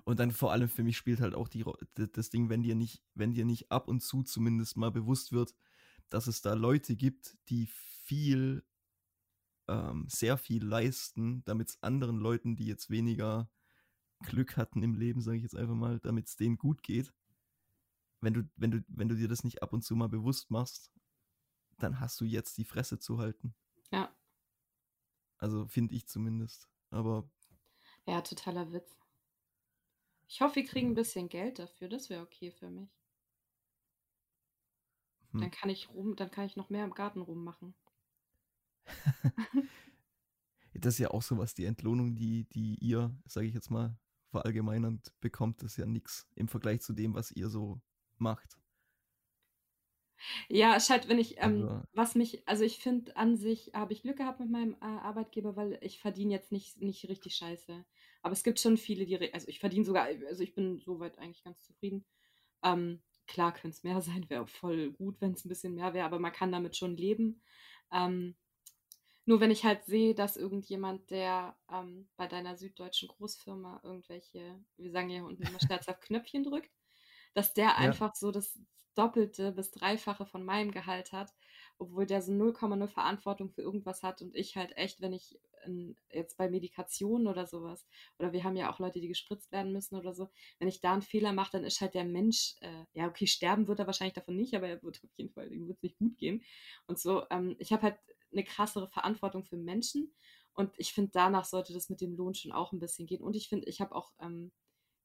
Und 0.04 0.18
dann 0.18 0.32
vor 0.32 0.52
allem 0.52 0.68
für 0.68 0.82
mich 0.82 0.96
spielt 0.96 1.20
halt 1.20 1.34
auch 1.34 1.48
die, 1.48 1.64
das 1.94 2.30
Ding, 2.30 2.48
wenn 2.48 2.62
dir 2.62 2.74
nicht, 2.74 3.02
wenn 3.14 3.32
dir 3.32 3.44
nicht 3.44 3.70
ab 3.70 3.88
und 3.88 4.00
zu 4.00 4.22
zumindest 4.22 4.76
mal 4.76 4.90
bewusst 4.90 5.32
wird, 5.32 5.54
dass 6.08 6.26
es 6.26 6.42
da 6.42 6.54
Leute 6.54 6.96
gibt, 6.96 7.36
die 7.48 7.66
viel, 7.66 8.64
ähm, 9.68 10.06
sehr 10.08 10.38
viel 10.38 10.64
leisten, 10.64 11.44
damit 11.44 11.68
es 11.68 11.82
anderen 11.82 12.18
Leuten, 12.18 12.56
die 12.56 12.66
jetzt 12.66 12.90
weniger 12.90 13.50
Glück 14.20 14.56
hatten 14.56 14.82
im 14.82 14.94
Leben, 14.94 15.20
sage 15.20 15.38
ich 15.38 15.42
jetzt 15.42 15.56
einfach 15.56 15.74
mal, 15.74 16.00
damit 16.00 16.28
es 16.28 16.36
denen 16.36 16.56
gut 16.56 16.82
geht. 16.82 17.12
Wenn 18.20 18.34
du, 18.34 18.48
wenn 18.56 18.70
du, 18.70 18.84
wenn 18.88 19.08
du 19.08 19.16
dir 19.16 19.28
das 19.28 19.44
nicht 19.44 19.62
ab 19.62 19.72
und 19.72 19.82
zu 19.82 19.94
mal 19.94 20.08
bewusst 20.08 20.50
machst, 20.50 20.90
dann 21.78 22.00
hast 22.00 22.20
du 22.20 22.24
jetzt 22.24 22.56
die 22.56 22.64
Fresse 22.64 22.98
zu 22.98 23.18
halten. 23.18 23.54
Ja. 23.90 24.14
Also 25.38 25.66
finde 25.68 25.94
ich 25.94 26.06
zumindest. 26.06 26.68
Aber 26.90 27.28
Ja, 28.06 28.22
totaler 28.22 28.72
Witz. 28.72 28.96
Ich 30.28 30.40
hoffe, 30.40 30.56
wir 30.56 30.64
kriegen 30.64 30.90
ein 30.90 30.94
bisschen 30.94 31.28
Geld 31.28 31.58
dafür. 31.58 31.88
Das 31.88 32.08
wäre 32.08 32.22
okay 32.22 32.50
für 32.50 32.70
mich. 32.70 32.90
Hm. 35.32 35.40
Dann 35.40 35.50
kann 35.50 35.70
ich 35.70 35.90
rum, 35.90 36.16
dann 36.16 36.30
kann 36.30 36.46
ich 36.46 36.56
noch 36.56 36.70
mehr 36.70 36.84
im 36.84 36.94
Garten 36.94 37.20
rummachen. 37.20 37.74
das 40.74 40.94
ist 40.94 40.98
ja 41.00 41.10
auch 41.10 41.22
sowas, 41.22 41.54
die 41.54 41.64
Entlohnung, 41.64 42.14
die, 42.14 42.44
die 42.44 42.76
ihr, 42.80 43.14
sage 43.26 43.46
ich 43.46 43.54
jetzt 43.54 43.70
mal, 43.70 43.96
verallgemeinernd 44.30 45.12
bekommt, 45.20 45.62
ist 45.62 45.76
ja 45.76 45.86
nichts 45.86 46.26
im 46.34 46.48
Vergleich 46.48 46.82
zu 46.82 46.92
dem, 46.92 47.14
was 47.14 47.30
ihr 47.30 47.48
so 47.48 47.80
macht. 48.18 48.58
Ja, 50.48 50.76
es 50.76 50.90
halt, 50.90 51.08
wenn 51.08 51.18
ich, 51.18 51.36
ähm, 51.38 51.68
Also- 51.68 51.82
was 51.92 52.14
mich, 52.14 52.46
also 52.48 52.64
ich 52.64 52.78
finde 52.78 53.16
an 53.16 53.36
sich 53.36 53.70
habe 53.74 53.92
ich 53.92 54.02
Glück 54.02 54.16
gehabt 54.16 54.40
mit 54.40 54.50
meinem 54.50 54.74
äh, 54.74 54.84
Arbeitgeber, 54.84 55.56
weil 55.56 55.78
ich 55.82 56.00
verdiene 56.00 56.32
jetzt 56.34 56.52
nicht, 56.52 56.80
nicht 56.80 57.08
richtig 57.08 57.34
scheiße. 57.36 57.84
Aber 58.22 58.32
es 58.32 58.42
gibt 58.42 58.58
schon 58.60 58.76
viele, 58.76 59.06
die, 59.06 59.32
also 59.34 59.46
ich 59.48 59.58
verdiene 59.60 59.84
sogar, 59.84 60.04
also 60.28 60.42
ich 60.42 60.54
bin 60.54 60.78
soweit 60.78 61.18
eigentlich 61.18 61.44
ganz 61.44 61.62
zufrieden. 61.62 62.04
Ähm, 62.62 63.02
klar 63.26 63.52
könnte 63.52 63.76
es 63.76 63.84
mehr 63.84 64.00
sein, 64.24 64.28
wäre 64.30 64.46
voll 64.46 64.92
gut, 64.92 65.20
wenn 65.20 65.32
es 65.32 65.44
ein 65.44 65.48
bisschen 65.48 65.74
mehr 65.74 65.94
wäre, 65.94 66.06
aber 66.06 66.18
man 66.18 66.32
kann 66.32 66.52
damit 66.52 66.76
schon 66.76 66.96
leben. 66.96 67.42
Ähm, 67.92 68.36
nur 69.26 69.40
wenn 69.40 69.50
ich 69.50 69.64
halt 69.64 69.84
sehe, 69.84 70.14
dass 70.14 70.36
irgendjemand, 70.36 71.10
der 71.10 71.56
ähm, 71.70 72.08
bei 72.16 72.26
deiner 72.28 72.56
süddeutschen 72.56 73.08
Großfirma 73.08 73.80
irgendwelche, 73.82 74.64
wir 74.76 74.90
sagen 74.92 75.10
ja 75.10 75.22
unten 75.22 75.42
immer 75.42 75.58
scherzhaft 75.88 76.02
Knöpfchen 76.02 76.44
drückt, 76.44 76.70
dass 77.34 77.52
der 77.52 77.76
einfach 77.76 78.14
so 78.14 78.30
das 78.30 78.58
Doppelte 78.94 79.52
bis 79.52 79.70
Dreifache 79.72 80.26
von 80.26 80.44
meinem 80.44 80.70
Gehalt 80.70 81.12
hat, 81.12 81.34
obwohl 81.78 82.06
der 82.06 82.22
so 82.22 82.32
0,0 82.32 82.88
Verantwortung 82.88 83.50
für 83.50 83.62
irgendwas 83.62 84.02
hat 84.02 84.22
und 84.22 84.34
ich 84.34 84.56
halt 84.56 84.76
echt, 84.76 85.00
wenn 85.00 85.12
ich 85.12 85.38
in, 85.64 85.96
jetzt 86.10 86.36
bei 86.36 86.48
Medikationen 86.48 87.26
oder 87.26 87.46
sowas, 87.46 87.86
oder 88.18 88.32
wir 88.32 88.44
haben 88.44 88.56
ja 88.56 88.72
auch 88.72 88.78
Leute, 88.78 89.00
die 89.00 89.08
gespritzt 89.08 89.52
werden 89.52 89.72
müssen 89.72 89.96
oder 89.96 90.14
so, 90.14 90.28
wenn 90.58 90.68
ich 90.68 90.80
da 90.80 90.92
einen 90.92 91.02
Fehler 91.02 91.32
mache, 91.32 91.52
dann 91.52 91.64
ist 91.64 91.80
halt 91.80 91.94
der 91.94 92.04
Mensch, 92.04 92.54
äh, 92.60 92.84
ja, 92.94 93.08
okay, 93.08 93.26
sterben 93.26 93.68
wird 93.68 93.80
er 93.80 93.86
wahrscheinlich 93.86 94.14
davon 94.14 94.36
nicht, 94.36 94.54
aber 94.54 94.68
er 94.68 94.82
wird 94.82 95.00
auf 95.02 95.10
jeden 95.16 95.32
Fall, 95.32 95.52
ihm 95.52 95.66
wird 95.66 95.78
es 95.78 95.82
nicht 95.82 95.98
gut 95.98 96.16
gehen. 96.18 96.42
Und 96.86 96.98
so, 96.98 97.24
ähm, 97.30 97.56
ich 97.58 97.72
habe 97.72 97.82
halt 97.82 97.98
eine 98.32 98.44
krassere 98.44 98.88
Verantwortung 98.88 99.44
für 99.44 99.56
Menschen 99.56 100.14
und 100.56 100.72
ich 100.78 100.92
finde, 100.92 101.10
danach 101.12 101.44
sollte 101.44 101.74
das 101.74 101.90
mit 101.90 102.00
dem 102.00 102.16
Lohn 102.16 102.34
schon 102.34 102.52
auch 102.52 102.72
ein 102.72 102.80
bisschen 102.80 103.06
gehen. 103.06 103.22
Und 103.22 103.36
ich 103.36 103.48
finde, 103.48 103.66
ich 103.66 103.80
habe 103.80 103.94
auch 103.94 104.12
ähm, 104.20 104.52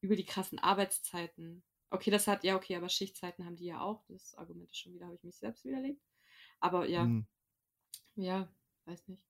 über 0.00 0.16
die 0.16 0.24
krassen 0.24 0.58
Arbeitszeiten. 0.58 1.62
Okay, 1.90 2.10
das 2.10 2.26
hat, 2.26 2.42
ja, 2.42 2.56
okay, 2.56 2.74
aber 2.76 2.88
Schichtzeiten 2.88 3.44
haben 3.44 3.56
die 3.56 3.66
ja 3.66 3.82
auch. 3.82 4.02
Das 4.08 4.34
Argument 4.36 4.70
ist 4.70 4.78
schon 4.78 4.94
wieder, 4.94 5.06
habe 5.06 5.16
ich 5.16 5.24
mich 5.24 5.36
selbst 5.36 5.64
widerlegt. 5.64 6.00
Aber 6.62 6.88
ja, 6.88 7.02
Hm. 7.04 7.26
ja, 8.14 8.48
weiß 8.86 9.08
nicht. 9.08 9.22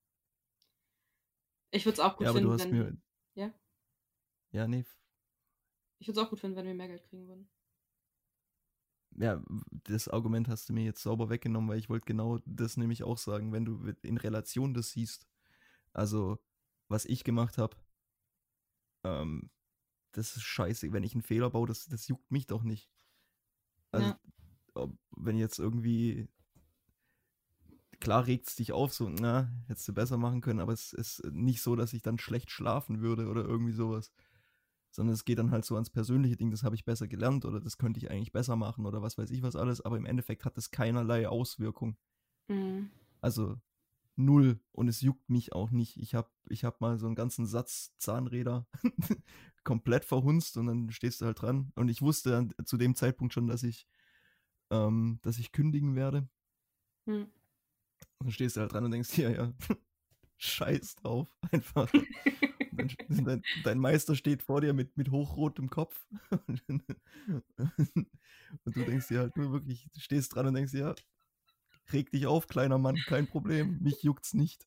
Ich 1.71 1.87
würde 1.87 1.95
es 1.95 2.01
auch 2.01 2.17
gut 2.17 2.25
Ja, 2.25 2.31
aber 2.31 2.41
finden, 2.41 2.57
du 2.57 2.63
hast 2.63 2.71
wenn. 2.71 2.79
mir. 2.79 2.97
Ja? 3.35 3.53
Ja, 4.53 4.69
nee. 4.69 4.85
Ich 5.99 6.09
würde 6.09 6.21
es 6.21 6.27
auch 6.27 6.31
gut 6.31 6.41
finden, 6.41 6.57
wenn 6.57 6.67
wir 6.67 6.75
mehr 6.75 6.89
Geld 6.89 7.03
kriegen 7.09 7.27
würden. 7.27 7.49
Ja, 9.17 9.43
das 9.85 10.09
Argument 10.09 10.49
hast 10.49 10.69
du 10.69 10.73
mir 10.75 10.85
jetzt 10.85 11.03
sauber 11.03 11.31
weggenommen, 11.31 11.71
weil 11.71 11.79
ich 11.79 11.89
wollte 11.89 12.07
genau 12.07 12.39
das 12.45 12.77
nämlich 12.77 13.03
auch 13.03 13.19
sagen, 13.19 13.53
wenn 13.53 13.65
du 13.65 13.95
in 14.03 14.17
Relation 14.19 14.75
das 14.75 14.91
siehst. 14.91 15.27
Also, 15.93 16.39
was 16.89 17.05
ich 17.07 17.25
gemacht 17.25 17.57
habe, 17.59 17.77
ähm, 19.05 19.51
das 20.13 20.37
ist 20.37 20.43
scheiße. 20.43 20.93
Wenn 20.93 21.05
ich 21.05 21.15
einen 21.15 21.23
Fehler 21.23 21.51
baue, 21.51 21.67
das, 21.67 21.87
das 21.87 22.09
juckt 22.09 22.31
mich 22.31 22.47
doch 22.47 22.63
nicht. 22.63 22.91
Also, 23.91 24.11
Ja. 24.11 24.21
ob, 24.75 24.99
wenn 25.17 25.37
jetzt 25.37 25.59
irgendwie. 25.59 26.29
Klar 28.03 28.27
regt 28.27 28.49
es 28.49 28.57
dich 28.57 28.73
auf, 28.73 28.93
so, 28.93 29.09
na, 29.09 29.49
hättest 29.69 29.87
du 29.87 29.93
besser 29.95 30.17
machen 30.17 30.41
können, 30.41 30.59
aber 30.59 30.73
es 30.73 30.93
ist 30.93 31.25
nicht 31.31 31.63
so, 31.63 31.77
dass 31.77 31.93
ich 31.93 32.03
dann 32.03 32.19
schlecht 32.19 32.51
schlafen 32.51 33.01
würde 33.01 33.29
oder 33.29 33.45
irgendwie 33.45 33.71
sowas. 33.71 34.13
Sondern 34.91 35.15
es 35.15 35.25
geht 35.25 35.39
dann 35.39 35.53
halt 35.53 35.65
so 35.65 35.77
ans 35.77 35.89
persönliche 35.89 36.37
Ding, 36.37 36.51
das 36.51 36.65
habe 36.65 36.75
ich 36.75 36.85
besser 36.85 37.07
gelernt 37.07 37.45
oder 37.45 37.61
das 37.61 37.79
könnte 37.79 38.01
ich 38.01 38.11
eigentlich 38.11 38.33
besser 38.33 38.57
machen 38.57 38.87
oder 38.87 39.03
was 39.03 39.19
weiß 39.19 39.31
ich 39.31 39.45
was 39.45 39.55
alles, 39.55 39.83
aber 39.83 39.99
im 39.99 40.05
Endeffekt 40.05 40.45
hat 40.45 40.57
das 40.57 40.73
keinerlei 40.73 41.29
Auswirkung. 41.29 41.97
Mhm. 42.49 42.91
Also 43.21 43.61
null 44.17 44.59
und 44.73 44.89
es 44.89 45.01
juckt 45.01 45.31
mich 45.31 45.53
auch 45.53 45.71
nicht. 45.71 45.97
Ich 45.97 46.17
habe 46.17 46.29
ich 46.49 46.65
hab 46.65 46.81
mal 46.81 46.99
so 46.99 47.07
einen 47.07 47.15
ganzen 47.15 47.47
Satz 47.47 47.95
Zahnräder 47.99 48.67
komplett 49.63 50.05
verhunzt 50.05 50.57
und 50.57 50.67
dann 50.67 50.91
stehst 50.91 51.21
du 51.21 51.27
halt 51.27 51.41
dran. 51.41 51.71
Und 51.77 51.89
ich 51.89 52.03
wusste 52.03 52.31
dann 52.31 52.53
zu 52.65 52.77
dem 52.79 52.97
Zeitpunkt 52.97 53.33
schon, 53.33 53.47
dass 53.47 53.63
ich, 53.63 53.87
ähm, 54.71 55.21
dass 55.23 55.39
ich 55.39 55.53
kündigen 55.53 55.95
werde. 55.95 56.29
Mhm. 57.07 57.29
Und 58.19 58.27
dann 58.27 58.33
stehst 58.33 58.57
du 58.57 58.61
halt 58.61 58.73
dran 58.73 58.85
und 58.85 58.91
denkst 58.91 59.11
dir, 59.13 59.31
ja, 59.31 59.53
scheiß 60.39 60.97
drauf, 60.97 61.35
einfach. 61.53 61.91
Dein, 63.09 63.43
dein 63.65 63.79
Meister 63.79 64.17
steht 64.17 64.43
vor 64.43 64.63
dir 64.63 64.73
mit, 64.73 64.97
mit 64.97 65.11
hochrotem 65.11 65.69
Kopf. 65.69 66.05
Und, 66.47 66.83
du 68.65 68.85
denkst 68.85 69.09
dir 69.09 69.21
halt 69.21 69.37
nur 69.37 69.53
wirklich, 69.53 69.89
du 69.93 70.01
stehst 70.01 70.35
dran 70.35 70.47
und 70.47 70.55
denkst 70.55 70.73
ja, 70.73 70.95
reg 71.93 72.11
dich 72.11 72.27
auf, 72.27 72.49
kleiner 72.49 72.79
Mann, 72.79 72.97
kein 73.07 73.27
Problem, 73.27 73.79
mich 73.83 74.03
juckt's 74.03 74.33
nicht. 74.33 74.67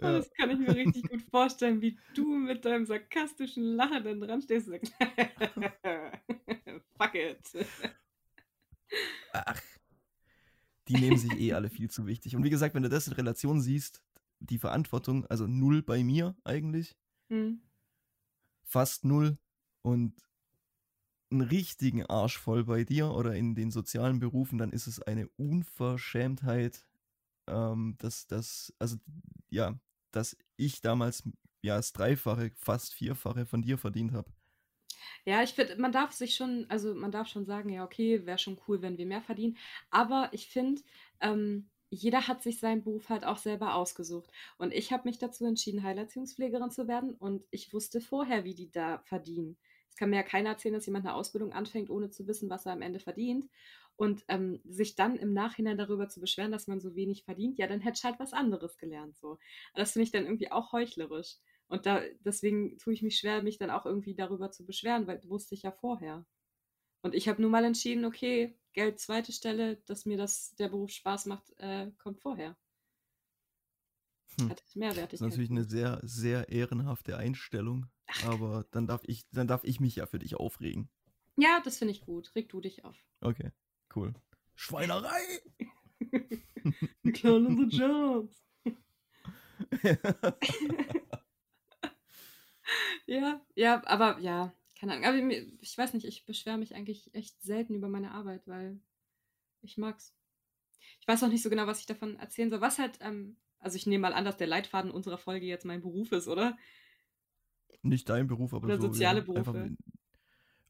Ja. 0.00 0.12
das 0.12 0.30
kann 0.34 0.50
ich 0.50 0.58
mir 0.58 0.74
richtig 0.74 1.08
gut 1.08 1.22
vorstellen, 1.30 1.80
wie 1.80 1.98
du 2.14 2.26
mit 2.26 2.64
deinem 2.64 2.84
sarkastischen 2.84 3.74
Lachen 3.74 4.04
dann 4.04 4.20
dran 4.20 4.42
stehst 4.42 4.68
und 4.68 4.74
sagst, 4.74 4.94
fuck 6.98 7.14
it. 7.14 7.66
Ach, 9.32 9.62
die 10.88 10.98
nehmen 10.98 11.16
sich 11.18 11.38
eh 11.38 11.52
alle 11.52 11.70
viel 11.70 11.90
zu 11.90 12.06
wichtig. 12.06 12.36
Und 12.36 12.44
wie 12.44 12.50
gesagt, 12.50 12.74
wenn 12.74 12.82
du 12.82 12.88
das 12.88 13.06
in 13.08 13.14
Relation 13.14 13.60
siehst, 13.60 14.02
die 14.40 14.58
Verantwortung, 14.58 15.26
also 15.26 15.46
null 15.46 15.82
bei 15.82 16.04
mir 16.04 16.36
eigentlich, 16.44 16.96
Hm. 17.30 17.60
fast 18.64 19.04
null 19.04 19.38
und 19.82 20.14
einen 21.30 21.40
richtigen 21.42 22.06
Arsch 22.06 22.38
voll 22.38 22.64
bei 22.64 22.84
dir 22.84 23.10
oder 23.10 23.34
in 23.34 23.54
den 23.54 23.70
sozialen 23.70 24.20
Berufen, 24.20 24.58
dann 24.58 24.72
ist 24.72 24.86
es 24.86 25.02
eine 25.02 25.28
Unverschämtheit, 25.36 26.86
ähm, 27.48 27.96
dass 27.98 28.26
das, 28.26 28.72
also 28.78 28.96
ja, 29.50 29.78
dass 30.12 30.36
ich 30.56 30.80
damals 30.80 31.24
ja 31.62 31.76
das 31.76 31.92
Dreifache, 31.92 32.52
fast 32.56 32.94
Vierfache 32.94 33.46
von 33.46 33.62
dir 33.62 33.78
verdient 33.78 34.12
habe. 34.12 34.32
Ja, 35.24 35.42
ich 35.42 35.54
finde, 35.54 35.76
man 35.76 35.92
darf 35.92 36.12
sich 36.12 36.34
schon, 36.34 36.66
also 36.68 36.94
man 36.94 37.10
darf 37.12 37.28
schon 37.28 37.44
sagen, 37.44 37.68
ja, 37.70 37.84
okay, 37.84 38.26
wäre 38.26 38.38
schon 38.38 38.58
cool, 38.68 38.82
wenn 38.82 38.98
wir 38.98 39.06
mehr 39.06 39.22
verdienen. 39.22 39.56
Aber 39.90 40.28
ich 40.32 40.48
finde, 40.48 40.82
ähm, 41.20 41.68
jeder 41.90 42.26
hat 42.28 42.42
sich 42.42 42.58
seinen 42.58 42.82
Beruf 42.82 43.08
halt 43.08 43.24
auch 43.24 43.38
selber 43.38 43.74
ausgesucht. 43.74 44.30
Und 44.58 44.72
ich 44.72 44.92
habe 44.92 45.08
mich 45.08 45.18
dazu 45.18 45.44
entschieden, 45.46 45.82
Heilerziehungspflegerin 45.82 46.70
zu 46.70 46.88
werden. 46.88 47.14
Und 47.14 47.44
ich 47.50 47.72
wusste 47.72 48.00
vorher, 48.00 48.44
wie 48.44 48.54
die 48.54 48.70
da 48.70 48.98
verdienen. 49.04 49.56
Es 49.88 49.96
kann 49.96 50.10
mir 50.10 50.16
ja 50.16 50.22
keiner 50.22 50.50
erzählen, 50.50 50.74
dass 50.74 50.86
jemand 50.86 51.06
eine 51.06 51.14
Ausbildung 51.14 51.52
anfängt, 51.52 51.88
ohne 51.90 52.10
zu 52.10 52.26
wissen, 52.26 52.50
was 52.50 52.66
er 52.66 52.72
am 52.72 52.82
Ende 52.82 53.00
verdient. 53.00 53.48
Und 53.96 54.24
ähm, 54.28 54.60
sich 54.64 54.94
dann 54.94 55.16
im 55.16 55.32
Nachhinein 55.32 55.78
darüber 55.78 56.08
zu 56.08 56.20
beschweren, 56.20 56.52
dass 56.52 56.66
man 56.66 56.80
so 56.80 56.94
wenig 56.94 57.24
verdient, 57.24 57.56
ja, 57.56 57.66
dann 57.66 57.80
hätte 57.80 57.96
ich 57.98 58.04
halt 58.04 58.20
was 58.20 58.34
anderes 58.34 58.76
gelernt. 58.76 59.16
So. 59.16 59.38
Das 59.74 59.92
finde 59.92 60.04
ich 60.04 60.10
dann 60.12 60.24
irgendwie 60.24 60.52
auch 60.52 60.72
heuchlerisch. 60.72 61.36
Und 61.68 61.86
da, 61.86 62.00
deswegen 62.20 62.78
tue 62.78 62.92
ich 62.94 63.02
mich 63.02 63.18
schwer, 63.18 63.42
mich 63.42 63.58
dann 63.58 63.70
auch 63.70 63.86
irgendwie 63.86 64.14
darüber 64.14 64.50
zu 64.50 64.64
beschweren, 64.64 65.06
weil 65.06 65.22
wusste 65.24 65.54
ich 65.54 65.62
ja 65.62 65.72
vorher. 65.72 66.24
Und 67.02 67.14
ich 67.14 67.28
habe 67.28 67.42
nun 67.42 67.50
mal 67.50 67.64
entschieden, 67.64 68.04
okay, 68.04 68.58
Geld 68.72 69.00
zweite 69.00 69.32
Stelle, 69.32 69.76
dass 69.86 70.06
mir 70.06 70.16
das 70.16 70.54
der 70.56 70.68
Beruf 70.68 70.90
Spaß 70.90 71.26
macht, 71.26 71.52
äh, 71.58 71.90
kommt 71.98 72.20
vorher. 72.20 72.56
Hm. 74.38 74.50
Hat 74.50 74.62
Das 74.62 74.76
Mehrwertigkeit. 74.76 75.12
ist 75.12 75.20
natürlich 75.20 75.50
eine 75.50 75.64
sehr, 75.64 76.00
sehr 76.02 76.48
ehrenhafte 76.50 77.16
Einstellung, 77.16 77.86
aber 78.24 78.66
dann 78.70 78.86
darf 78.86 79.02
ich, 79.04 79.28
dann 79.30 79.48
darf 79.48 79.64
ich 79.64 79.80
mich 79.80 79.96
ja 79.96 80.06
für 80.06 80.18
dich 80.18 80.36
aufregen. 80.36 80.88
Ja, 81.36 81.60
das 81.64 81.78
finde 81.78 81.92
ich 81.92 82.00
gut. 82.02 82.34
Reg 82.34 82.48
du 82.48 82.60
dich 82.60 82.84
auf. 82.84 82.96
Okay, 83.20 83.50
cool. 83.94 84.12
Schweinerei! 84.54 85.42
Wir 87.02 87.12
klauen 87.12 87.46
unsere 87.46 87.68
Jobs. 87.68 88.42
Ja, 93.06 93.40
ja, 93.54 93.82
aber 93.86 94.18
ja, 94.20 94.52
keine 94.78 94.92
Ahnung. 94.92 95.04
Aber 95.04 95.16
ich 95.60 95.78
weiß 95.78 95.94
nicht, 95.94 96.06
ich 96.06 96.24
beschwere 96.26 96.58
mich 96.58 96.74
eigentlich 96.74 97.14
echt 97.14 97.40
selten 97.42 97.74
über 97.74 97.88
meine 97.88 98.12
Arbeit, 98.12 98.46
weil 98.46 98.80
ich 99.62 99.78
mag's. 99.78 100.12
Ich 101.00 101.08
weiß 101.08 101.22
auch 101.22 101.28
nicht 101.28 101.42
so 101.42 101.50
genau, 101.50 101.66
was 101.66 101.80
ich 101.80 101.86
davon 101.86 102.16
erzählen 102.16 102.50
soll. 102.50 102.60
Was 102.60 102.78
halt, 102.78 102.98
ähm, 103.00 103.36
also 103.58 103.76
ich 103.76 103.86
nehme 103.86 104.02
mal 104.02 104.12
an, 104.12 104.24
dass 104.24 104.36
der 104.36 104.46
Leitfaden 104.46 104.90
unserer 104.90 105.18
Folge 105.18 105.46
jetzt 105.46 105.64
mein 105.64 105.80
Beruf 105.80 106.12
ist, 106.12 106.28
oder? 106.28 106.56
Nicht 107.82 108.08
dein 108.08 108.26
Beruf, 108.26 108.54
aber 108.54 108.66
Oder 108.66 108.80
so. 108.80 108.88
soziale 108.88 109.20
ja, 109.20 109.24
Berufe. 109.24 109.76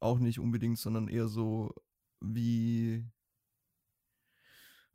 Auch 0.01 0.18
nicht 0.18 0.38
unbedingt, 0.38 0.78
sondern 0.78 1.09
eher 1.09 1.28
so 1.28 1.74
wie, 2.20 3.05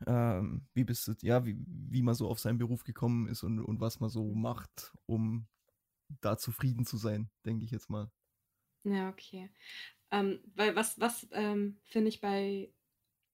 ähm, 0.06 0.68
wie 0.74 0.84
bist 0.84 1.08
du, 1.08 1.14
ja, 1.22 1.45
wie, 1.45 1.58
wie 1.66 2.02
man 2.02 2.16
so 2.16 2.28
auf 2.30 2.39
seinen 2.39 2.58
Beruf 2.58 2.84
gekommen 2.84 3.28
ist 3.28 3.43
und, 3.43 3.60
und 3.60 3.80
was 3.80 3.99
man 3.99 4.10
so 4.10 4.34
macht, 4.34 4.93
um 5.06 5.47
da 6.22 6.38
zufrieden 6.38 6.86
zu 6.86 6.97
sein, 6.97 7.30
denke 7.45 7.66
ich 7.66 7.72
jetzt 7.72 7.89
mal. 7.89 8.12
Ja, 8.84 9.09
okay. 9.09 9.49
Ähm, 10.12 10.39
weil 10.55 10.76
was, 10.76 10.99
was 10.99 11.28
ähm, 11.32 11.80
finde 11.86 12.09
ich 12.09 12.20
bei 12.22 12.74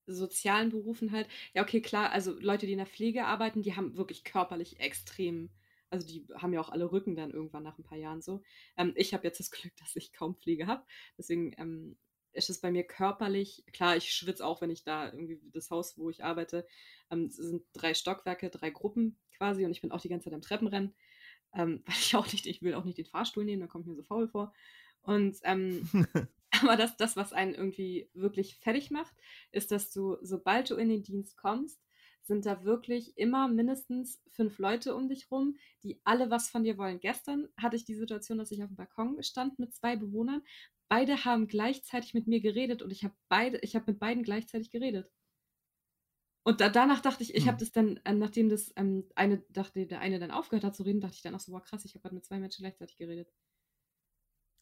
sozialen 0.06 0.70
Berufen 0.70 1.12
halt, 1.12 1.28
ja, 1.54 1.64
okay, 1.64 1.82
klar, 1.82 2.12
also 2.12 2.38
Leute, 2.40 2.66
die 2.66 2.74
in 2.74 2.78
der 2.78 2.88
Pflege 2.88 3.26
arbeiten, 3.26 3.62
die 3.62 3.76
haben 3.76 3.98
wirklich 3.98 4.24
körperlich 4.24 4.80
extrem, 4.80 5.50
also 5.90 6.08
die 6.08 6.26
haben 6.36 6.54
ja 6.54 6.62
auch 6.62 6.70
alle 6.70 6.92
Rücken 6.92 7.16
dann 7.16 7.32
irgendwann 7.32 7.64
nach 7.64 7.78
ein 7.78 7.84
paar 7.84 7.98
Jahren 7.98 8.22
so. 8.22 8.42
Ähm, 8.78 8.94
ich 8.96 9.14
habe 9.14 9.26
jetzt 9.26 9.40
das 9.40 9.52
Glück, 9.52 9.76
dass 9.78 9.96
ich 9.96 10.14
kaum 10.14 10.36
Pflege 10.36 10.68
habe. 10.68 10.86
Deswegen 11.18 11.54
ähm, 11.58 11.98
ist 12.34 12.50
es 12.50 12.62
bei 12.62 12.72
mir 12.72 12.84
körperlich, 12.84 13.66
klar, 13.74 13.98
ich 13.98 14.14
schwitze 14.14 14.46
auch, 14.46 14.62
wenn 14.62 14.70
ich 14.70 14.84
da 14.84 15.12
irgendwie 15.12 15.42
das 15.52 15.72
Haus, 15.72 15.98
wo 15.98 16.10
ich 16.10 16.24
arbeite, 16.24 16.68
ähm, 17.10 17.30
sind 17.30 17.64
drei 17.74 17.94
Stockwerke, 17.94 18.50
drei 18.50 18.70
Gruppen 18.70 19.18
quasi 19.36 19.66
und 19.66 19.72
ich 19.72 19.82
bin 19.82 19.92
auch 19.92 20.02
die 20.02 20.10
ganze 20.10 20.26
Zeit 20.26 20.34
am 20.34 20.42
Treppenrennen, 20.42 20.96
ähm, 21.54 21.84
weil 21.86 21.96
ich 21.96 22.16
auch 22.16 22.32
nicht, 22.32 22.46
ich 22.46 22.62
will 22.62 22.74
auch 22.74 22.86
nicht 22.86 22.98
den 22.98 23.06
Fahrstuhl 23.06 23.46
nehmen, 23.46 23.62
da 23.62 23.68
kommt 23.68 23.88
mir 23.88 23.96
so 23.96 24.04
faul 24.04 24.28
vor. 24.28 24.54
Und 25.02 25.38
ähm, 25.44 25.88
aber 26.62 26.76
das, 26.76 26.98
das, 26.98 27.16
was 27.16 27.34
einen 27.34 27.54
irgendwie 27.54 28.10
wirklich 28.14 28.58
fertig 28.58 28.90
macht, 28.92 29.14
ist, 29.52 29.72
dass 29.72 29.92
du, 29.92 30.18
sobald 30.22 30.70
du 30.70 30.76
in 30.76 30.90
den 30.90 31.04
Dienst 31.04 31.38
kommst, 31.38 31.80
sind 32.24 32.46
da 32.46 32.66
wirklich 32.66 33.18
immer 33.18 33.48
mindestens 33.48 34.22
fünf 34.28 34.60
Leute 34.60 34.96
um 34.96 35.08
dich 35.08 35.32
rum, 35.32 35.58
die 35.84 36.02
alle 36.04 36.30
was 36.30 36.50
von 36.50 36.64
dir 36.64 36.78
wollen. 36.78 37.00
Gestern 37.00 37.48
hatte 37.58 37.78
ich 37.78 37.86
die 37.86 37.96
Situation, 37.96 38.38
dass 38.38 38.52
ich 38.52 38.62
auf 38.62 38.70
dem 38.70 38.76
Balkon 38.76 39.22
stand 39.24 39.60
mit 39.60 39.74
zwei 39.74 39.96
Bewohnern 39.96 40.42
beide 40.90 41.26
haben 41.26 41.48
gleichzeitig 41.48 42.14
mit 42.14 42.28
mir 42.28 42.42
geredet 42.42 42.82
und 42.82 42.92
ich 42.92 43.04
habe 43.04 43.16
beide, 43.30 43.60
ich 43.60 43.76
habe 43.76 43.92
mit 43.92 44.00
beiden 44.00 44.24
gleichzeitig 44.24 44.70
geredet. 44.72 45.10
Und 46.48 46.62
da, 46.62 46.70
danach 46.70 47.02
dachte 47.02 47.24
ich, 47.24 47.36
ich 47.36 47.42
hm. 47.42 47.48
habe 47.50 47.58
das 47.58 47.74
dann, 47.74 47.98
äh, 48.06 48.14
nachdem 48.14 48.48
das 48.48 48.72
ähm, 48.78 49.04
eine, 49.16 49.40
dachte, 49.50 49.86
der 49.86 50.00
eine 50.00 50.18
dann 50.18 50.32
aufgehört 50.32 50.64
hat 50.64 50.78
zu 50.78 50.84
reden, 50.84 51.02
dachte 51.02 51.16
ich 51.16 51.22
dann 51.22 51.36
auch 51.36 51.42
so, 51.42 51.52
boah, 51.52 51.62
krass, 51.62 51.84
ich 51.84 51.94
habe 51.94 52.04
gerade 52.04 52.16
mit 52.16 52.24
zwei 52.24 52.40
Menschen 52.40 52.62
gleichzeitig 52.62 52.96
geredet. 52.96 53.30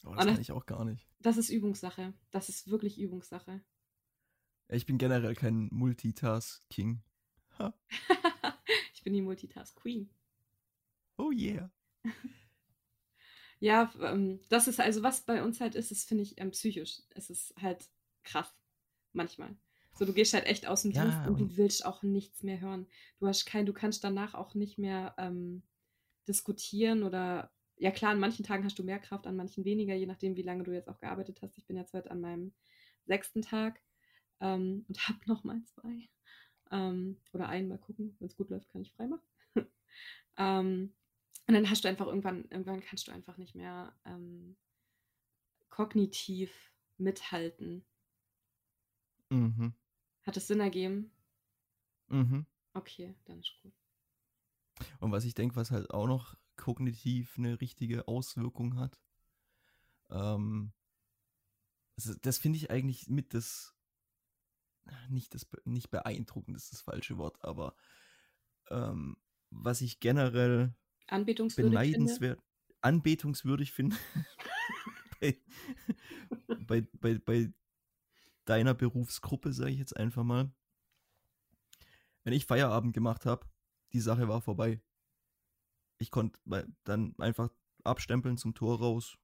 Oh, 0.04 0.12
das 0.12 0.26
kann 0.26 0.40
ich 0.40 0.50
auch 0.50 0.66
gar 0.66 0.84
nicht. 0.84 1.06
Das 1.20 1.36
ist 1.36 1.48
Übungssache. 1.48 2.12
Das 2.32 2.48
ist 2.48 2.68
wirklich 2.68 2.98
Übungssache. 2.98 3.62
Ich 4.66 4.84
bin 4.84 4.98
generell 4.98 5.36
kein 5.36 5.68
Multitask-King. 5.70 7.04
ich 8.92 9.04
bin 9.04 9.12
die 9.12 9.22
Multitask-Queen. 9.22 10.10
Oh 11.18 11.30
yeah. 11.30 11.70
Ja, 13.60 13.92
ähm, 14.00 14.40
das 14.48 14.66
ist 14.66 14.80
also, 14.80 15.04
was 15.04 15.24
bei 15.24 15.40
uns 15.40 15.60
halt 15.60 15.76
ist, 15.76 15.92
das 15.92 16.02
finde 16.02 16.24
ich 16.24 16.40
ähm, 16.40 16.50
psychisch. 16.50 17.02
Es 17.10 17.30
ist 17.30 17.54
halt 17.62 17.88
krass. 18.24 18.52
Manchmal. 19.12 19.56
So, 19.98 20.04
du 20.04 20.12
gehst 20.12 20.34
halt 20.34 20.44
echt 20.46 20.66
aus 20.66 20.82
dem 20.82 20.90
ja, 20.92 21.02
Dienst 21.02 21.18
und, 21.26 21.34
und 21.34 21.38
du 21.38 21.56
willst 21.56 21.86
auch 21.86 22.02
nichts 22.02 22.42
mehr 22.42 22.60
hören. 22.60 22.86
Du 23.18 23.26
hast 23.26 23.46
kein, 23.46 23.64
du 23.66 23.72
kannst 23.72 24.04
danach 24.04 24.34
auch 24.34 24.54
nicht 24.54 24.78
mehr 24.78 25.14
ähm, 25.16 25.62
diskutieren 26.28 27.02
oder 27.02 27.50
ja 27.78 27.90
klar, 27.90 28.12
an 28.12 28.20
manchen 28.20 28.44
Tagen 28.44 28.64
hast 28.64 28.78
du 28.78 28.82
mehr 28.82 28.98
Kraft, 28.98 29.26
an 29.26 29.36
manchen 29.36 29.64
weniger, 29.64 29.94
je 29.94 30.06
nachdem, 30.06 30.36
wie 30.36 30.42
lange 30.42 30.64
du 30.64 30.72
jetzt 30.72 30.88
auch 30.88 31.00
gearbeitet 31.00 31.40
hast. 31.42 31.56
Ich 31.58 31.66
bin 31.66 31.76
jetzt 31.76 31.92
heute 31.92 32.10
an 32.10 32.20
meinem 32.20 32.52
sechsten 33.06 33.42
Tag 33.42 33.80
ähm, 34.40 34.84
und 34.88 35.08
habe 35.08 35.18
noch 35.26 35.44
mal 35.44 35.62
zwei. 35.64 36.08
Ähm, 36.70 37.20
oder 37.32 37.48
einen 37.48 37.68
mal 37.68 37.78
gucken. 37.78 38.16
Wenn 38.18 38.28
es 38.28 38.36
gut 38.36 38.50
läuft, 38.50 38.68
kann 38.68 38.82
ich 38.82 38.92
frei 38.92 39.06
machen. 39.06 39.26
ähm, 40.36 40.94
und 41.46 41.54
dann 41.54 41.70
hast 41.70 41.84
du 41.84 41.88
einfach 41.88 42.06
irgendwann, 42.06 42.44
irgendwann 42.50 42.80
kannst 42.80 43.06
du 43.06 43.12
einfach 43.12 43.36
nicht 43.36 43.54
mehr 43.54 43.94
ähm, 44.04 44.56
kognitiv 45.70 46.72
mithalten. 46.98 47.84
Mhm. 49.30 49.74
Hat 50.26 50.36
es 50.36 50.48
Sinn 50.48 50.60
ergeben? 50.60 51.12
Mhm. 52.08 52.46
Okay, 52.74 53.14
dann 53.24 53.38
ist 53.38 53.54
gut. 53.62 53.72
Und 54.98 55.12
was 55.12 55.24
ich 55.24 55.34
denke, 55.34 55.56
was 55.56 55.70
halt 55.70 55.90
auch 55.90 56.06
noch 56.06 56.34
kognitiv 56.56 57.38
eine 57.38 57.60
richtige 57.60 58.08
Auswirkung 58.08 58.76
hat, 58.76 59.00
ähm, 60.10 60.72
also 61.96 62.14
das 62.20 62.38
finde 62.38 62.58
ich 62.58 62.70
eigentlich 62.70 63.08
mit 63.08 63.32
das, 63.32 63.74
nicht 65.08 65.32
das, 65.32 65.46
nicht 65.64 65.90
beeindruckend 65.90 66.56
ist 66.56 66.72
das 66.72 66.82
falsche 66.82 67.16
Wort, 67.16 67.42
aber 67.42 67.74
ähm, 68.68 69.16
was 69.50 69.80
ich 69.80 70.00
generell 70.00 70.74
Anbetungswürdig 71.06 71.70
beneidenswert, 71.70 72.40
finde. 72.40 72.76
anbetungswürdig 72.82 73.72
finde. 73.72 73.96
bei, 75.20 75.40
bei, 76.66 76.80
bei, 77.00 77.18
bei 77.18 77.52
deiner 78.46 78.74
Berufsgruppe, 78.74 79.52
sage 79.52 79.72
ich 79.72 79.78
jetzt 79.78 79.96
einfach 79.96 80.24
mal. 80.24 80.50
Wenn 82.24 82.32
ich 82.32 82.46
Feierabend 82.46 82.94
gemacht 82.94 83.26
habe, 83.26 83.46
die 83.92 84.00
Sache 84.00 84.28
war 84.28 84.40
vorbei. 84.40 84.80
Ich 85.98 86.10
konnte 86.10 86.40
dann 86.84 87.14
einfach 87.18 87.50
abstempeln 87.84 88.36
zum 88.36 88.54
Tor 88.54 88.78
raus. 88.78 89.18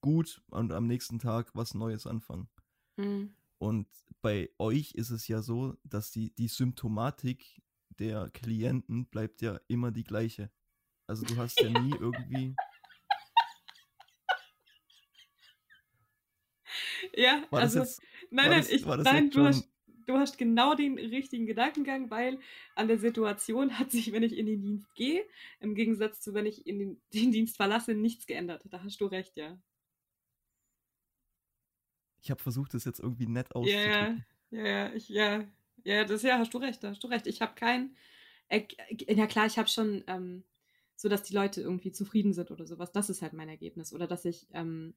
Gut 0.00 0.42
und 0.50 0.72
am 0.72 0.86
nächsten 0.86 1.18
Tag 1.18 1.54
was 1.54 1.74
Neues 1.74 2.06
anfangen. 2.06 2.48
Mhm. 2.96 3.36
Und 3.58 3.86
bei 4.20 4.50
euch 4.58 4.92
ist 4.92 5.10
es 5.10 5.28
ja 5.28 5.40
so, 5.40 5.76
dass 5.84 6.10
die, 6.10 6.34
die 6.34 6.48
Symptomatik 6.48 7.62
der 7.98 8.30
Klienten 8.30 9.06
bleibt 9.06 9.42
ja 9.42 9.60
immer 9.68 9.92
die 9.92 10.04
gleiche. 10.04 10.50
Also 11.06 11.24
du 11.24 11.36
hast 11.36 11.60
ja 11.60 11.68
nie 11.68 11.94
irgendwie. 12.00 12.56
Ja, 17.14 17.44
war 17.50 17.60
also 17.60 17.80
jetzt, 17.80 18.02
nein, 18.30 18.50
nein, 18.50 18.60
das, 18.60 18.70
ich, 18.70 18.86
nein, 18.86 19.30
du 19.30 19.44
hast, 19.44 19.68
du 20.06 20.14
hast 20.16 20.38
genau 20.38 20.74
den 20.74 20.98
richtigen 20.98 21.46
Gedankengang, 21.46 22.10
weil 22.10 22.38
an 22.74 22.88
der 22.88 22.98
Situation 22.98 23.78
hat 23.78 23.90
sich, 23.90 24.12
wenn 24.12 24.22
ich 24.22 24.36
in 24.36 24.46
den 24.46 24.62
Dienst 24.62 24.94
gehe, 24.94 25.24
im 25.60 25.74
Gegensatz 25.74 26.20
zu 26.20 26.34
wenn 26.34 26.46
ich 26.46 26.66
in 26.66 26.78
den, 26.78 27.02
den 27.12 27.32
Dienst 27.32 27.56
verlasse, 27.56 27.94
nichts 27.94 28.26
geändert. 28.26 28.62
Da 28.70 28.82
hast 28.82 29.00
du 29.00 29.06
recht, 29.06 29.36
ja. 29.36 29.58
Ich 32.22 32.30
habe 32.30 32.40
versucht, 32.40 32.72
das 32.74 32.84
jetzt 32.84 33.00
irgendwie 33.00 33.26
nett 33.26 33.54
auszudrücken. 33.54 34.24
Ja, 34.50 34.66
ja, 34.66 34.92
ich, 34.94 35.08
ja, 35.08 35.44
ja, 35.84 36.04
das 36.04 36.22
ja, 36.22 36.38
hast 36.38 36.54
du 36.54 36.58
recht, 36.58 36.84
da 36.84 36.90
hast 36.90 37.02
du 37.02 37.08
recht. 37.08 37.26
Ich 37.26 37.42
habe 37.42 37.54
kein, 37.54 37.96
äh, 38.48 38.62
ja 39.08 39.26
klar, 39.26 39.46
ich 39.46 39.58
habe 39.58 39.68
schon 39.68 40.04
ähm, 40.06 40.44
so 41.02 41.08
dass 41.08 41.24
die 41.24 41.34
Leute 41.34 41.60
irgendwie 41.60 41.90
zufrieden 41.90 42.32
sind 42.32 42.52
oder 42.52 42.64
sowas. 42.64 42.92
Das 42.92 43.10
ist 43.10 43.22
halt 43.22 43.32
mein 43.32 43.48
Ergebnis. 43.48 43.92
Oder 43.92 44.06
dass 44.06 44.24
ich 44.24 44.46
ähm, 44.52 44.94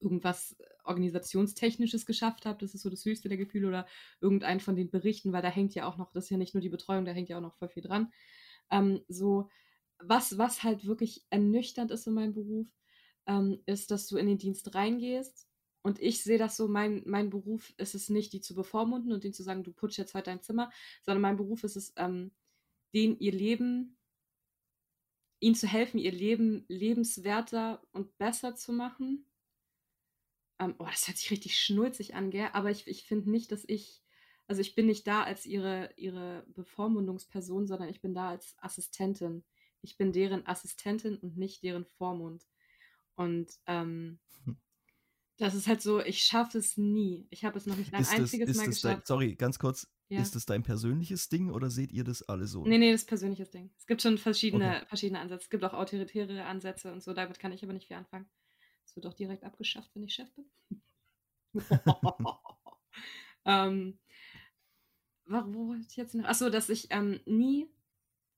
irgendwas 0.00 0.56
Organisationstechnisches 0.84 2.06
geschafft 2.06 2.46
habe, 2.46 2.58
das 2.58 2.74
ist 2.74 2.82
so 2.82 2.90
das 2.90 3.04
höchste 3.04 3.28
der 3.28 3.38
Gefühle, 3.38 3.68
oder 3.68 3.86
irgendein 4.20 4.60
von 4.60 4.76
den 4.76 4.90
Berichten, 4.90 5.32
weil 5.32 5.42
da 5.42 5.48
hängt 5.48 5.74
ja 5.74 5.86
auch 5.86 5.96
noch, 5.96 6.12
das 6.12 6.24
ist 6.24 6.30
ja 6.30 6.36
nicht 6.36 6.54
nur 6.54 6.60
die 6.60 6.68
Betreuung, 6.68 7.04
da 7.04 7.12
hängt 7.12 7.28
ja 7.28 7.38
auch 7.38 7.42
noch 7.42 7.56
voll 7.56 7.68
viel 7.68 7.82
dran. 7.82 8.12
Ähm, 8.70 9.02
so, 9.08 9.48
was, 9.98 10.38
was 10.38 10.62
halt 10.62 10.86
wirklich 10.86 11.24
ernüchternd 11.30 11.90
ist 11.90 12.06
in 12.06 12.14
meinem 12.14 12.34
Beruf, 12.34 12.66
ähm, 13.26 13.62
ist, 13.66 13.90
dass 13.90 14.06
du 14.06 14.16
in 14.16 14.26
den 14.26 14.38
Dienst 14.38 14.74
reingehst 14.74 15.48
und 15.86 16.02
ich 16.02 16.24
sehe 16.24 16.36
das 16.36 16.56
so, 16.56 16.66
mein, 16.66 17.04
mein 17.06 17.30
Beruf 17.30 17.72
ist 17.76 17.94
es 17.94 18.08
nicht, 18.08 18.32
die 18.32 18.40
zu 18.40 18.56
bevormunden 18.56 19.12
und 19.12 19.22
denen 19.22 19.34
zu 19.34 19.44
sagen, 19.44 19.62
du 19.62 19.72
putsch 19.72 19.98
jetzt 19.98 20.14
heute 20.14 20.30
dein 20.30 20.42
Zimmer, 20.42 20.72
sondern 21.02 21.22
mein 21.22 21.36
Beruf 21.36 21.62
ist 21.62 21.76
es, 21.76 21.92
ähm, 21.96 22.32
denen 22.92 23.18
ihr 23.20 23.30
Leben 23.30 23.96
ihnen 25.38 25.54
zu 25.54 25.68
helfen, 25.68 25.98
ihr 25.98 26.10
Leben 26.10 26.64
lebenswerter 26.66 27.86
und 27.92 28.18
besser 28.18 28.56
zu 28.56 28.72
machen. 28.72 29.26
Ähm, 30.58 30.74
oh, 30.78 30.86
das 30.86 31.06
hört 31.06 31.18
sich 31.18 31.30
richtig 31.30 31.58
schnulzig 31.58 32.14
an, 32.14 32.30
gell? 32.30 32.48
Aber 32.52 32.70
ich, 32.70 32.86
ich 32.86 33.04
finde 33.04 33.30
nicht, 33.30 33.52
dass 33.52 33.64
ich, 33.66 34.02
also 34.46 34.60
ich 34.60 34.74
bin 34.74 34.86
nicht 34.86 35.06
da 35.06 35.22
als 35.22 35.44
ihre, 35.44 35.90
ihre 35.96 36.46
Bevormundungsperson, 36.54 37.66
sondern 37.66 37.88
ich 37.88 38.00
bin 38.00 38.14
da 38.14 38.30
als 38.30 38.54
Assistentin. 38.58 39.44
Ich 39.82 39.96
bin 39.96 40.12
deren 40.12 40.46
Assistentin 40.46 41.16
und 41.16 41.36
nicht 41.36 41.62
deren 41.62 41.84
Vormund. 41.84 42.44
Und 43.14 43.50
ähm, 43.66 44.18
hm. 44.44 44.56
das 45.36 45.54
ist 45.54 45.66
halt 45.66 45.82
so, 45.82 46.00
ich 46.00 46.20
schaffe 46.22 46.58
es 46.58 46.76
nie. 46.76 47.26
Ich 47.30 47.44
habe 47.44 47.58
es 47.58 47.66
noch 47.66 47.76
nicht 47.76 47.92
ein 47.92 48.02
ist 48.02 48.12
einziges 48.12 48.48
das, 48.48 48.56
Mal 48.56 48.66
geschafft. 48.66 48.84
Dein, 48.84 49.02
sorry, 49.04 49.34
ganz 49.34 49.58
kurz. 49.58 49.88
Ja. 50.08 50.20
Ist 50.22 50.36
das 50.36 50.46
dein 50.46 50.62
persönliches 50.62 51.28
Ding 51.28 51.50
oder 51.50 51.68
seht 51.68 51.90
ihr 51.90 52.04
das 52.04 52.22
alle 52.22 52.46
so? 52.46 52.64
Nee, 52.64 52.78
nee, 52.78 52.92
das 52.92 53.02
ist 53.02 53.08
persönliches 53.08 53.50
Ding. 53.50 53.70
Es 53.76 53.86
gibt 53.86 54.02
schon 54.02 54.18
verschiedene, 54.18 54.76
okay. 54.76 54.86
verschiedene 54.86 55.18
Ansätze. 55.18 55.42
Es 55.42 55.50
gibt 55.50 55.64
auch 55.64 55.74
autoritäre 55.74 56.44
Ansätze 56.44 56.92
und 56.92 57.02
so. 57.02 57.12
Damit 57.12 57.40
kann 57.40 57.50
ich 57.50 57.64
aber 57.64 57.72
nicht 57.72 57.88
viel 57.88 57.96
anfangen. 57.96 58.28
Es 58.96 59.02
wird 59.02 59.12
auch 59.12 59.16
direkt 59.16 59.44
abgeschafft, 59.44 59.90
wenn 59.94 60.04
ich 60.04 60.14
Chef 60.14 60.30
bin. 60.32 60.46
ähm, 63.44 63.98
wo 65.26 65.68
wollte 65.68 65.86
ich 65.86 65.96
jetzt 65.96 66.14
noch? 66.14 66.24
Achso, 66.24 66.48
dass 66.48 66.70
ich 66.70 66.86
ähm, 66.88 67.20
nie, 67.26 67.68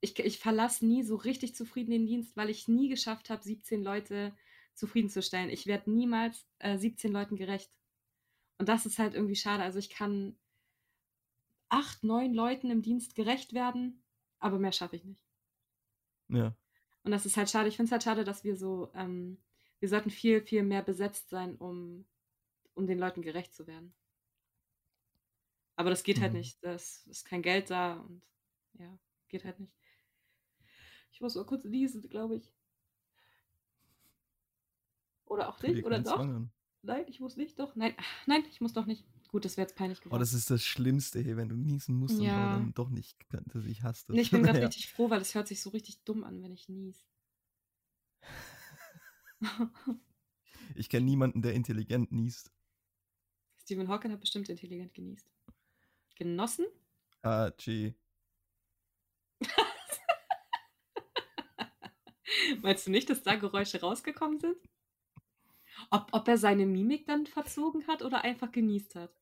ich, 0.01 0.19
ich 0.19 0.41
verlasse 0.41 0.85
nie 0.85 1.05
so 1.05 1.15
richtig 1.15 1.55
zufrieden 1.55 1.93
den 1.93 2.07
Dienst, 2.07 2.37
weil 2.37 2.51
ich 2.51 2.67
nie 2.67 2.89
geschafft 2.89 3.31
habe, 3.31 3.45
17 3.45 3.85
Leute 3.85 4.37
zufriedenzustellen. 4.75 5.49
Ich 5.49 5.69
werde 5.69 5.93
niemals 5.93 6.45
äh, 6.59 6.77
17 6.77 7.13
Leuten 7.13 7.37
gerecht. 7.37 7.71
Und 8.59 8.69
das 8.69 8.85
ist 8.85 8.99
halt 8.99 9.15
irgendwie 9.15 9.37
schade. 9.37 9.63
Also 9.63 9.79
ich 9.79 9.91
kann 9.91 10.37
acht, 11.69 12.03
neun 12.03 12.35
Leuten 12.35 12.73
im 12.73 12.83
Dienst 12.83 13.15
gerecht 13.15 13.53
werden, 13.53 14.03
aber 14.41 14.59
mehr 14.59 14.73
schaffe 14.73 14.97
ich 14.97 15.05
nicht. 15.05 15.23
Ja. 16.31 16.57
Und 17.05 17.13
das 17.13 17.27
ist 17.27 17.37
halt 17.37 17.49
schade. 17.49 17.69
Ich 17.69 17.77
finde 17.77 17.91
es 17.91 17.93
halt 17.93 18.03
schade, 18.03 18.25
dass 18.25 18.43
wir 18.43 18.57
so, 18.57 18.91
ähm, 18.95 19.39
wir 19.81 19.89
sollten 19.89 20.11
viel, 20.11 20.43
viel 20.43 20.63
mehr 20.63 20.83
besetzt 20.83 21.31
sein, 21.31 21.57
um, 21.57 22.07
um 22.75 22.87
den 22.87 22.99
Leuten 22.99 23.23
gerecht 23.23 23.55
zu 23.55 23.67
werden. 23.67 23.95
Aber 25.77 25.89
das 25.91 26.03
geht 26.03 26.21
halt 26.21 26.33
Mhm. 26.33 26.35
nicht. 26.35 26.63
Das 26.63 27.07
ist 27.07 27.25
kein 27.25 27.41
Geld 27.43 27.71
da 27.71 27.95
und 28.01 28.23
ja, 28.75 28.99
geht 29.29 29.45
halt 29.45 29.61
nicht. 29.61 29.75
Ich 31.13 31.21
muss 31.21 31.35
mal 31.35 31.45
kurz 31.45 31.65
niesen, 31.65 32.09
glaube 32.09 32.37
ich. 32.37 32.51
Oder 35.27 35.49
auch 35.49 35.63
nicht, 35.63 35.85
oder 35.85 36.01
doch? 36.01 36.29
Zwang 36.29 36.35
an. 36.35 36.53
Nein, 36.83 37.05
ich 37.09 37.21
muss 37.21 37.37
nicht, 37.37 37.59
doch. 37.61 37.77
Nein, 37.77 37.95
ach, 37.99 38.27
nein, 38.27 38.45
ich 38.51 38.61
muss 38.61 38.73
doch 38.73 38.87
nicht. 38.87 39.05
Gut, 39.31 39.45
das 39.45 39.57
wäre 39.57 39.67
jetzt 39.69 39.77
peinlich 39.77 40.01
Oh, 40.11 40.17
geworden. 40.17 40.19
das 40.19 40.33
ist 40.33 40.51
das 40.51 40.65
Schlimmste, 40.65 41.21
hey, 41.23 41.37
wenn 41.37 41.49
du 41.51 41.57
niesen 41.57 41.95
musst 41.97 42.19
und 42.21 42.27
Ja. 42.27 42.35
aber 42.35 42.49
dann 42.49 42.73
doch 42.73 42.89
nicht 42.89 43.17
dass 43.53 43.65
ich 43.67 43.83
hasse 43.83 44.05
das. 44.09 44.17
nee, 44.17 44.23
ich 44.23 44.31
bin 44.33 44.43
gerade 44.43 44.61
Naja. 44.61 44.67
richtig 44.67 44.91
froh, 44.91 45.09
weil 45.11 45.21
es 45.23 45.35
hört 45.35 45.49
sich 45.49 45.63
so 45.63 45.71
richtig 45.71 46.03
dumm 46.05 46.25
an, 46.25 46.43
wenn 46.43 46.53
ich 46.53 46.69
nies. 46.69 47.07
Ich 50.75 50.91
kenne 50.91 51.07
niemanden, 51.07 51.43
der 51.43 51.55
intelligent 51.55 52.13
niest. 52.13 52.53
Stephen 53.63 53.89
Hawking 53.89 54.13
hat 54.13 54.21
bestimmt 54.21 54.49
intelligent 54.49 54.95
genießt. 54.95 55.29
Genossen? 56.15 56.67
Ah, 57.23 57.51
gee. 57.57 57.95
Meinst 62.63 62.87
du 62.87 62.91
nicht, 62.91 63.11
dass 63.11 63.23
da 63.23 63.37
Geräusche 63.37 63.81
rausgekommen 63.81 64.41
sind? 64.41 64.57
Ob, 65.91 66.09
ob 66.13 66.29
er 66.29 66.39
seine 66.39 66.67
Mimik 66.67 67.07
dann 67.07 67.27
verzogen 67.27 67.87
hat 67.87 68.03
oder 68.03 68.23
einfach 68.23 68.53
genießt 68.53 68.95
hat? 68.95 69.13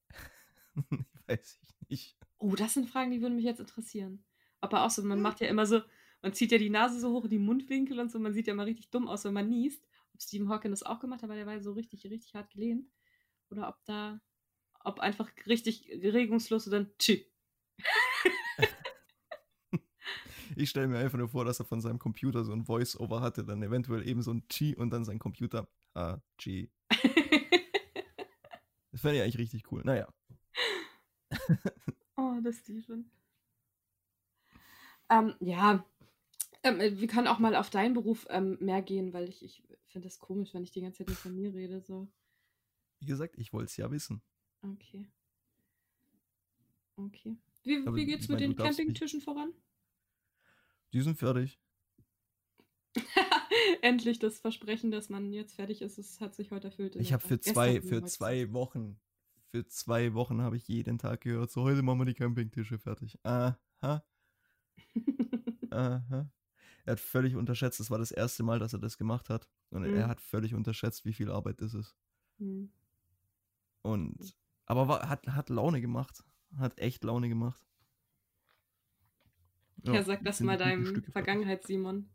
Weiß 1.27 1.59
ich 1.63 1.75
nicht. 1.89 2.17
Oh, 2.39 2.55
das 2.55 2.75
sind 2.75 2.89
Fragen, 2.89 3.11
die 3.11 3.21
würden 3.21 3.37
mich 3.37 3.45
jetzt 3.45 3.61
interessieren. 3.61 4.25
Ob 4.61 4.73
er 4.73 4.85
auch 4.85 4.91
so, 4.91 5.03
man 5.03 5.21
macht 5.21 5.41
ja 5.41 5.49
immer 5.49 5.67
so, 5.67 5.81
man 6.23 6.33
zieht 6.33 6.53
ja 6.53 6.59
die 6.59 6.71
Nase 6.71 6.99
so 6.99 7.13
hoch, 7.13 7.29
die 7.29 7.39
Mundwinkel 7.39 8.01
und 8.01 8.11
so, 8.11 8.19
man 8.19 8.33
sieht 8.33 8.47
ja 8.47 8.53
immer 8.53 8.67
richtig 8.67 8.91
dumm 8.91 9.09
aus, 9.09 9.25
wenn 9.25 9.35
man 9.35 9.49
niest. 9.49 9.87
Stephen 10.19 10.49
Hawking 10.49 10.71
das 10.71 10.83
auch 10.83 11.01
gemacht 11.01 11.23
hat, 11.23 11.29
weil 11.29 11.37
der 11.37 11.47
war 11.47 11.61
so 11.61 11.73
richtig, 11.73 12.05
richtig 12.05 12.35
hart 12.35 12.51
gelehnt. 12.51 12.89
Oder 13.51 13.69
ob 13.69 13.85
da, 13.85 14.21
ob 14.85 15.01
einfach 15.01 15.31
richtig 15.47 15.89
regungslos 15.91 16.67
und 16.67 16.73
dann 16.73 16.91
tschü. 16.99 17.25
Ich 20.59 20.71
stelle 20.71 20.89
mir 20.89 20.99
einfach 20.99 21.19
nur 21.19 21.29
vor, 21.29 21.45
dass 21.45 21.59
er 21.59 21.67
von 21.67 21.83
seinem 21.83 21.99
Computer 21.99 22.43
so 22.43 22.53
ein 22.53 22.65
Voice-Over 22.65 23.21
hatte, 23.21 23.45
dann 23.45 23.63
eventuell 23.63 24.09
eben 24.09 24.23
so 24.23 24.33
ein 24.33 24.43
G 24.49 24.75
und 24.75 24.89
dann 24.89 25.05
sein 25.05 25.19
Computer. 25.19 25.69
Ah, 25.95 26.19
G. 26.39 26.71
Das 28.93 29.03
fände 29.03 29.19
ich 29.19 29.23
eigentlich 29.25 29.39
richtig 29.39 29.71
cool. 29.71 29.83
Naja. 29.85 30.09
Oh, 32.17 32.39
das 32.43 32.57
Steven. 32.57 33.11
Ähm, 35.09 35.35
ja, 35.39 35.85
ähm, 36.67 36.81
äh, 36.81 37.01
wir 37.01 37.09
können 37.09 37.29
auch 37.29 37.39
mal 37.39 37.55
auf 37.55 37.71
deinen 37.71 37.95
Beruf 37.95 38.27
ähm, 38.31 38.59
mehr 38.61 38.83
gehen, 38.83 39.13
weil 39.13 39.29
ich, 39.29 39.43
ich 39.45 39.63
finde 39.87 40.09
das 40.09 40.19
komisch, 40.19 40.53
wenn 40.55 40.63
ich 40.63 40.73
die 40.73 40.81
ganze 40.81 40.99
Zeit 40.99 41.09
nur 41.09 41.17
von 41.17 41.35
mir 41.35 41.55
rede. 41.55 41.81
So, 41.81 42.09
Wie 43.01 43.07
gesagt, 43.07 43.37
ich 43.39 43.53
wollte 43.53 43.67
es 43.67 43.77
ja 43.77 43.91
wissen. 43.91 44.23
okay. 44.63 45.07
Okay. 46.99 47.37
Wie, 47.63 47.87
Aber 47.87 47.95
wie 47.95 48.07
geht's 48.07 48.25
ich 48.25 48.31
mit 48.31 48.41
mein, 48.41 48.51
den 48.51 48.57
Campingtischen 48.57 49.21
voran? 49.21 49.53
Die 50.93 51.03
sind 51.03 51.19
fertig. 51.19 51.61
Endlich 53.83 54.19
das 54.19 54.39
Versprechen, 54.39 54.91
dass 54.91 55.11
man 55.11 55.33
jetzt 55.33 55.55
fertig 55.55 55.83
ist, 55.83 55.99
es 55.99 56.21
hat 56.21 56.35
sich 56.35 56.51
heute 56.51 56.69
erfüllt. 56.69 56.97
Ich 56.97 57.13
habe 57.13 57.27
für 57.27 57.39
zwei, 57.39 57.83
für 57.83 58.03
zwei 58.05 58.53
Wochen, 58.53 58.99
für 59.51 59.67
zwei 59.67 60.15
Wochen 60.15 60.41
habe 60.41 60.57
ich 60.57 60.67
jeden 60.69 60.97
Tag 60.97 61.21
gehört, 61.21 61.51
so 61.51 61.65
heute 61.65 61.83
machen 61.83 61.99
wir 61.99 62.07
die 62.07 62.15
Campingtische 62.15 62.79
fertig. 62.79 63.19
Aha, 63.25 63.59
aha. 65.71 66.31
Er 66.87 66.93
hat 66.93 67.01
völlig 67.01 67.37
unterschätzt, 67.37 67.81
das 67.81 67.91
war 67.91 67.99
das 67.99 68.13
erste 68.13 68.43
Mal, 68.43 68.59
dass 68.59 68.73
er 68.73 68.79
das 68.79 68.97
gemacht 68.97 69.29
hat. 69.29 69.49
Und 69.71 69.83
Mhm. 69.83 69.95
er 69.95 70.09
hat 70.09 70.21
völlig 70.23 70.55
unterschätzt, 70.55 71.05
wie 71.05 71.13
viel 71.13 71.31
Arbeit 71.31 71.61
das 71.61 71.75
ist. 71.75 71.97
Hm. 72.39 72.69
Und, 73.83 74.37
aber 74.67 74.89
war, 74.89 75.09
hat, 75.09 75.27
hat 75.29 75.49
Laune 75.49 75.81
gemacht. 75.81 76.23
Hat 76.59 76.79
echt 76.79 77.05
Laune 77.05 77.29
gemacht. 77.29 77.65
Ja, 79.85 80.03
sag 80.03 80.23
das 80.25 80.41
mal 80.41 80.57
deinem. 80.59 81.03
Vergangenheits-Simon, 81.13 82.09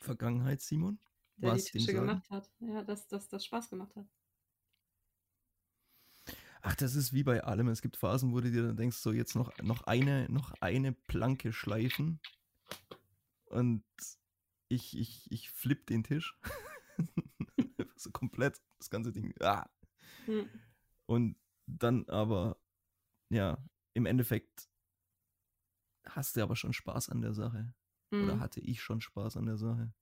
Vergangenheit, 0.00 0.60
Simon? 0.60 0.98
der 1.36 1.50
Was, 1.52 1.64
die 1.64 1.72
Tische 1.72 1.92
sagen? 1.92 2.06
gemacht 2.08 2.30
hat. 2.30 2.50
Ja, 2.60 2.82
dass 2.82 3.06
dass 3.08 3.28
das 3.28 3.44
Spaß 3.44 3.70
gemacht 3.70 3.94
hat. 3.96 4.06
Ach, 6.62 6.74
das 6.74 6.94
ist 6.94 7.12
wie 7.12 7.22
bei 7.22 7.42
allem. 7.44 7.68
Es 7.68 7.82
gibt 7.82 7.96
Phasen, 7.96 8.32
wo 8.32 8.40
du 8.40 8.50
dir 8.50 8.62
dann 8.66 8.76
denkst, 8.76 8.96
so 8.96 9.12
jetzt 9.12 9.34
noch, 9.34 9.56
noch, 9.62 9.82
eine, 9.82 10.26
noch 10.30 10.52
eine 10.60 10.92
Planke 10.92 11.52
schleifen. 11.52 12.20
Und 13.46 13.84
ich, 14.68 14.96
ich, 14.96 15.30
ich 15.30 15.50
flipp 15.50 15.86
den 15.86 16.04
Tisch. 16.04 16.38
so 17.96 18.10
komplett 18.10 18.60
das 18.78 18.90
ganze 18.90 19.12
Ding. 19.12 19.34
Ah. 19.40 19.68
Hm. 20.26 20.48
Und 21.06 21.36
dann 21.66 22.08
aber, 22.08 22.58
ja, 23.30 23.62
im 23.94 24.06
Endeffekt 24.06 24.68
hast 26.06 26.36
du 26.36 26.42
aber 26.42 26.56
schon 26.56 26.72
Spaß 26.72 27.08
an 27.08 27.20
der 27.22 27.34
Sache. 27.34 27.74
Oder 28.10 28.34
Hm. 28.34 28.40
hatte 28.40 28.60
ich 28.60 28.82
schon 28.82 29.00
Spaß 29.00 29.36
an 29.36 29.46
der 29.46 29.56
Sache. 29.56 29.92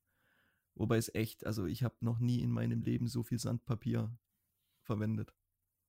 Wobei 0.74 0.96
es 0.96 1.14
echt, 1.14 1.46
also 1.46 1.66
ich 1.66 1.82
habe 1.82 1.96
noch 2.00 2.18
nie 2.18 2.40
in 2.40 2.50
meinem 2.50 2.82
Leben 2.82 3.06
so 3.06 3.22
viel 3.22 3.38
Sandpapier 3.38 4.16
verwendet. 4.82 5.34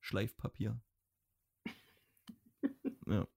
Schleifpapier. 0.02 0.82
Ja. 3.06 3.28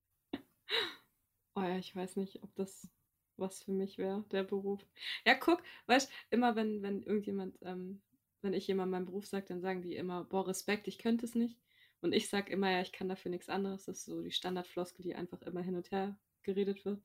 Oh 1.55 1.61
ja, 1.61 1.77
ich 1.77 1.93
weiß 1.93 2.15
nicht, 2.15 2.41
ob 2.41 2.55
das 2.55 2.89
was 3.37 3.63
für 3.63 3.71
mich 3.71 3.97
wäre, 3.97 4.25
der 4.31 4.43
Beruf. 4.43 4.85
Ja, 5.25 5.35
guck, 5.35 5.61
weißt 5.87 6.11
immer 6.29 6.55
wenn, 6.55 6.81
wenn 6.81 7.03
irgendjemand, 7.03 7.57
ähm, 7.61 8.01
wenn 8.41 8.53
ich 8.53 8.67
jemand 8.67 8.91
meinen 8.91 9.05
Beruf 9.05 9.25
sage, 9.27 9.45
dann 9.47 9.61
sagen 9.61 9.81
die 9.81 9.95
immer, 9.95 10.23
boah, 10.25 10.47
Respekt, 10.47 10.87
ich 10.87 10.97
könnte 10.99 11.25
es 11.25 11.35
nicht. 11.35 11.59
Und 12.01 12.13
ich 12.13 12.29
sag 12.29 12.49
immer, 12.49 12.69
ja, 12.71 12.81
ich 12.81 12.91
kann 12.91 13.09
dafür 13.09 13.31
nichts 13.31 13.49
anderes. 13.49 13.85
Das 13.85 13.99
ist 13.99 14.05
so 14.05 14.21
die 14.21 14.31
Standardfloskel, 14.31 15.03
die 15.03 15.15
einfach 15.15 15.41
immer 15.41 15.61
hin 15.61 15.75
und 15.75 15.91
her 15.91 16.19
geredet 16.43 16.85
wird. 16.85 17.01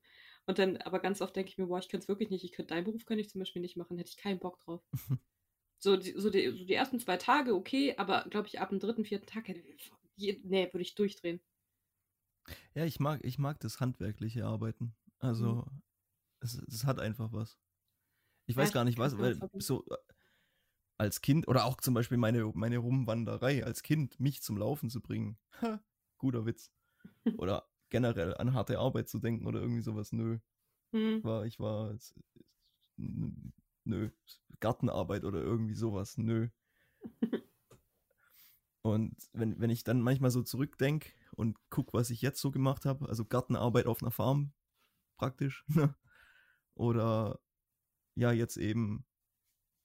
Und 0.47 0.59
dann, 0.59 0.77
aber 0.79 1.01
ganz 1.01 1.21
oft 1.23 1.35
denke 1.35 1.51
ich 1.51 1.59
mir, 1.59 1.67
boah, 1.67 1.79
ich 1.79 1.89
könnte 1.89 2.05
es 2.05 2.09
wirklich 2.09 2.31
nicht. 2.31 2.45
Ich 2.45 2.53
könnte 2.53 2.75
deinen 2.75 2.85
Beruf 2.85 3.07
könnte 3.07 3.23
ich 3.23 3.31
zum 3.31 3.41
Beispiel 3.41 3.63
nicht 3.63 3.77
machen, 3.77 3.97
hätte 3.99 4.11
ich 4.11 4.17
keinen 4.17 4.39
Bock 4.41 4.59
drauf. 4.61 4.83
so, 5.79 5.97
die, 5.97 6.13
so, 6.17 6.31
die, 6.31 6.51
so 6.51 6.65
die 6.65 6.75
ersten 6.75 7.01
zwei 7.01 7.17
Tage, 7.19 7.55
okay, 7.55 7.97
aber 7.99 8.27
glaube 8.31 8.49
ich, 8.49 8.61
ab 8.61 8.71
dem 8.71 8.81
dritten, 8.81 9.05
vierten 9.05 9.27
Tag 9.27 9.49
hätte 9.49 9.63
je- 10.17 10.41
nee, 10.45 10.67
würde 10.73 10.83
ich 10.83 10.95
durchdrehen. 10.95 11.41
Ja, 12.75 12.85
ich 12.85 13.01
mag, 13.01 13.21
ich 13.25 13.39
mag 13.39 13.61
das 13.61 13.81
handwerkliche 13.81 14.45
Arbeiten. 14.47 14.95
Also, 15.19 15.65
es, 16.43 16.55
es 16.55 16.85
hat 16.85 16.99
einfach 17.01 17.33
was. 17.33 17.59
Ich 18.47 18.57
Ja, 18.57 18.63
weiß 18.63 18.69
ich 18.69 18.75
gar 18.75 18.85
nicht 18.85 18.99
was, 18.99 19.19
weil 19.19 19.39
so 19.59 19.85
äh, 19.87 19.97
als 20.99 21.21
Kind 21.21 21.49
oder 21.49 21.65
auch 21.65 21.77
zum 21.81 21.95
Beispiel 21.95 22.19
meine, 22.19 22.51
meine 22.55 22.79
Rumwanderei 22.79 23.65
als 23.65 23.83
Kind, 23.83 24.19
mich 24.21 24.43
zum 24.43 24.57
Laufen 24.57 24.91
zu 24.91 25.01
bringen. 25.01 25.39
Ha, 25.63 25.81
guter 26.19 26.45
Witz. 26.45 26.73
Oder 27.39 27.69
generell 27.89 28.35
an 28.37 28.53
harte 28.55 28.79
Arbeit 28.79 29.09
zu 29.09 29.19
denken 29.19 29.47
oder 29.47 29.61
irgendwie 29.61 29.83
sowas. 29.83 30.13
Nö. 30.13 30.39
Hm. 30.93 31.23
war, 31.23 31.47
ich 31.47 31.59
war, 31.61 31.95
nö, 32.97 34.11
Gartenarbeit 34.61 35.25
oder 35.25 35.41
irgendwie 35.41 35.75
sowas, 35.75 36.19
nö. 36.19 36.49
Und 38.83 39.17
wenn, 39.33 39.61
wenn 39.61 39.71
ich 39.71 39.85
dann 39.85 40.01
manchmal 40.01 40.31
so 40.31 40.43
zurückdenke 40.43 41.11
und 41.37 41.57
guck, 41.71 41.95
was 41.95 42.11
ich 42.11 42.21
jetzt 42.21 42.41
so 42.41 42.51
gemacht 42.51 42.85
habe, 42.85 43.09
also 43.09 43.25
Gartenarbeit 43.25 43.87
auf 43.87 44.03
einer 44.03 44.11
Farm 44.11 44.53
praktisch, 45.17 45.65
ne? 45.69 45.95
Oder 46.75 47.41
ja, 48.15 48.33
jetzt 48.33 48.57
eben 48.57 49.07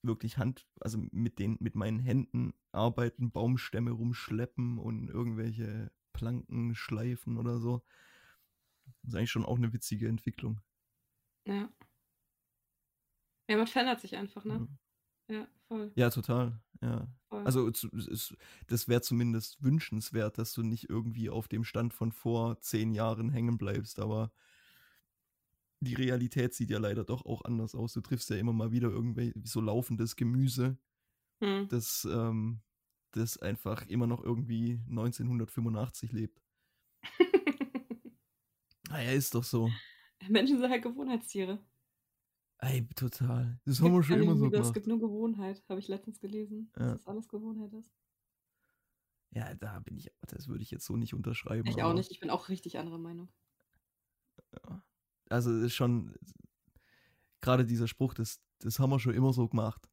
wirklich 0.02 0.38
Hand, 0.38 0.68
also 0.80 0.98
mit 1.10 1.38
den, 1.38 1.56
mit 1.60 1.74
meinen 1.74 1.98
Händen 1.98 2.54
arbeiten, 2.72 3.30
Baumstämme 3.30 3.90
rumschleppen 3.90 4.78
und 4.78 5.08
irgendwelche 5.08 5.90
Planken 6.12 6.74
schleifen 6.74 7.36
oder 7.36 7.58
so. 7.58 7.82
Das 9.02 9.12
ist 9.12 9.16
eigentlich 9.16 9.30
schon 9.30 9.44
auch 9.44 9.56
eine 9.56 9.72
witzige 9.72 10.08
Entwicklung. 10.08 10.60
Ja. 11.46 11.68
Ja, 13.48 13.56
man 13.56 13.66
verändert 13.66 14.00
sich 14.00 14.16
einfach, 14.16 14.44
ne? 14.44 14.58
Mhm. 14.58 14.78
Ja, 15.28 15.48
voll. 15.68 15.92
Ja, 15.94 16.10
total. 16.10 16.60
Ja. 16.80 17.06
voll. 17.28 17.44
Also 17.44 17.70
das 18.66 18.88
wäre 18.88 19.00
zumindest 19.00 19.62
wünschenswert, 19.62 20.38
dass 20.38 20.52
du 20.52 20.62
nicht 20.62 20.88
irgendwie 20.88 21.30
auf 21.30 21.48
dem 21.48 21.64
Stand 21.64 21.94
von 21.94 22.12
vor 22.12 22.60
zehn 22.60 22.92
Jahren 22.92 23.30
hängen 23.30 23.58
bleibst, 23.58 24.00
aber 24.00 24.32
die 25.80 25.94
Realität 25.94 26.54
sieht 26.54 26.70
ja 26.70 26.78
leider 26.78 27.04
doch 27.04 27.24
auch 27.24 27.42
anders 27.44 27.74
aus. 27.74 27.92
Du 27.92 28.00
triffst 28.00 28.30
ja 28.30 28.36
immer 28.36 28.52
mal 28.52 28.72
wieder 28.72 28.88
irgendwie 28.90 29.32
so 29.44 29.60
laufendes 29.60 30.16
Gemüse, 30.16 30.78
Hm. 31.42 31.68
das, 31.68 32.06
ähm, 32.10 32.62
das 33.12 33.38
einfach 33.38 33.86
immer 33.86 34.06
noch 34.06 34.22
irgendwie 34.24 34.80
1985 34.88 36.12
lebt. 36.12 36.40
Naja, 38.90 39.12
ist 39.12 39.34
doch 39.34 39.44
so. 39.44 39.70
Menschen 40.28 40.58
sind 40.58 40.70
halt 40.70 40.82
Gewohnheitstiere. 40.82 41.58
Ey, 42.60 42.88
total. 42.96 43.60
Das 43.66 43.80
haben 43.82 43.92
wir 43.92 44.02
schon 44.02 44.20
immer 44.22 44.34
so 44.34 44.44
Liebe, 44.46 44.56
Es 44.56 44.62
gemacht. 44.62 44.74
gibt 44.74 44.86
nur 44.86 44.98
Gewohnheit, 44.98 45.62
habe 45.68 45.78
ich 45.78 45.88
letztens 45.88 46.18
gelesen, 46.20 46.72
Ja. 46.76 46.86
dass 46.86 46.98
das 47.00 47.06
alles 47.06 47.28
Gewohnheit 47.28 47.72
ist. 47.74 47.92
Ja, 49.30 49.54
da 49.54 49.78
bin 49.80 49.98
ich, 49.98 50.10
das 50.22 50.48
würde 50.48 50.62
ich 50.62 50.70
jetzt 50.70 50.86
so 50.86 50.96
nicht 50.96 51.12
unterschreiben. 51.14 51.68
Ich 51.68 51.82
auch 51.82 51.92
nicht, 51.92 52.10
ich 52.10 52.18
bin 52.18 52.30
auch 52.30 52.48
richtig 52.48 52.78
anderer 52.78 52.96
Meinung. 52.98 53.28
Also 55.30 55.52
ist 55.60 55.74
schon, 55.74 56.14
gerade 57.40 57.64
dieser 57.64 57.88
Spruch, 57.88 58.14
das, 58.14 58.40
das 58.60 58.78
haben 58.78 58.90
wir 58.90 59.00
schon 59.00 59.14
immer 59.14 59.32
so 59.32 59.48
gemacht. 59.48 59.88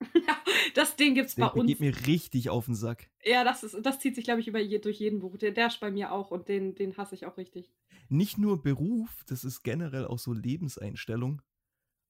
Das 0.74 0.94
Ding 0.94 1.14
gibt's 1.14 1.36
bei 1.36 1.46
Der 1.46 1.56
uns. 1.56 1.66
geht 1.66 1.80
mir 1.80 2.06
richtig 2.06 2.50
auf 2.50 2.66
den 2.66 2.74
Sack. 2.74 3.08
Ja, 3.24 3.44
das, 3.44 3.62
ist, 3.64 3.78
das 3.82 3.98
zieht 3.98 4.14
sich, 4.14 4.24
glaube 4.24 4.40
ich, 4.40 4.48
über 4.48 4.58
je, 4.58 4.78
durch 4.78 4.98
jeden 4.98 5.20
Buch. 5.20 5.38
Der, 5.38 5.52
der 5.52 5.68
ist 5.68 5.80
bei 5.80 5.90
mir 5.90 6.12
auch 6.12 6.30
und 6.30 6.48
den, 6.48 6.74
den 6.74 6.94
hasse 6.98 7.14
ich 7.14 7.24
auch 7.24 7.38
richtig. 7.38 7.72
Nicht 8.10 8.36
nur 8.36 8.62
Beruf, 8.62 9.24
das 9.26 9.42
ist 9.42 9.62
generell 9.62 10.04
auch 10.04 10.18
so 10.18 10.34
Lebenseinstellung. 10.34 11.40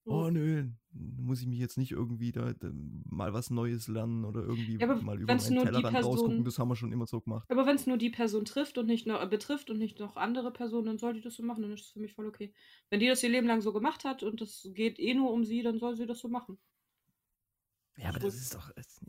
Oh 0.09 0.29
nö, 0.29 0.69
muss 0.91 1.41
ich 1.41 1.47
mich 1.47 1.59
jetzt 1.59 1.77
nicht 1.77 1.91
irgendwie 1.91 2.31
da, 2.31 2.53
da 2.53 2.69
mal 2.73 3.33
was 3.33 3.49
Neues 3.49 3.87
lernen 3.87 4.23
oder 4.25 4.41
irgendwie 4.41 4.79
Ja, 4.79 4.87
mal 4.99 5.19
über 5.19 5.35
meinen 5.35 5.57
Tellerrand 5.57 6.01
rausgucken, 6.01 6.43
Person- 6.43 6.45
das 6.45 6.59
haben 6.59 6.69
wir 6.69 6.75
schon 6.75 6.91
immer 6.93 7.07
so 7.07 7.19
gemacht. 7.21 7.49
Aber 7.49 7.65
wenn 7.65 7.75
es 7.75 7.85
nur 7.87 7.97
die 7.97 8.09
Person 8.09 8.45
trifft 8.45 8.77
und 8.77 8.85
nicht 8.87 9.05
noch, 9.05 9.21
äh, 9.21 9.27
betrifft 9.27 9.69
und 9.69 9.79
nicht 9.79 9.99
noch 9.99 10.15
andere 10.15 10.51
Personen, 10.53 10.85
dann 10.87 10.97
soll 10.97 11.13
die 11.13 11.19
das 11.21 11.35
so 11.35 11.43
machen, 11.43 11.61
dann 11.63 11.73
ist 11.73 11.81
es 11.85 11.91
für 11.91 11.99
mich 11.99 12.13
voll 12.13 12.25
okay. 12.27 12.53
Wenn 12.89 12.99
die 13.01 13.07
das 13.07 13.21
ihr 13.23 13.29
Leben 13.29 13.47
lang 13.47 13.59
so 13.61 13.73
gemacht 13.73 14.05
hat 14.05 14.23
und 14.23 14.39
das 14.41 14.69
geht 14.73 14.97
eh 14.99 15.13
nur 15.13 15.31
um 15.31 15.43
sie, 15.45 15.61
dann 15.61 15.77
soll 15.79 15.95
sie 15.97 16.05
das 16.05 16.19
so 16.19 16.29
machen. 16.29 16.57
Ja, 17.97 18.09
aber 18.09 18.19
das 18.19 18.35
ist 18.35 18.53
doch. 18.55 18.71
Das, 18.75 18.99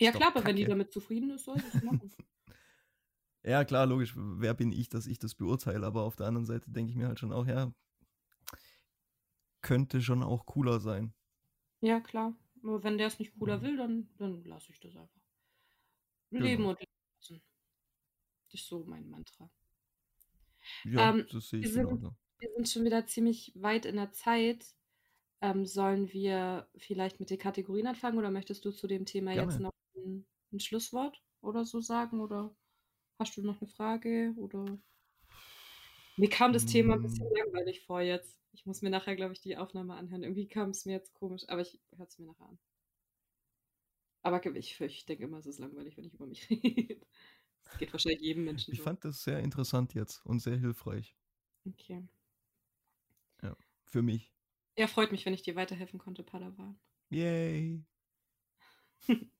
Ja 0.00 0.10
Ist 0.10 0.16
doch 0.16 0.20
klar, 0.20 0.30
aber 0.34 0.44
wenn 0.46 0.56
die 0.56 0.64
damit 0.64 0.90
zufrieden 0.92 1.30
ist, 1.30 1.44
soll 1.44 1.60
sie 1.60 1.68
das 1.70 1.82
machen. 1.82 2.10
ja, 3.44 3.64
klar, 3.64 3.86
logisch, 3.86 4.14
wer 4.16 4.54
bin 4.54 4.72
ich, 4.72 4.88
dass 4.88 5.06
ich 5.06 5.18
das 5.18 5.34
beurteile, 5.34 5.86
aber 5.86 6.02
auf 6.02 6.16
der 6.16 6.26
anderen 6.26 6.46
Seite 6.46 6.70
denke 6.70 6.90
ich 6.90 6.96
mir 6.96 7.08
halt 7.08 7.18
schon 7.20 7.32
auch, 7.32 7.46
ja, 7.46 7.72
könnte 9.68 10.00
schon 10.02 10.22
auch 10.22 10.46
cooler 10.46 10.80
sein. 10.80 11.12
ja, 11.80 12.00
klar. 12.00 12.34
Aber 12.64 12.82
wenn 12.82 12.98
der 12.98 13.06
es 13.06 13.18
nicht 13.20 13.32
cooler 13.38 13.58
Mhm. 13.58 13.62
will, 13.62 13.76
dann, 13.76 14.08
dann 14.16 14.44
lasse 14.44 14.72
ich 14.72 14.80
das 14.80 14.96
einfach. 14.96 15.20
Leben 16.30 16.56
Genau. 16.58 16.70
und 16.70 16.80
leben 16.80 16.92
lassen. 17.20 17.42
Das 18.50 18.60
ist 18.60 18.66
so 18.66 18.84
mein 18.84 19.08
Mantra. 19.08 19.50
Ja, 20.84 21.10
Ähm, 21.10 21.26
das 21.30 21.48
sehe 21.50 21.60
wir 21.60 21.68
ich 21.68 21.74
sind- 21.74 21.86
genauso. 21.88 22.16
Wir 22.40 22.50
sind 22.56 22.68
schon 22.68 22.84
wieder 22.84 23.06
ziemlich 23.06 23.52
weit 23.56 23.84
in 23.86 23.96
der 23.96 24.12
Zeit. 24.12 24.74
Ähm, 25.40 25.66
sollen 25.66 26.12
wir 26.12 26.68
vielleicht 26.76 27.20
mit 27.20 27.30
den 27.30 27.38
Kategorien 27.38 27.86
anfangen 27.86 28.18
oder 28.18 28.30
möchtest 28.30 28.64
du 28.64 28.70
zu 28.72 28.86
dem 28.88 29.04
Thema 29.06 29.32
jetzt 29.32 29.58
Gerne. 29.58 29.64
noch 29.64 29.72
ein, 29.96 30.26
ein 30.52 30.60
Schlusswort 30.60 31.22
oder 31.42 31.64
so 31.64 31.80
sagen? 31.80 32.20
Oder 32.20 32.54
hast 33.20 33.36
du 33.36 33.42
noch 33.42 33.60
eine 33.60 33.68
Frage? 33.68 34.34
Oder 34.36 34.78
mir 36.18 36.28
kam 36.28 36.52
das 36.52 36.66
Thema 36.66 36.94
ein 36.94 37.02
bisschen 37.02 37.26
Mm. 37.26 37.34
langweilig 37.34 37.82
vor 37.86 38.00
jetzt. 38.02 38.38
Ich 38.52 38.66
muss 38.66 38.82
mir 38.82 38.90
nachher, 38.90 39.16
glaube 39.16 39.32
ich, 39.34 39.40
die 39.40 39.56
Aufnahme 39.56 39.94
anhören. 39.94 40.22
Irgendwie 40.22 40.48
kam 40.48 40.70
es 40.70 40.84
mir 40.84 40.92
jetzt 40.92 41.14
komisch, 41.14 41.44
aber 41.48 41.62
ich 41.62 41.80
höre 41.96 42.06
es 42.06 42.18
mir 42.18 42.26
nachher 42.26 42.46
an. 42.48 42.58
Aber 44.22 44.44
ich, 44.56 44.80
ich 44.80 45.06
denke 45.06 45.24
immer, 45.24 45.38
es 45.38 45.46
ist 45.46 45.58
langweilig, 45.58 45.96
wenn 45.96 46.04
ich 46.04 46.14
über 46.14 46.26
mich 46.26 46.48
rede. 46.50 47.00
Das 47.64 47.76
geht 47.78 47.92
wahrscheinlich 47.92 48.22
jedem 48.22 48.44
Menschen 48.44 48.74
Ich 48.74 48.78
so. 48.78 48.84
fand 48.84 49.04
das 49.04 49.22
sehr 49.24 49.40
interessant 49.40 49.94
jetzt 49.94 50.24
und 50.24 50.40
sehr 50.40 50.56
hilfreich 50.56 51.16
Okay. 51.68 52.02
für 53.84 54.02
mich. 54.02 54.32
Ja, 54.78 54.86
freut 54.86 55.12
mich, 55.12 55.26
wenn 55.26 55.34
ich 55.34 55.42
dir 55.42 55.56
weiterhelfen 55.56 55.98
konnte, 55.98 56.22
Padawan. 56.22 56.80
Yay! 57.10 57.84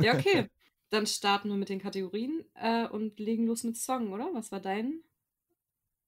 Ja, 0.00 0.12
okay. 0.14 0.48
Dann 0.90 1.06
starten 1.06 1.48
wir 1.48 1.56
mit 1.56 1.68
den 1.68 1.80
Kategorien 1.80 2.44
äh, 2.54 2.86
und 2.86 3.18
legen 3.18 3.46
los 3.46 3.64
mit 3.64 3.76
Song, 3.76 4.12
oder? 4.12 4.30
Was 4.34 4.52
war 4.52 4.60
dein 4.60 5.02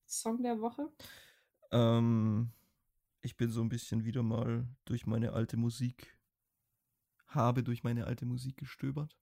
Song 0.07 0.43
der 0.43 0.61
Woche? 0.61 0.91
Ähm, 1.71 2.51
ich 3.23 3.37
bin 3.37 3.51
so 3.51 3.61
ein 3.63 3.69
bisschen 3.69 4.05
wieder 4.05 4.23
mal 4.23 4.69
durch 4.87 5.07
meine 5.07 5.33
alte 5.33 5.57
Musik, 5.57 6.19
habe 7.29 7.63
durch 7.63 7.85
meine 7.85 8.07
alte 8.07 8.27
Musik 8.27 8.57
gestöbert 8.57 9.17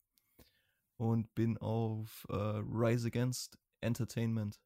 und 0.97 1.35
bin 1.35 1.57
auf 1.59 2.27
äh, 2.31 2.35
Rise 2.35 3.07
Against 3.09 3.59
Entertainment 3.81 4.61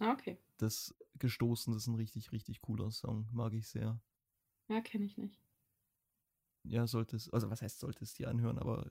Ah, 0.00 0.12
okay. 0.12 0.38
das 0.58 0.94
gestoßen. 1.18 1.72
Das 1.72 1.82
ist 1.82 1.88
ein 1.88 1.94
richtig, 1.96 2.32
richtig 2.32 2.60
cooler 2.60 2.90
Song. 2.90 3.28
Mag 3.32 3.52
ich 3.54 3.66
sehr. 3.68 4.00
Ja, 4.68 4.80
kenne 4.80 5.04
ich 5.04 5.16
nicht. 5.18 5.38
Ja, 6.64 6.86
solltest, 6.86 7.32
also 7.32 7.50
was 7.50 7.62
heißt 7.62 7.80
solltest 7.80 8.18
dir 8.18 8.28
anhören, 8.28 8.58
aber 8.58 8.86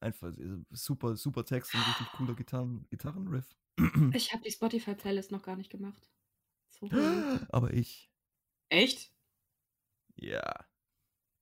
einfach 0.00 0.36
äh, 0.38 0.58
super, 0.70 1.16
super 1.16 1.44
Text 1.44 1.74
und 1.74 1.82
richtig 1.82 2.12
cooler 2.12 2.34
Gitarren, 2.36 2.86
Gitarrenriff. 2.90 3.56
Ich 4.14 4.32
habe 4.32 4.42
die 4.42 4.50
Spotify-Playlist 4.50 5.32
noch 5.32 5.42
gar 5.42 5.56
nicht 5.56 5.70
gemacht. 5.70 6.10
So. 6.70 6.88
aber 7.50 7.72
ich, 7.74 8.10
Echt? 8.68 9.12
ja. 10.14 10.42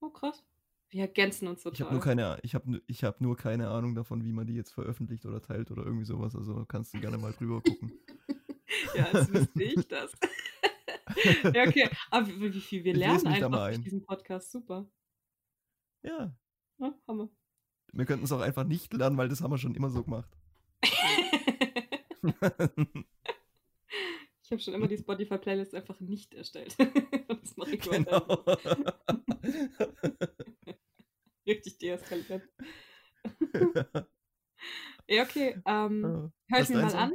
Oh, 0.00 0.10
krass. 0.10 0.44
Wir 0.90 1.02
ergänzen 1.02 1.48
uns 1.48 1.62
total. 1.62 1.74
Ich 1.74 1.80
habe 1.80 1.92
nur 1.92 2.02
keine, 2.02 2.38
ich 2.42 2.54
habe, 2.54 2.82
ich 2.86 3.02
habe 3.04 3.22
nur 3.22 3.36
keine 3.36 3.68
Ahnung 3.68 3.94
davon, 3.94 4.24
wie 4.24 4.32
man 4.32 4.46
die 4.46 4.54
jetzt 4.54 4.72
veröffentlicht 4.72 5.26
oder 5.26 5.40
teilt 5.42 5.70
oder 5.70 5.84
irgendwie 5.84 6.04
sowas. 6.04 6.36
Also 6.36 6.64
kannst 6.66 6.94
du 6.94 7.00
gerne 7.00 7.18
mal 7.18 7.32
drüber 7.32 7.62
gucken. 7.62 7.98
ja, 8.94 9.06
als 9.06 9.32
wüsste 9.32 9.62
ich 9.62 9.88
das. 9.88 10.12
ja, 11.54 11.66
okay. 11.66 11.88
Aber 12.10 12.28
wie, 12.28 12.54
wie 12.54 12.60
viel 12.60 12.84
wir 12.84 12.94
lernen 12.94 13.26
einfach 13.26 13.50
durch 13.50 13.74
ein. 13.76 13.82
diesen 13.82 14.02
Podcast. 14.02 14.52
Super. 14.52 14.88
Ja, 16.02 16.36
Ja, 16.78 16.94
Hammer. 17.08 17.28
wir 17.92 18.04
könnten 18.04 18.26
es 18.26 18.32
auch 18.32 18.40
einfach 18.40 18.64
nicht 18.64 18.92
lernen, 18.92 19.16
weil 19.16 19.28
das 19.28 19.40
haben 19.40 19.50
wir 19.50 19.58
schon 19.58 19.74
immer 19.74 19.90
so 19.90 20.04
gemacht. 20.04 20.30
Ich 24.42 24.50
habe 24.50 24.60
schon 24.60 24.74
immer 24.74 24.88
die 24.88 24.96
Spotify-Playlist 24.98 25.74
einfach 25.74 26.00
nicht 26.00 26.34
erstellt. 26.34 26.76
das 27.28 27.56
mache 27.56 27.74
ich 27.76 27.80
genau. 27.82 28.44
Richtig 31.46 31.78
deeskalierend. 31.78 32.48
Ja, 35.06 35.22
okay. 35.24 35.60
Ähm. 35.66 36.32
Hör 36.48 36.60
ich 36.62 36.68
mir 36.70 36.80
mal 36.80 36.88
Song? 36.90 36.98
an. 37.00 37.12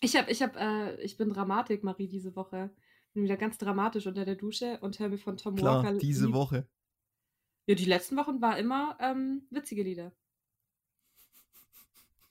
Ich 0.00 0.16
hab, 0.16 0.30
ich 0.30 0.40
hab, 0.42 0.56
äh, 0.56 0.98
ich 1.02 1.18
bin 1.18 1.28
Dramatik, 1.28 1.84
Marie, 1.84 2.08
diese 2.08 2.34
Woche. 2.34 2.74
Bin 3.12 3.24
wieder 3.24 3.36
ganz 3.36 3.58
dramatisch 3.58 4.06
unter 4.06 4.24
der 4.24 4.36
Dusche 4.36 4.78
und 4.80 4.98
höre 4.98 5.10
mir 5.10 5.18
von 5.18 5.36
Tom 5.36 5.54
Klar, 5.54 5.84
Walker. 5.84 5.98
diese 5.98 6.24
Lied- 6.26 6.34
Woche. 6.34 6.66
Ja, 7.66 7.74
die 7.74 7.84
letzten 7.84 8.16
Wochen 8.16 8.40
war 8.40 8.56
immer 8.58 8.96
ähm, 9.00 9.46
witzige 9.50 9.82
Lieder. 9.82 10.12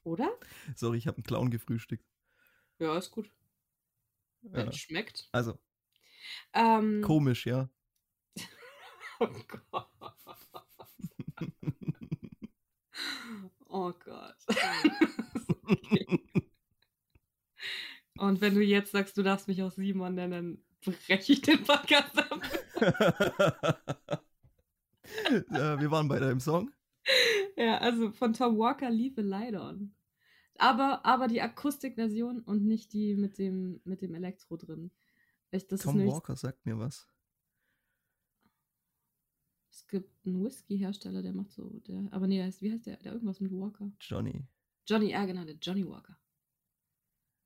Oder? 0.04 0.32
Sorry, 0.76 0.98
ich 0.98 1.08
habe 1.08 1.18
einen 1.18 1.24
Clown 1.24 1.50
gefrühstückt. 1.50 2.06
Ja, 2.80 2.98
ist 2.98 3.12
gut. 3.12 3.32
Wenn 4.42 4.66
Ja. 4.66 4.70
es 4.72 4.78
schmeckt. 4.78 5.30
Also, 5.32 5.58
Ähm, 6.54 7.02
komisch, 7.04 7.46
ja. 7.46 7.70
oh 9.20 9.28
Gott. 9.48 9.90
Oh 13.68 13.92
Gott. 14.06 14.36
okay. 15.64 16.06
Und 18.18 18.42
wenn 18.42 18.54
du 18.54 18.62
jetzt 18.62 18.92
sagst, 18.92 19.18
du 19.18 19.24
darfst 19.24 19.48
mich 19.48 19.64
auch 19.64 19.72
Simon 19.72 20.14
nennen, 20.16 20.64
dann 20.86 20.94
breche 21.08 21.34
ich 21.34 21.42
den 21.42 21.64
Podcast 21.64 22.16
ab. 22.18 22.42
äh, 25.30 25.80
wir 25.80 25.90
waren 25.92 26.08
bei 26.08 26.20
deinem 26.20 26.40
Song. 26.40 26.72
Ja, 27.56 27.78
also 27.78 28.12
von 28.12 28.34
Tom 28.34 28.58
Walker 28.58 28.90
Leave 28.90 29.22
a 29.22 29.24
Light 29.24 29.56
On. 29.56 29.94
Aber, 30.58 31.06
aber 31.06 31.28
die 31.28 31.42
Akustikversion 31.42 32.42
und 32.42 32.66
nicht 32.66 32.94
die 32.94 33.16
mit 33.16 33.38
dem, 33.38 33.82
mit 33.84 34.02
dem 34.02 34.14
Elektro 34.14 34.58
drin. 34.58 34.92
Ist 35.52 35.70
Tom 35.70 36.06
Walker 36.08 36.36
sagt 36.36 36.66
mir 36.66 36.80
was. 36.80 37.08
es 39.74 39.88
gibt 39.88 40.26
einen 40.26 40.44
Whisky-Hersteller, 40.44 41.22
der 41.24 41.34
macht 41.34 41.52
so, 41.52 41.70
der, 41.88 42.08
aber 42.12 42.28
nee, 42.28 42.42
heißt, 42.42 42.62
wie 42.62 42.72
heißt 42.72 42.86
der? 42.86 42.98
Der 42.98 43.14
irgendwas 43.14 43.40
mit 43.40 43.52
Walker. 43.52 43.92
Johnny. 44.00 44.46
Johnny, 44.88 45.12
ja 45.12 45.26
genau, 45.26 45.44
der 45.44 45.56
Johnny 45.56 45.88
Walker. 45.88 46.18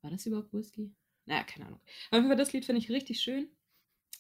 War 0.01 0.12
das 0.12 0.26
überhaupt 0.26 0.53
Whisky? 0.53 0.93
Naja, 1.26 1.43
keine 1.43 1.68
Ahnung. 1.68 1.80
Auf 2.12 2.18
jeden 2.18 2.28
Fall, 2.28 2.38
das 2.38 2.53
Lied 2.53 2.66
finde 2.66 2.80
ich 2.82 2.89
richtig 2.89 3.22
schön. 3.22 3.49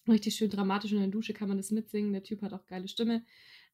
Richtig 0.07 0.35
schön 0.35 0.49
dramatisch. 0.49 0.91
In 0.91 0.99
der 0.99 1.07
Dusche 1.07 1.33
kann 1.33 1.47
man 1.49 1.57
das 1.57 1.71
mitsingen. 1.71 2.13
Der 2.13 2.23
Typ 2.23 2.41
hat 2.41 2.53
auch 2.53 2.65
geile 2.65 2.87
Stimme. 2.87 3.25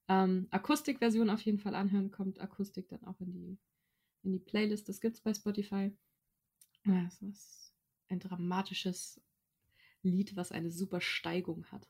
Ähm, 0.07 0.47
Akustikversion 0.51 1.29
auf 1.29 1.41
jeden 1.41 1.59
Fall 1.59 1.75
anhören. 1.75 2.11
Kommt 2.11 2.39
Akustik 2.39 2.89
dann 2.89 3.03
auch 3.05 3.19
in 3.21 3.31
die, 3.31 3.57
in 4.23 4.31
die 4.33 4.39
Playlist. 4.39 4.89
Das 4.89 5.01
gibt's 5.01 5.21
bei 5.21 5.33
Spotify. 5.33 5.95
Ja, 6.85 7.03
das 7.05 7.21
ist 7.21 7.73
ein 8.09 8.19
dramatisches 8.19 9.21
Lied, 10.01 10.35
was 10.35 10.51
eine 10.51 10.71
super 10.71 10.99
Steigung 10.99 11.65
hat. 11.71 11.89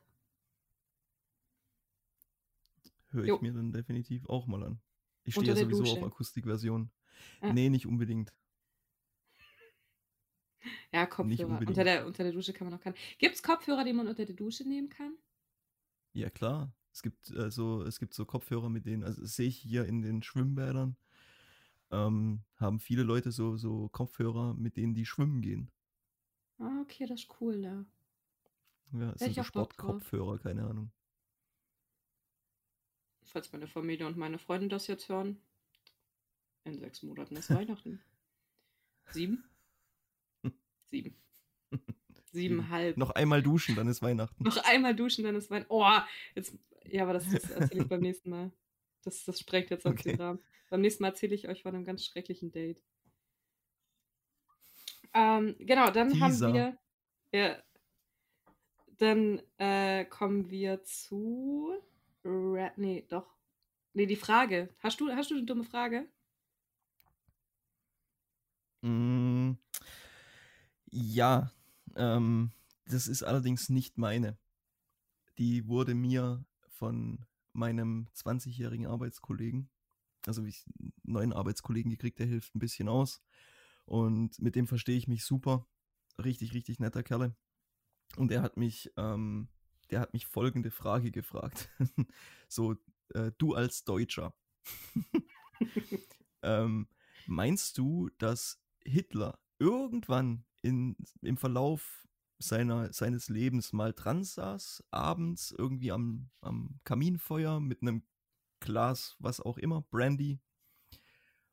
Höre 3.10 3.26
Jo. 3.26 3.36
ich 3.36 3.42
mir 3.42 3.52
dann 3.52 3.72
definitiv 3.72 4.26
auch 4.28 4.46
mal 4.46 4.62
an. 4.62 4.80
Ich 5.24 5.34
stehe 5.34 5.48
ja 5.48 5.56
sowieso 5.56 5.82
Dusche. 5.82 5.98
auf 5.98 6.04
Akustikversion. 6.04 6.90
Ja. 7.42 7.52
Nee, 7.52 7.70
nicht 7.70 7.86
unbedingt. 7.86 8.32
Ja, 10.92 11.04
Kopfhörer. 11.06 11.58
Unter 11.58 11.84
der, 11.84 12.06
unter 12.06 12.22
der 12.22 12.32
Dusche 12.32 12.52
kann 12.54 12.68
man 12.68 12.78
auch 12.78 12.82
kann. 12.82 12.94
Gibt 13.18 13.34
es 13.34 13.42
Kopfhörer, 13.42 13.84
die 13.84 13.92
man 13.92 14.08
unter 14.08 14.24
der 14.24 14.34
Dusche 14.34 14.66
nehmen 14.66 14.88
kann? 14.88 15.18
Ja, 16.12 16.30
klar. 16.30 16.72
Es 16.94 17.02
gibt, 17.02 17.30
äh, 17.32 17.50
so, 17.50 17.82
es 17.82 17.98
gibt 17.98 18.14
so 18.14 18.24
Kopfhörer, 18.24 18.70
mit 18.70 18.86
denen, 18.86 19.02
also 19.02 19.26
sehe 19.26 19.48
ich 19.48 19.58
hier 19.58 19.84
in 19.84 20.00
den 20.00 20.22
Schwimmbädern, 20.22 20.96
ähm, 21.90 22.44
haben 22.56 22.78
viele 22.78 23.02
Leute 23.02 23.32
so, 23.32 23.56
so 23.56 23.88
Kopfhörer, 23.88 24.54
mit 24.54 24.76
denen 24.76 24.94
die 24.94 25.04
schwimmen 25.04 25.42
gehen. 25.42 25.72
Ah, 26.58 26.80
okay, 26.82 27.06
das 27.06 27.22
ist 27.22 27.40
cool, 27.40 27.56
ja. 27.56 27.84
Ja, 28.92 29.10
es 29.10 29.20
sind 29.20 29.34
so. 29.34 29.42
Sportkopfhörer, 29.42 30.38
keine 30.38 30.64
Ahnung. 30.66 30.92
falls 33.24 33.52
meine 33.52 33.66
Familie 33.66 34.06
und 34.06 34.16
meine 34.16 34.38
Freunde 34.38 34.68
das 34.68 34.86
jetzt 34.86 35.08
hören, 35.08 35.36
in 36.62 36.78
sechs 36.78 37.02
Monaten 37.02 37.34
ist 37.34 37.50
Weihnachten. 37.50 38.00
Sieben? 39.10 39.42
Sieben. 40.84 41.16
Siebenhalb. 42.34 42.96
Noch 42.96 43.10
einmal 43.10 43.42
duschen, 43.42 43.74
dann 43.76 43.88
ist 43.88 44.02
Weihnachten. 44.02 44.42
Noch 44.44 44.56
einmal 44.64 44.94
duschen, 44.94 45.24
dann 45.24 45.36
ist 45.36 45.50
Weihnachten. 45.50 45.72
Oh, 45.72 45.86
jetzt. 46.34 46.58
Ja, 46.86 47.04
aber 47.04 47.14
das, 47.14 47.30
das 47.30 47.50
erzähle 47.50 47.82
ich 47.82 47.88
beim 47.88 48.00
nächsten 48.00 48.30
Mal. 48.30 48.52
Das, 49.02 49.24
das 49.24 49.38
sprengt 49.40 49.70
jetzt 49.70 49.84
sonst 49.84 50.00
Okay. 50.00 50.10
den 50.10 50.20
Rahmen. 50.20 50.40
Beim 50.70 50.80
nächsten 50.80 51.02
Mal 51.02 51.10
erzähle 51.10 51.34
ich 51.34 51.48
euch 51.48 51.62
von 51.62 51.74
einem 51.74 51.84
ganz 51.84 52.04
schrecklichen 52.04 52.52
Date. 52.52 52.82
Ähm, 55.14 55.54
genau, 55.58 55.90
dann 55.90 56.10
Teaser. 56.10 56.48
haben 56.48 56.54
wir. 56.54 56.78
Ja, 57.32 57.62
dann 58.98 59.40
äh, 59.58 60.04
kommen 60.04 60.50
wir 60.50 60.82
zu. 60.82 61.74
Ra 62.24 62.72
nee, 62.76 63.04
doch. 63.08 63.34
Nee, 63.92 64.06
die 64.06 64.16
Frage. 64.16 64.74
Hast 64.80 65.00
du, 65.00 65.10
hast 65.10 65.30
du 65.30 65.36
eine 65.36 65.44
dumme 65.44 65.64
Frage? 65.64 66.08
Mm, 68.82 69.52
ja, 70.90 71.50
ähm, 71.96 72.52
das 72.86 73.08
ist 73.08 73.22
allerdings 73.22 73.68
nicht 73.68 73.98
meine. 73.98 74.38
Die 75.38 75.66
wurde 75.66 75.94
mir 75.94 76.44
von 76.68 77.24
meinem 77.52 78.08
20-jährigen 78.14 78.86
Arbeitskollegen, 78.86 79.70
also 80.26 80.44
ich 80.44 80.64
einen 80.78 80.92
neuen 81.02 81.32
Arbeitskollegen 81.32 81.90
gekriegt, 81.90 82.18
der 82.18 82.26
hilft 82.26 82.54
ein 82.54 82.60
bisschen 82.60 82.88
aus. 82.88 83.22
Und 83.86 84.40
mit 84.40 84.56
dem 84.56 84.66
verstehe 84.66 84.96
ich 84.96 85.08
mich 85.08 85.24
super. 85.24 85.66
Richtig, 86.22 86.54
richtig 86.54 86.80
netter 86.80 87.02
Kerle. 87.02 87.36
Und 88.16 88.30
er 88.30 88.42
hat 88.42 88.56
mich, 88.56 88.92
ähm, 88.96 89.48
der 89.90 90.00
hat 90.00 90.12
mich 90.12 90.26
folgende 90.26 90.70
Frage 90.70 91.10
gefragt. 91.10 91.68
so, 92.48 92.76
äh, 93.10 93.32
du 93.38 93.54
als 93.54 93.84
Deutscher. 93.84 94.34
ähm, 96.42 96.88
meinst 97.26 97.78
du, 97.78 98.10
dass 98.18 98.62
Hitler 98.84 99.38
irgendwann 99.58 100.44
in, 100.64 100.96
im 101.20 101.36
Verlauf 101.36 102.08
seiner, 102.38 102.92
seines 102.92 103.28
Lebens 103.28 103.72
mal 103.72 103.92
dran 103.92 104.24
saß, 104.24 104.82
abends 104.90 105.54
irgendwie 105.56 105.92
am, 105.92 106.30
am 106.40 106.80
Kaminfeuer 106.84 107.60
mit 107.60 107.82
einem 107.82 108.02
Glas, 108.60 109.14
was 109.18 109.40
auch 109.40 109.58
immer, 109.58 109.82
Brandy, 109.82 110.40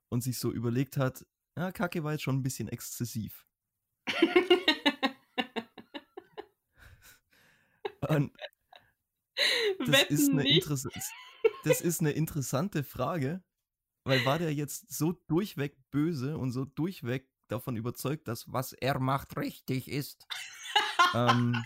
und 0.09 0.24
sich 0.24 0.39
so 0.39 0.51
überlegt 0.51 0.97
hat, 0.97 1.26
ja, 1.57 1.72
Kacke 1.72 2.03
war 2.03 2.14
jetzt 2.14 2.24
schon 2.24 2.38
ein 2.38 2.43
bisschen 2.43 2.70
exzessiv. 2.70 3.45
Und 8.07 8.32
das 9.80 9.88
Wetten 9.88 10.14
ist, 10.14 10.30
eine. 10.32 10.49
Interess 10.49 10.88
das 11.64 11.82
ist 11.82 11.99
eine 12.01 12.12
interessante 12.12 12.84
Frage, 12.84 13.43
weil 14.03 14.26
war 14.26 14.39
der 14.39 14.53
jetzt 14.53 14.91
so 14.91 15.14
durchweg 15.28 15.78
böse 15.91 16.38
und 16.38 16.51
so 16.51 16.66
durchweg 16.66 17.31
davon 17.52 17.76
überzeugt, 17.76 18.28
dass 18.28 18.52
was 18.52 18.74
er 18.74 18.99
macht 18.99 19.38
richtig 19.38 19.89
ist, 19.89 20.28
ähm, 21.16 21.64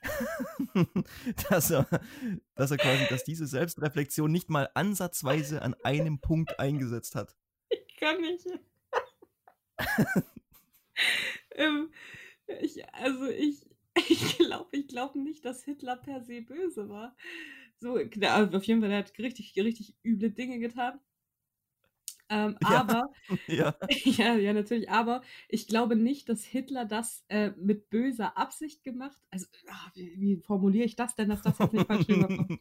dass, 1.50 1.70
er, 1.70 1.86
dass 2.54 2.70
er 2.70 2.76
quasi, 2.76 3.06
dass 3.08 3.24
diese 3.24 3.46
Selbstreflexion 3.46 4.30
nicht 4.30 4.50
mal 4.50 4.68
ansatzweise 4.74 5.62
an 5.62 5.74
einem 5.82 6.20
Punkt 6.20 6.58
eingesetzt 6.58 7.14
hat. 7.14 7.36
Ich 7.68 7.96
kann 7.96 8.20
nicht. 8.20 8.46
ähm, 11.54 11.92
ich, 12.60 12.88
also 12.94 13.26
ich, 13.26 13.66
ich 14.08 14.38
glaube 14.38 14.68
ich 14.72 14.88
glaub 14.88 15.14
nicht, 15.14 15.44
dass 15.44 15.64
Hitler 15.64 15.96
per 15.96 16.22
se 16.22 16.42
böse 16.42 16.88
war. 16.88 17.16
So, 17.80 17.94
klar, 18.08 18.52
auf 18.54 18.64
jeden 18.64 18.80
Fall, 18.80 18.90
er 18.90 18.98
hat 18.98 19.18
richtig, 19.18 19.54
richtig 19.56 19.94
üble 20.04 20.30
Dinge 20.30 20.58
getan. 20.58 20.98
Ähm, 22.30 22.58
Ja. 22.68 22.84
aber, 22.88 23.08
Ja, 23.48 23.78
ja, 23.88 24.36
ja, 24.36 24.52
natürlich, 24.54 24.90
aber 24.90 25.22
ich 25.48 25.66
glaube 25.68 25.96
nicht, 25.96 26.28
dass 26.28 26.44
Hitler 26.44 26.84
das 26.86 27.24
äh, 27.28 27.50
mit 27.58 27.90
böser 27.90 28.36
Absicht 28.38 28.84
gemacht. 28.84 29.22
Also, 29.30 29.46
ah, 29.68 29.90
wie, 29.94 30.20
wie 30.20 30.36
formuliere 30.42 30.84
ich 30.86 30.96
das 30.96 31.14
denn, 31.16 31.28
dass 31.30 31.42
das 31.42 31.58
jetzt 31.58 31.72
nicht 31.72 31.86
falsch 31.86 32.08
rüberkommt? 32.10 32.52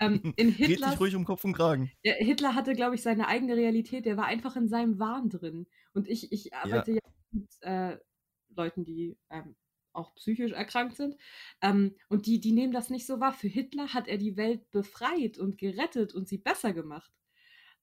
Ähm, 0.00 0.28
in 0.36 0.50
Hitlers, 0.50 1.00
ruhig 1.00 1.14
um 1.16 1.24
Kopf 1.24 1.44
und 1.44 1.54
Kragen. 1.54 1.92
ja, 2.04 2.14
Hitler 2.14 2.54
hatte, 2.54 2.74
glaube 2.74 2.94
ich, 2.94 3.02
seine 3.02 3.28
eigene 3.28 3.56
Realität. 3.56 4.06
Der 4.06 4.16
war 4.16 4.26
einfach 4.26 4.56
in 4.56 4.68
seinem 4.68 4.98
Wahn 4.98 5.28
drin. 5.30 5.66
Und 5.94 6.08
ich, 6.08 6.32
ich 6.32 6.54
arbeite 6.54 6.92
ja, 6.92 7.00
mit 7.32 7.48
äh, 7.62 7.98
Leuten, 8.50 8.84
die 8.84 9.18
ähm, 9.30 9.56
auch 9.92 10.14
psychisch 10.14 10.52
erkrankt 10.52 10.96
sind. 10.96 11.16
Ähm, 11.60 11.96
und 12.08 12.26
die, 12.26 12.40
die 12.40 12.52
nehmen 12.52 12.72
das 12.72 12.90
nicht 12.90 13.06
so 13.06 13.20
wahr. 13.20 13.32
Für 13.32 13.48
Hitler 13.48 13.94
hat 13.94 14.06
er 14.08 14.18
die 14.18 14.36
Welt 14.36 14.70
befreit 14.70 15.38
und 15.38 15.58
gerettet 15.58 16.14
und 16.14 16.28
sie 16.28 16.38
besser 16.38 16.72
gemacht. 16.72 17.12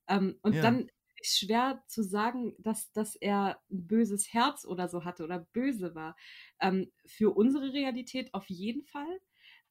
Ähm, 0.08 0.38
und 0.42 0.56
Ja. 0.56 0.64
dann 0.64 0.90
schwer 1.26 1.84
zu 1.88 2.04
sagen, 2.04 2.56
dass, 2.60 2.92
dass 2.92 3.16
er 3.16 3.60
ein 3.72 3.88
böses 3.88 4.34
Herz 4.34 4.66
oder 4.66 4.88
so 4.88 5.06
hatte 5.06 5.24
oder 5.24 5.40
böse 5.54 5.96
war. 5.96 6.16
Ähm, 6.60 6.92
für 7.06 7.36
unsere 7.36 7.74
Realität 7.74 8.34
auf 8.34 8.50
jeden 8.50 8.84
Fall. 8.84 9.20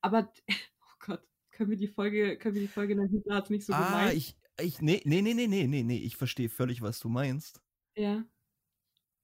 Aber, 0.01 0.33
oh 0.81 0.97
Gott, 1.01 1.23
können 1.51 1.71
wir 1.71 1.77
die 1.77 1.89
Folge, 1.89 2.39
können 2.39 2.55
wir 2.55 2.63
die 2.63 2.69
Folge 2.69 2.97
nennen? 2.97 3.11
Hitler 3.11 3.37
hat 3.37 3.51
nicht 3.51 3.65
so 3.65 3.73
ah, 3.73 3.87
gemeint. 3.87 4.15
ich, 4.15 4.37
ich, 4.61 4.81
nee, 4.81 5.03
nee, 5.05 5.23
nee, 5.23 5.35
nee, 5.35 5.47
nee, 5.47 5.83
nee, 5.83 5.99
ich 5.99 6.17
verstehe 6.17 6.49
völlig, 6.49 6.83
was 6.83 7.01
du 7.01 7.09
meinst. 7.09 7.61
Ja. 7.97 8.25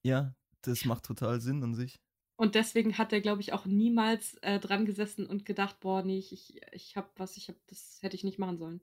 Ja, 0.03 0.35
das 0.63 0.85
macht 0.85 1.05
total 1.05 1.41
Sinn 1.41 1.63
an 1.63 1.75
sich. 1.75 2.01
Und 2.37 2.55
deswegen 2.55 2.97
hat 2.97 3.13
er, 3.13 3.21
glaube 3.21 3.43
ich, 3.43 3.53
auch 3.53 3.67
niemals 3.67 4.35
äh, 4.41 4.59
dran 4.59 4.87
gesessen 4.87 5.27
und 5.27 5.45
gedacht, 5.45 5.79
boah, 5.81 6.03
nee, 6.03 6.19
ich, 6.19 6.33
ich, 6.33 6.61
ich 6.73 6.97
hab 6.97 7.19
was, 7.19 7.37
ich 7.37 7.49
hab, 7.49 7.57
das 7.67 7.99
hätte 8.01 8.17
ich 8.17 8.25
nicht 8.25 8.39
machen 8.39 8.57
sollen. 8.57 8.81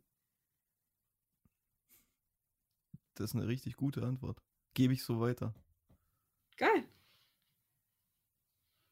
Das 3.17 3.31
ist 3.31 3.35
eine 3.35 3.47
richtig 3.47 3.75
gute 3.75 4.03
Antwort. 4.03 4.41
Gebe 4.73 4.93
ich 4.93 5.03
so 5.03 5.19
weiter. 5.19 5.53
Geil. 6.57 6.83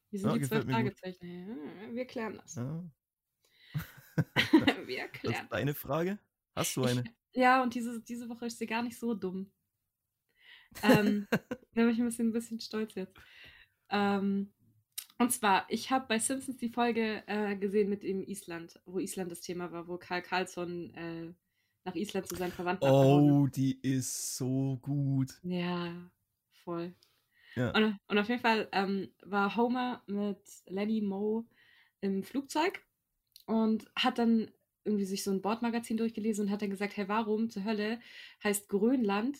Wie 0.09 0.17
sind 0.17 0.31
Ja, 0.31 0.37
die 0.37 0.39
gut. 0.39 0.63
Fragezeichen? 0.71 1.27
Ja, 1.27 1.93
wir 1.95 2.05
klären 2.07 2.37
das. 2.37 2.55
Ja. 2.55 2.83
wir 4.87 5.07
Das 5.23 5.35
klären 5.35 5.43
ist 5.43 5.51
deine 5.51 5.73
Frage? 5.73 6.19
Hast 6.55 6.75
du 6.75 6.83
eine? 6.85 7.03
Ja, 7.37 7.61
und 7.63 7.75
diese, 7.75 8.01
diese 8.01 8.29
Woche 8.29 8.45
ist 8.45 8.59
sie 8.59 8.65
gar 8.65 8.81
nicht 8.81 8.97
so 8.97 9.13
dumm. 9.13 9.51
Ähm, 10.81 11.27
da 11.31 11.37
bin 11.73 11.89
ich 11.89 11.99
ein 11.99 12.05
bisschen, 12.05 12.29
ein 12.29 12.33
bisschen 12.33 12.59
stolz 12.59 12.95
jetzt. 12.95 13.15
Ähm, 13.89 14.53
und 15.17 15.31
zwar, 15.31 15.65
ich 15.69 15.91
habe 15.91 16.07
bei 16.07 16.19
Simpsons 16.19 16.57
die 16.57 16.69
Folge 16.69 17.23
äh, 17.27 17.55
gesehen 17.57 17.89
mit 17.89 18.03
dem 18.03 18.23
Island, 18.23 18.79
wo 18.85 18.99
Island 18.99 19.31
das 19.31 19.41
Thema 19.41 19.71
war, 19.71 19.87
wo 19.87 19.97
Karl 19.97 20.21
Karlsson 20.21 20.93
äh, 20.95 21.33
nach 21.85 21.95
Island 21.95 22.27
zu 22.27 22.35
seinen 22.35 22.51
Verwandten. 22.51 22.89
Oh, 22.89 23.47
die 23.47 23.79
ist 23.81 24.35
so 24.35 24.77
gut. 24.81 25.39
Ja, 25.43 25.93
voll. 26.63 26.93
Ja. 27.55 27.71
Und, 27.71 27.97
und 28.07 28.17
auf 28.17 28.27
jeden 28.27 28.41
Fall 28.41 28.67
ähm, 28.71 29.09
war 29.23 29.55
Homer 29.55 30.03
mit 30.07 30.39
Lenny 30.67 31.01
Moe 31.01 31.45
im 32.01 32.23
Flugzeug 32.23 32.83
und 33.45 33.89
hat 33.95 34.17
dann 34.17 34.51
irgendwie 34.83 35.05
sich 35.05 35.23
so 35.23 35.31
ein 35.31 35.41
Bordmagazin 35.41 35.97
durchgelesen 35.97 36.45
und 36.45 36.51
hat 36.51 36.61
dann 36.61 36.69
gesagt, 36.69 36.97
hey, 36.97 37.07
warum 37.07 37.49
zur 37.49 37.63
Hölle 37.63 37.99
heißt 38.43 38.67
Grönland 38.67 39.39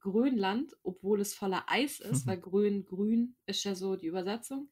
Grönland, 0.00 0.76
obwohl 0.82 1.20
es 1.20 1.34
voller 1.34 1.64
Eis 1.66 2.00
ist, 2.00 2.26
weil 2.26 2.38
grün, 2.38 2.84
grün 2.84 3.36
ist 3.46 3.64
ja 3.64 3.74
so 3.74 3.96
die 3.96 4.06
Übersetzung. 4.06 4.68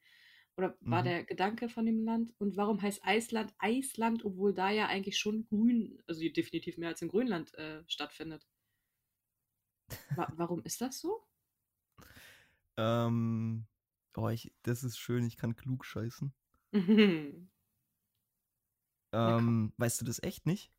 Oder 0.56 0.76
war 0.80 1.02
Mhm. 1.02 1.04
der 1.04 1.24
Gedanke 1.24 1.68
von 1.68 1.86
dem 1.86 2.04
Land? 2.04 2.34
Und 2.38 2.56
warum 2.56 2.80
heißt 2.82 3.04
Eisland 3.04 3.54
Eisland, 3.58 4.24
obwohl 4.24 4.54
da 4.54 4.70
ja 4.70 4.86
eigentlich 4.86 5.18
schon 5.18 5.46
grün, 5.46 6.02
also 6.06 6.20
definitiv 6.28 6.78
mehr 6.78 6.88
als 6.90 7.02
in 7.02 7.08
Grönland 7.08 7.54
äh, 7.54 7.82
stattfindet? 7.86 8.46
Wa 10.16 10.26
warum 10.36 10.62
ist 10.64 10.80
das 10.80 10.98
so? 10.98 11.28
Ähm, 12.78 13.66
oh, 14.16 14.28
ich, 14.28 14.52
das 14.62 14.82
ist 14.84 14.98
schön, 14.98 15.24
ich 15.26 15.36
kann 15.36 15.56
klug 15.56 15.84
scheißen. 15.84 16.34
Mhm. 16.72 17.48
Ja. 19.24 19.34
Ähm, 19.38 19.72
weißt 19.78 20.00
du 20.00 20.04
das 20.04 20.22
echt 20.22 20.46
nicht? 20.46 20.72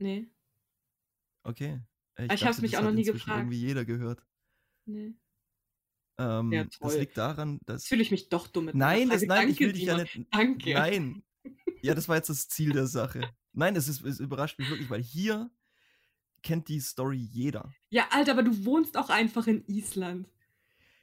nee, 0.00 0.30
Okay. 1.44 1.80
Äh, 2.16 2.30
ich 2.32 2.42
hab's 2.42 2.60
dachte, 2.60 2.62
mich 2.62 2.76
auch 2.78 2.82
noch 2.82 2.92
nie 2.92 3.04
gefragt. 3.04 3.26
irgendwie 3.36 3.58
jeder 3.60 3.84
gehört. 3.84 4.26
nee. 4.86 5.14
Ähm, 6.20 6.52
Ja, 6.52 6.64
das 6.80 6.96
liegt 6.96 7.16
daran, 7.16 7.60
dass. 7.64 7.82
Jetzt 7.82 7.88
fühle 7.88 8.02
ich 8.02 8.10
mich 8.10 8.28
doch 8.28 8.46
dumm 8.46 8.66
mit 8.66 8.74
Nein, 8.74 9.08
das, 9.08 9.22
nein, 9.22 9.48
ich 9.48 9.56
Danke, 9.56 9.64
will 9.64 9.72
dich 9.72 9.84
ja 9.84 9.96
nicht. 9.96 10.20
Danke. 10.30 10.74
Nein. 10.74 11.22
Ja, 11.80 11.94
das 11.94 12.08
war 12.08 12.16
jetzt 12.16 12.28
das 12.28 12.46
Ziel 12.48 12.72
der 12.72 12.86
Sache. 12.86 13.22
Nein, 13.52 13.74
es, 13.74 13.88
ist, 13.88 14.04
es 14.04 14.20
überrascht 14.20 14.58
mich 14.58 14.68
wirklich, 14.68 14.90
weil 14.90 15.02
hier 15.02 15.50
kennt 16.42 16.68
die 16.68 16.78
Story 16.80 17.16
jeder. 17.16 17.72
Ja, 17.88 18.06
Alter, 18.10 18.32
aber 18.32 18.42
du 18.42 18.66
wohnst 18.66 18.98
auch 18.98 19.08
einfach 19.08 19.46
in 19.46 19.64
Island. 19.66 20.28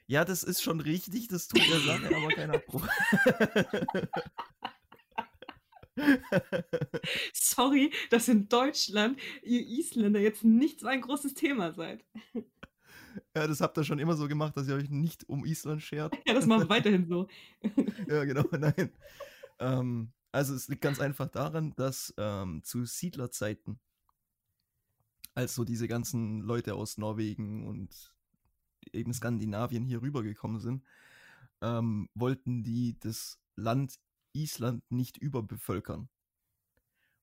Ja, 0.06 0.24
das 0.24 0.44
ist 0.44 0.62
schon 0.62 0.80
richtig, 0.80 1.26
das 1.28 1.48
tut 1.48 1.68
der 1.68 1.80
Sache 1.80 2.16
aber 2.16 2.28
keinen 2.28 2.54
Abbruch. 2.54 2.86
Sorry, 7.32 7.92
dass 8.10 8.28
in 8.28 8.48
Deutschland 8.48 9.18
ihr 9.42 9.66
Isländer 9.66 10.20
jetzt 10.20 10.44
nicht 10.44 10.80
so 10.80 10.86
ein 10.86 11.00
großes 11.00 11.34
Thema 11.34 11.72
seid. 11.72 12.04
Ja, 13.34 13.46
das 13.46 13.60
habt 13.60 13.76
ihr 13.78 13.84
schon 13.84 13.98
immer 13.98 14.16
so 14.16 14.28
gemacht, 14.28 14.56
dass 14.56 14.68
ihr 14.68 14.74
euch 14.74 14.90
nicht 14.90 15.28
um 15.28 15.44
Island 15.44 15.82
schert. 15.82 16.14
Ja, 16.26 16.34
das 16.34 16.46
machen 16.46 16.62
wir 16.62 16.68
weiterhin 16.68 17.06
so. 17.06 17.28
ja, 18.08 18.24
genau, 18.24 18.44
nein. 18.52 18.92
Ähm, 19.58 20.12
also 20.32 20.54
es 20.54 20.68
liegt 20.68 20.82
ganz 20.82 21.00
einfach 21.00 21.28
daran, 21.28 21.74
dass 21.76 22.12
ähm, 22.16 22.62
zu 22.62 22.84
Siedlerzeiten, 22.84 23.80
als 25.34 25.54
so 25.54 25.64
diese 25.64 25.88
ganzen 25.88 26.40
Leute 26.40 26.74
aus 26.74 26.98
Norwegen 26.98 27.66
und 27.66 28.14
eben 28.92 29.12
Skandinavien 29.12 29.84
hier 29.84 30.02
rübergekommen 30.02 30.60
sind, 30.60 30.84
ähm, 31.60 32.08
wollten 32.14 32.62
die 32.62 32.98
das 32.98 33.38
Land 33.56 33.98
Island 34.32 34.82
nicht 34.90 35.16
überbevölkern 35.16 36.08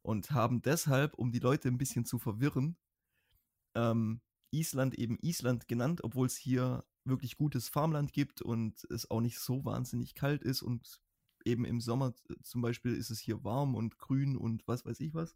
und 0.02 0.32
haben 0.32 0.62
deshalb, 0.62 1.16
um 1.16 1.32
die 1.32 1.40
Leute 1.40 1.68
ein 1.68 1.78
bisschen 1.78 2.06
zu 2.06 2.20
verwirren, 2.20 2.78
ähm, 3.74 4.22
Island 4.56 4.96
eben 4.96 5.18
Island 5.22 5.68
genannt, 5.68 6.04
obwohl 6.04 6.28
es 6.28 6.38
hier 6.38 6.86
wirklich 7.04 7.38
gutes 7.38 7.70
Farmland 7.70 8.14
gibt 8.14 8.42
und 8.42 8.86
es 8.90 9.10
auch 9.12 9.22
nicht 9.22 9.40
so 9.40 9.64
wahnsinnig 9.66 10.16
kalt 10.16 10.42
ist 10.42 10.62
und 10.62 11.00
eben 11.44 11.66
im 11.66 11.80
Sommer 11.80 12.14
zum 12.42 12.62
Beispiel 12.62 12.96
ist 12.96 13.12
es 13.12 13.20
hier 13.20 13.44
warm 13.44 13.76
und 13.76 13.98
grün 13.98 14.36
und 14.36 14.68
was 14.68 14.86
weiß 14.86 15.00
ich 15.00 15.14
was. 15.14 15.36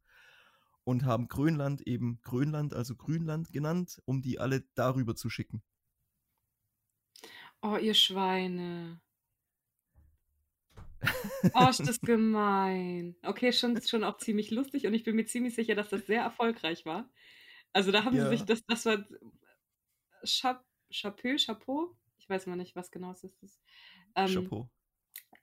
Und 0.84 1.05
haben 1.05 1.28
Grönland 1.28 1.82
eben 1.86 2.20
Grönland, 2.24 2.74
also 2.74 2.95
Grünland 2.95 3.51
genannt, 3.51 4.01
um 4.05 4.22
die 4.22 4.39
alle 4.39 4.63
darüber 4.74 5.15
zu 5.15 5.30
schicken. 5.30 5.61
Oh, 7.61 7.78
ihr 7.78 7.93
Schweine. 7.93 8.99
Oh, 11.53 11.70
ist 11.70 11.88
das 11.88 12.01
gemein. 12.01 13.15
Okay, 13.24 13.53
schon, 13.53 13.82
schon 13.82 14.03
auch 14.03 14.17
ziemlich 14.17 14.51
lustig 14.51 14.86
und 14.86 14.93
ich 14.93 15.05
bin 15.05 15.15
mir 15.15 15.26
ziemlich 15.26 15.55
sicher, 15.55 15.74
dass 15.74 15.89
das 15.89 16.05
sehr 16.05 16.22
erfolgreich 16.22 16.86
war. 16.86 17.09
Also 17.74 17.91
da 17.91 18.03
haben 18.03 18.17
sie 18.17 18.28
sich, 18.30 18.39
Ja, 18.41 18.45
das, 18.45 18.65
das 18.65 18.86
war 18.86 19.05
Chap 20.24 20.63
Chapeau, 20.91 21.36
Chapeau. 21.38 21.95
Ich 22.17 22.30
weiß 22.30 22.47
mal 22.47 22.55
nicht, 22.55 22.76
was 22.76 22.91
genau 22.91 23.11
es 23.11 23.24
ist. 23.24 23.61
Ähm, 24.15 24.34
Chapeau. 24.34 24.70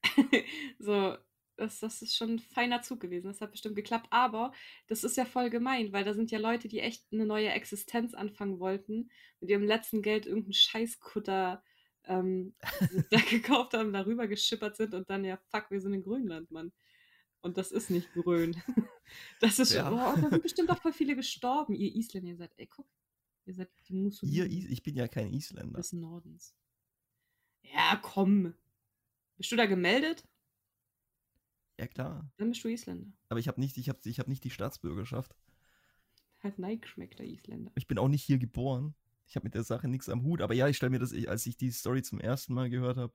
so, 0.78 1.16
das, 1.56 1.80
das 1.80 2.02
ist 2.02 2.16
schon 2.16 2.34
ein 2.34 2.38
feiner 2.38 2.82
Zug 2.82 3.00
gewesen. 3.00 3.28
Das 3.28 3.40
hat 3.40 3.52
bestimmt 3.52 3.76
geklappt. 3.76 4.08
Aber 4.10 4.52
das 4.88 5.04
ist 5.04 5.16
ja 5.16 5.24
voll 5.24 5.50
gemein, 5.50 5.92
weil 5.92 6.04
da 6.04 6.14
sind 6.14 6.30
ja 6.30 6.38
Leute, 6.38 6.68
die 6.68 6.80
echt 6.80 7.04
eine 7.12 7.26
neue 7.26 7.50
Existenz 7.50 8.14
anfangen 8.14 8.58
wollten, 8.60 9.10
mit 9.40 9.50
ihrem 9.50 9.64
letzten 9.64 10.02
Geld 10.02 10.26
irgendeinen 10.26 10.52
Scheißkutter 10.52 11.62
ähm, 12.04 12.54
da 13.10 13.18
gekauft 13.18 13.74
haben, 13.74 13.92
darüber 13.92 14.26
geschippert 14.26 14.76
sind 14.76 14.94
und 14.94 15.08
dann 15.10 15.24
ja, 15.24 15.38
fuck, 15.50 15.70
wir 15.70 15.80
sind 15.80 15.94
in 15.94 16.02
Grönland, 16.02 16.50
Mann. 16.50 16.72
Und 17.42 17.56
das 17.58 17.72
ist 17.72 17.90
nicht 17.90 18.12
grün. 18.12 18.56
Das 19.40 19.60
ist 19.60 19.72
Ja. 19.72 19.88
boah, 19.88 20.20
da 20.20 20.30
sind 20.30 20.42
bestimmt 20.42 20.68
auch 20.68 20.82
voll 20.82 20.92
viele 20.92 21.14
gestorben. 21.14 21.74
Ihr 21.74 21.94
Isländer, 21.94 22.30
ihr 22.30 22.36
seid, 22.36 22.50
ey, 22.56 22.66
guck, 22.66 22.88
ihr 23.44 23.54
seid 23.54 23.70
die 23.88 24.10
Ihr, 24.22 24.46
Is- 24.46 24.64
ich 24.68 24.82
bin 24.82 24.96
ja 24.96 25.06
kein 25.06 25.32
Isländer. 25.32 25.76
des 25.78 25.92
Nordens. 25.92 26.56
Ja, 27.62 28.00
komm. 28.02 28.52
Bist 29.36 29.52
du 29.52 29.56
da 29.56 29.66
gemeldet? 29.66 30.24
Ja 31.78 31.86
klar. 31.86 32.28
Dann 32.36 32.48
bist 32.50 32.64
du 32.64 32.68
Isländer. 32.68 33.12
Aber 33.28 33.38
ich 33.38 33.46
habe 33.46 33.60
nicht, 33.60 33.76
ich 33.76 33.88
hab, 33.88 34.04
ich 34.04 34.18
hab 34.18 34.26
nicht 34.26 34.42
die 34.42 34.50
Staatsbürgerschaft. 34.50 35.36
Hat 36.40 36.58
Nein 36.58 36.80
geschmeckt, 36.80 37.18
der 37.20 37.26
Isländer. 37.26 37.70
Ich 37.76 37.86
bin 37.86 37.98
auch 37.98 38.08
nicht 38.08 38.24
hier 38.24 38.38
geboren. 38.38 38.94
Ich 39.28 39.36
habe 39.36 39.44
mit 39.44 39.54
der 39.54 39.62
Sache 39.62 39.86
nichts 39.86 40.08
am 40.08 40.22
Hut. 40.24 40.40
Aber 40.40 40.54
ja, 40.54 40.66
ich 40.68 40.76
stelle 40.76 40.90
mir 40.90 40.98
das, 40.98 41.12
als 41.26 41.46
ich 41.46 41.56
die 41.56 41.70
Story 41.70 42.02
zum 42.02 42.18
ersten 42.18 42.54
Mal 42.54 42.70
gehört 42.70 42.96
habe, 42.96 43.14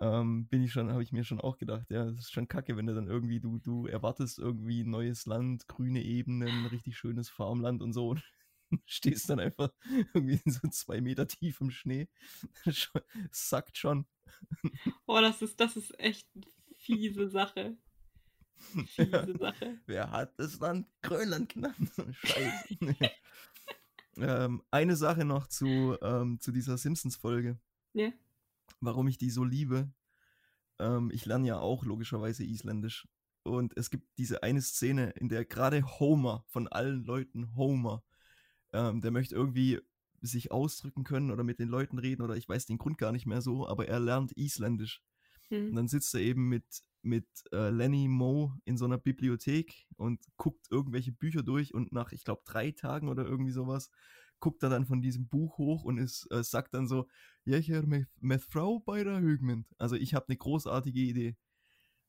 ähm, 0.00 0.46
bin 0.48 0.62
ich 0.62 0.72
schon, 0.72 0.90
habe 0.90 1.02
ich 1.02 1.12
mir 1.12 1.24
schon 1.24 1.40
auch 1.40 1.56
gedacht, 1.58 1.90
ja, 1.90 2.04
das 2.06 2.18
ist 2.18 2.32
schon 2.32 2.48
kacke, 2.48 2.76
wenn 2.76 2.86
du 2.86 2.94
dann 2.94 3.06
irgendwie, 3.06 3.40
du, 3.40 3.58
du 3.58 3.86
erwartest 3.86 4.38
irgendwie 4.38 4.84
neues 4.84 5.26
Land, 5.26 5.68
grüne 5.68 6.02
Ebenen, 6.02 6.66
richtig 6.66 6.96
schönes 6.96 7.28
Farmland 7.28 7.82
und 7.82 7.92
so 7.92 8.10
und 8.10 8.22
stehst 8.86 9.30
dann 9.30 9.40
einfach 9.40 9.70
irgendwie 10.14 10.40
in 10.44 10.52
so 10.52 10.68
zwei 10.68 11.00
Meter 11.00 11.28
tiefem 11.28 11.70
Schnee. 11.70 12.08
Sackt 13.30 13.76
schon. 13.76 14.06
Oh, 15.06 15.20
das 15.20 15.42
ist, 15.42 15.60
das 15.60 15.76
ist 15.76 15.98
echt 16.00 16.26
eine 16.34 16.44
fiese 16.76 17.28
Sache. 17.28 17.76
Fiese 18.86 19.36
Sache. 19.38 19.78
Wer 19.86 20.10
hat 20.10 20.38
das 20.38 20.58
Land 20.58 20.88
Grönland 21.02 21.50
genannt? 21.50 21.92
Scheiße. 22.12 22.78
ähm, 24.16 24.62
eine 24.70 24.96
Sache 24.96 25.24
noch 25.24 25.46
zu, 25.46 25.96
ähm, 26.02 26.40
zu 26.40 26.50
dieser 26.50 26.78
Simpsons-Folge. 26.78 27.58
Ja. 27.92 28.12
Warum 28.84 29.08
ich 29.08 29.18
die 29.18 29.30
so 29.30 29.44
liebe. 29.44 29.92
Ähm, 30.78 31.10
ich 31.12 31.26
lerne 31.26 31.46
ja 31.48 31.58
auch 31.58 31.84
logischerweise 31.84 32.44
Isländisch. 32.44 33.06
Und 33.44 33.76
es 33.76 33.90
gibt 33.90 34.08
diese 34.18 34.42
eine 34.42 34.62
Szene, 34.62 35.10
in 35.10 35.28
der 35.28 35.44
gerade 35.44 35.84
Homer, 36.00 36.44
von 36.48 36.68
allen 36.68 37.04
Leuten 37.04 37.54
Homer, 37.56 38.02
ähm, 38.72 39.00
der 39.00 39.10
möchte 39.10 39.34
irgendwie 39.34 39.80
sich 40.22 40.50
ausdrücken 40.52 41.04
können 41.04 41.30
oder 41.30 41.44
mit 41.44 41.58
den 41.58 41.68
Leuten 41.68 41.98
reden 41.98 42.22
oder 42.22 42.36
ich 42.36 42.48
weiß 42.48 42.66
den 42.66 42.78
Grund 42.78 42.98
gar 42.98 43.12
nicht 43.12 43.26
mehr 43.26 43.42
so, 43.42 43.68
aber 43.68 43.88
er 43.88 44.00
lernt 44.00 44.32
Isländisch. 44.32 45.02
Und 45.68 45.76
Hm. 45.76 45.76
dann 45.76 45.88
sitzt 45.88 46.14
er 46.14 46.20
eben 46.20 46.48
mit, 46.48 46.64
mit 47.02 47.26
äh, 47.52 47.70
Lenny 47.70 48.08
Moe 48.08 48.58
in 48.64 48.78
so 48.78 48.86
einer 48.86 48.98
Bibliothek 48.98 49.86
und 49.96 50.24
guckt 50.36 50.66
irgendwelche 50.70 51.12
Bücher 51.12 51.42
durch 51.42 51.74
und 51.74 51.92
nach, 51.92 52.12
ich 52.12 52.24
glaube, 52.24 52.42
drei 52.46 52.70
Tagen 52.72 53.08
oder 53.08 53.24
irgendwie 53.24 53.52
sowas, 53.52 53.90
guckt 54.40 54.62
er 54.62 54.70
dann 54.70 54.86
von 54.86 55.02
diesem 55.02 55.28
Buch 55.28 55.58
hoch 55.58 55.84
und 55.84 55.98
ist, 55.98 56.26
äh, 56.30 56.42
sagt 56.42 56.74
dann 56.74 56.88
so, 56.88 57.08
ja, 57.44 57.58
ich 57.58 57.68
höre 57.68 57.86
mit, 57.86 58.08
mit 58.20 58.42
Frau 58.42 58.78
bei 58.78 59.04
der 59.04 59.20
Hügmund. 59.20 59.66
Also 59.78 59.96
ich 59.96 60.14
habe 60.14 60.26
eine 60.28 60.36
großartige 60.36 61.00
Idee. 61.00 61.36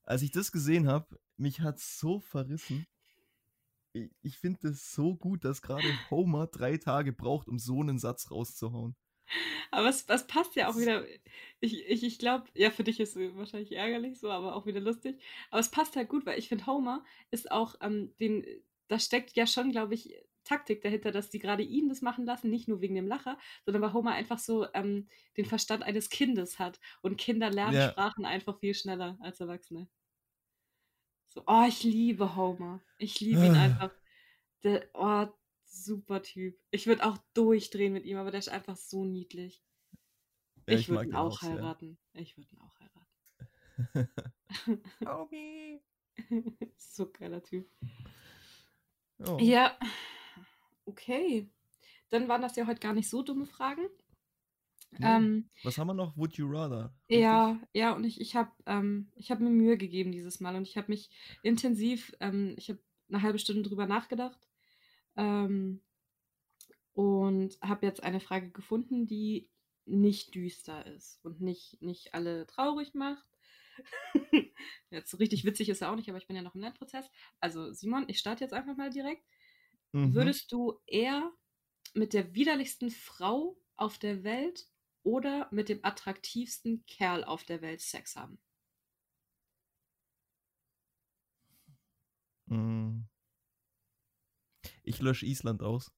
Als 0.03 0.21
ich 0.21 0.31
das 0.31 0.51
gesehen 0.51 0.88
habe, 0.88 1.19
mich 1.38 1.61
hat 1.61 1.79
so 1.79 2.19
verrissen. 2.19 2.86
Ich, 3.93 4.11
ich 4.21 4.38
finde 4.38 4.69
es 4.69 4.93
so 4.93 5.15
gut, 5.15 5.43
dass 5.43 5.61
gerade 5.61 5.88
Homer 6.09 6.47
drei 6.47 6.77
Tage 6.77 7.11
braucht, 7.11 7.47
um 7.47 7.59
so 7.59 7.81
einen 7.81 7.99
Satz 7.99 8.31
rauszuhauen. 8.31 8.95
Aber 9.71 9.89
es, 9.89 10.05
es 10.07 10.27
passt 10.27 10.55
ja 10.55 10.69
auch 10.69 10.77
wieder. 10.77 11.05
Ich, 11.59 11.86
ich, 11.86 12.03
ich 12.03 12.19
glaube, 12.19 12.47
ja, 12.53 12.71
für 12.71 12.83
dich 12.83 12.99
ist 12.99 13.15
es 13.17 13.36
wahrscheinlich 13.36 13.73
ärgerlich 13.73 14.19
so, 14.19 14.29
aber 14.29 14.55
auch 14.55 14.65
wieder 14.65 14.79
lustig. 14.79 15.21
Aber 15.49 15.59
es 15.59 15.71
passt 15.71 15.95
halt 15.95 16.07
gut, 16.07 16.25
weil 16.25 16.39
ich 16.39 16.47
finde, 16.47 16.65
Homer 16.67 17.03
ist 17.31 17.51
auch 17.51 17.75
ähm, 17.81 18.13
den, 18.19 18.45
da 18.88 18.99
steckt 18.99 19.36
ja 19.36 19.47
schon, 19.47 19.71
glaube 19.71 19.95
ich, 19.95 20.13
Taktik 20.45 20.81
dahinter, 20.81 21.11
dass 21.11 21.29
die 21.29 21.39
gerade 21.39 21.63
ihn 21.63 21.89
das 21.89 22.01
machen 22.01 22.25
lassen, 22.25 22.49
nicht 22.49 22.69
nur 22.69 22.79
wegen 22.79 22.95
dem 22.95 23.07
Lacher, 23.07 23.37
sondern 23.65 23.81
weil 23.83 23.91
Homer 23.93 24.13
einfach 24.13 24.39
so 24.39 24.65
ähm, 24.73 25.09
den 25.35 25.45
Verstand 25.45 25.83
eines 25.83 26.09
Kindes 26.09 26.59
hat. 26.59 26.79
Und 27.01 27.17
Kinder 27.17 27.49
lernen 27.49 27.75
Ja. 27.75 27.89
Sprachen 27.91 28.25
einfach 28.25 28.57
viel 28.59 28.73
schneller 28.73 29.17
als 29.19 29.41
Erwachsene. 29.41 29.89
So, 31.27 31.43
oh, 31.47 31.65
ich 31.67 31.83
liebe 31.83 32.37
Homer. 32.37 32.81
Ich 32.97 33.19
liebe 33.19 33.45
ihn 33.45 33.55
Ah. 33.55 33.63
einfach. 33.63 33.91
Der, 34.63 34.87
oh, 34.93 35.27
super 35.65 36.21
Typ. 36.23 36.57
Ich 36.71 36.87
würde 36.87 37.05
auch 37.05 37.17
durchdrehen 37.33 37.91
mit 37.91 38.05
ihm, 38.05 38.15
aber 38.17 38.31
der 38.31 38.39
ist 38.39 38.47
einfach 38.49 38.77
so 38.77 39.03
niedlich. 39.03 39.61
Ja, 40.67 40.77
ich 40.77 40.87
würde 40.87 40.99
mag 40.99 41.07
ihn 41.07 41.15
auch 41.15 41.41
sehr. 41.41 41.49
heiraten. 41.51 41.97
Ich 42.13 42.37
würde 42.37 42.49
ihn 42.51 42.61
auch 42.61 42.79
heiraten. 42.79 43.05
So 46.77 47.11
geiler 47.11 47.43
Typ. 47.43 47.69
Oh. 49.19 49.37
Ja, 49.39 49.77
okay. 50.86 51.49
Dann 52.09 52.27
waren 52.27 52.41
das 52.41 52.55
ja 52.55 52.67
heute 52.67 52.79
gar 52.79 52.93
nicht 52.93 53.09
so 53.09 53.23
dumme 53.23 53.45
Fragen. 53.45 53.86
Nee. 54.91 55.05
Ähm, 55.05 55.49
Was 55.63 55.77
haben 55.77 55.88
wir 55.88 55.93
noch? 55.93 56.15
Would 56.15 56.38
you 56.38 56.47
rather? 56.47 56.93
ja, 57.09 57.59
ja, 57.73 57.93
und 57.93 58.03
ich, 58.05 58.21
ich 58.21 58.36
habe 58.36 58.51
ähm, 58.65 59.11
ich 59.15 59.31
hab 59.31 59.39
mir 59.39 59.49
Mühe 59.49 59.77
gegeben 59.77 60.11
dieses 60.11 60.39
Mal 60.39 60.55
und 60.55 60.67
ich 60.67 60.77
habe 60.77 60.91
mich 60.91 61.09
intensiv, 61.43 62.15
ähm, 62.19 62.55
ich 62.57 62.69
habe 62.69 62.79
eine 63.09 63.21
halbe 63.21 63.39
Stunde 63.39 63.63
drüber 63.63 63.88
nachgedacht 63.88 64.47
ähm, 65.17 65.81
und 66.93 67.57
habe 67.61 67.86
jetzt 67.86 68.03
eine 68.03 68.19
Frage 68.19 68.51
gefunden, 68.51 69.05
die 69.05 69.49
nicht 69.86 70.33
düster 70.33 70.86
ist 70.86 71.23
und 71.23 71.41
nicht, 71.41 71.81
nicht 71.81 72.13
alle 72.13 72.47
traurig 72.47 72.93
macht. 72.93 73.25
jetzt 74.89 75.11
so 75.11 75.17
richtig 75.17 75.43
witzig 75.43 75.69
ist 75.69 75.81
er 75.81 75.91
auch 75.91 75.95
nicht, 75.95 76.09
aber 76.09 76.17
ich 76.17 76.27
bin 76.27 76.36
ja 76.36 76.41
noch 76.41 76.55
im 76.55 76.61
Lernprozess. 76.61 77.09
Also 77.39 77.71
Simon, 77.73 78.05
ich 78.07 78.19
starte 78.19 78.43
jetzt 78.43 78.53
einfach 78.53 78.75
mal 78.75 78.89
direkt. 78.89 79.23
Mhm. 79.95 80.13
Würdest 80.13 80.51
du 80.51 80.77
eher 80.87 81.31
mit 81.93 82.11
der 82.13 82.35
widerlichsten 82.35 82.91
Frau 82.91 83.57
auf 83.77 83.97
der 83.97 84.25
Welt 84.25 84.67
oder 85.03 85.47
mit 85.51 85.69
dem 85.69 85.79
attraktivsten 85.83 86.85
Kerl 86.85 87.23
auf 87.23 87.45
der 87.45 87.61
Welt 87.61 87.79
Sex 87.79 88.17
haben? 88.17 88.37
Mm. 92.47 93.03
Ich 94.83 94.99
lösche 94.99 95.25
Island 95.25 95.61
aus. 95.63 95.91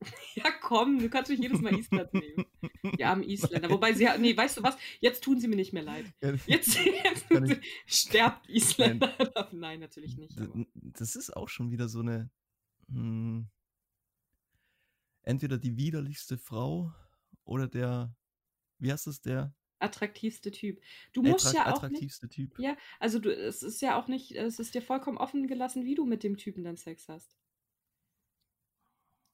Ja, 0.34 0.50
komm, 0.62 0.98
du 0.98 1.10
kannst 1.10 1.30
mich 1.30 1.40
jedes 1.40 1.60
Mal 1.60 1.74
Island 1.78 2.14
nehmen. 2.14 2.46
Die 2.96 3.04
armen 3.04 3.22
Isländer. 3.28 3.68
Wobei 3.68 3.92
sie, 3.92 4.08
nee, 4.18 4.34
weißt 4.34 4.56
du 4.58 4.62
was? 4.62 4.76
Jetzt 5.00 5.22
tun 5.24 5.38
sie 5.40 5.48
mir 5.48 5.56
nicht 5.56 5.72
mehr 5.74 5.82
leid. 5.82 6.06
Jetzt, 6.46 6.46
jetzt 6.46 6.78
ich- 7.30 7.60
sterbt 7.86 8.48
Isländer. 8.48 9.12
Nein, 9.52 9.80
natürlich 9.80 10.16
nicht. 10.16 10.40
Aber. 10.40 10.64
Das 10.74 11.16
ist 11.16 11.36
auch 11.36 11.48
schon 11.50 11.70
wieder 11.70 11.88
so 11.88 12.00
eine. 12.00 12.30
Hm, 12.90 13.48
entweder 15.22 15.58
die 15.58 15.76
widerlichste 15.76 16.38
Frau 16.38 16.92
oder 17.44 17.68
der. 17.68 18.14
Wie 18.78 18.90
heißt 18.92 19.06
es? 19.06 19.20
Der 19.20 19.54
Attraktivste 19.78 20.50
Typ. 20.50 20.80
Du 21.12 21.22
musst 21.22 21.46
attrakt- 21.46 21.54
ja 21.54 21.62
auch 21.62 21.66
nicht, 21.82 21.84
attraktivste 21.84 22.28
Typ. 22.28 22.58
Ja, 22.58 22.76
also 22.98 23.18
du, 23.18 23.34
es 23.34 23.62
ist 23.62 23.80
ja 23.80 23.98
auch 23.98 24.08
nicht, 24.08 24.32
es 24.32 24.58
ist 24.58 24.74
dir 24.74 24.82
vollkommen 24.82 25.16
offen 25.18 25.46
gelassen, 25.46 25.84
wie 25.86 25.94
du 25.94 26.04
mit 26.04 26.22
dem 26.22 26.36
Typen 26.36 26.64
dann 26.64 26.76
Sex 26.76 27.08
hast. 27.08 27.36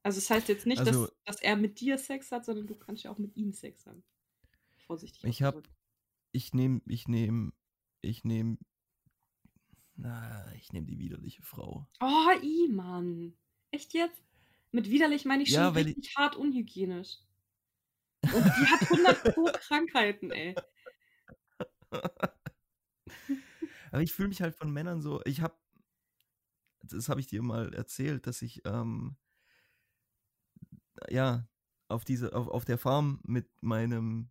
Also 0.04 0.18
es 0.18 0.30
heißt 0.30 0.48
jetzt 0.48 0.66
nicht, 0.66 0.78
Also- 0.78 1.07
dass, 1.07 1.16
dass 1.24 1.42
er 1.42 1.57
mit 1.57 1.80
dir 1.80 1.98
Sex 1.98 2.30
hat, 2.30 2.44
sondern 2.44 2.66
du 2.68 2.76
kannst 2.76 3.02
ja 3.02 3.11
auch 3.11 3.18
mit 3.18 3.36
ihm 3.36 3.52
Sex 3.52 3.86
haben. 3.86 4.04
Vorsichtig. 4.86 5.24
Ich 5.24 5.42
hab- 5.42 5.57
ausgedrückt. 5.57 5.76
Ich 6.32 6.52
nehme, 6.54 6.80
ich 6.86 7.09
nehme, 7.09 7.52
ich 8.02 8.22
nehme. 8.24 8.59
Na, 9.96 10.52
ich 10.54 10.72
nehme 10.72 10.86
die 10.86 10.98
widerliche 10.98 11.42
Frau. 11.42 11.88
Oh, 12.00 12.30
i, 12.42 12.68
Mann. 12.68 13.36
Echt 13.70 13.92
jetzt? 13.94 14.22
Mit 14.72 14.90
widerlich 14.90 15.24
meine 15.24 15.42
ich 15.42 15.50
schon 15.50 15.58
Ja, 15.58 15.74
weil 15.74 15.84
richtig 15.84 16.14
hart 16.16 16.36
unhygienisch. 16.36 17.18
Und 18.22 18.44
die 18.44 18.66
hat 18.66 18.82
100 18.82 19.34
pro 19.34 19.44
Krankheiten, 19.52 20.30
ey. 20.30 20.54
Aber 23.92 24.02
ich 24.02 24.12
fühle 24.12 24.28
mich 24.28 24.42
halt 24.42 24.54
von 24.54 24.70
Männern 24.70 25.00
so, 25.00 25.22
ich 25.24 25.40
habe, 25.40 25.56
das 26.82 27.08
habe 27.08 27.20
ich 27.20 27.28
dir 27.28 27.42
mal 27.42 27.72
erzählt, 27.72 28.26
dass 28.26 28.42
ich, 28.42 28.62
ähm, 28.66 29.16
ja, 31.08 31.48
auf 31.88 32.04
diese, 32.04 32.34
auf, 32.34 32.48
auf 32.48 32.64
der 32.64 32.78
Farm 32.78 33.20
mit 33.22 33.48
meinem 33.62 34.30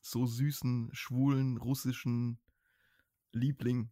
so 0.00 0.26
süßen, 0.26 0.90
schwulen, 0.92 1.56
russischen 1.56 2.38
Liebling 3.32 3.90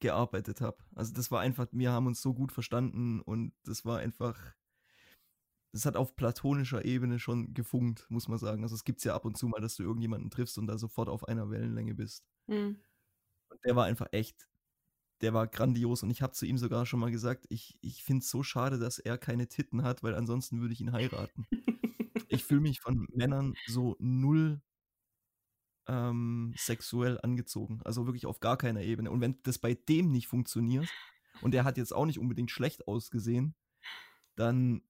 gearbeitet 0.00 0.60
habe. 0.60 0.78
Also 0.94 1.12
das 1.12 1.30
war 1.30 1.40
einfach, 1.40 1.66
wir 1.72 1.90
haben 1.90 2.06
uns 2.06 2.20
so 2.20 2.34
gut 2.34 2.52
verstanden 2.52 3.20
und 3.20 3.52
das 3.64 3.84
war 3.84 3.98
einfach, 3.98 4.38
das 5.72 5.86
hat 5.86 5.96
auf 5.96 6.16
platonischer 6.16 6.84
Ebene 6.84 7.18
schon 7.18 7.54
gefunkt, 7.54 8.06
muss 8.10 8.28
man 8.28 8.38
sagen. 8.38 8.62
Also 8.62 8.74
es 8.74 8.84
gibt 8.84 9.02
ja 9.04 9.14
ab 9.14 9.24
und 9.24 9.36
zu 9.36 9.48
mal, 9.48 9.60
dass 9.60 9.76
du 9.76 9.82
irgendjemanden 9.82 10.30
triffst 10.30 10.58
und 10.58 10.66
da 10.66 10.78
sofort 10.78 11.08
auf 11.08 11.26
einer 11.28 11.50
Wellenlänge 11.50 11.94
bist. 11.94 12.24
Hm. 12.48 12.76
Und 13.48 13.64
der 13.64 13.76
war 13.76 13.84
einfach 13.84 14.08
echt, 14.12 14.48
der 15.20 15.34
war 15.34 15.46
grandios 15.46 16.02
und 16.02 16.10
ich 16.10 16.22
habe 16.22 16.32
zu 16.32 16.46
ihm 16.46 16.58
sogar 16.58 16.86
schon 16.86 17.00
mal 17.00 17.10
gesagt, 17.10 17.46
ich, 17.48 17.78
ich 17.80 18.04
finde 18.04 18.22
es 18.22 18.30
so 18.30 18.42
schade, 18.42 18.78
dass 18.78 18.98
er 18.98 19.18
keine 19.18 19.48
Titten 19.48 19.82
hat, 19.82 20.02
weil 20.02 20.14
ansonsten 20.14 20.60
würde 20.60 20.74
ich 20.74 20.80
ihn 20.80 20.92
heiraten. 20.92 21.46
ich 22.28 22.44
fühle 22.44 22.60
mich 22.60 22.80
von 22.80 23.06
Männern 23.12 23.54
so 23.66 23.96
null 23.98 24.60
ähm, 25.86 26.54
sexuell 26.56 27.18
angezogen. 27.22 27.80
Also 27.84 28.06
wirklich 28.06 28.26
auf 28.26 28.40
gar 28.40 28.56
keiner 28.56 28.82
Ebene. 28.82 29.10
Und 29.10 29.20
wenn 29.20 29.38
das 29.42 29.58
bei 29.58 29.74
dem 29.74 30.10
nicht 30.10 30.26
funktioniert, 30.26 30.88
und 31.42 31.52
der 31.52 31.64
hat 31.64 31.76
jetzt 31.76 31.92
auch 31.92 32.06
nicht 32.06 32.18
unbedingt 32.18 32.50
schlecht 32.50 32.86
ausgesehen, 32.88 33.54
dann 34.36 34.82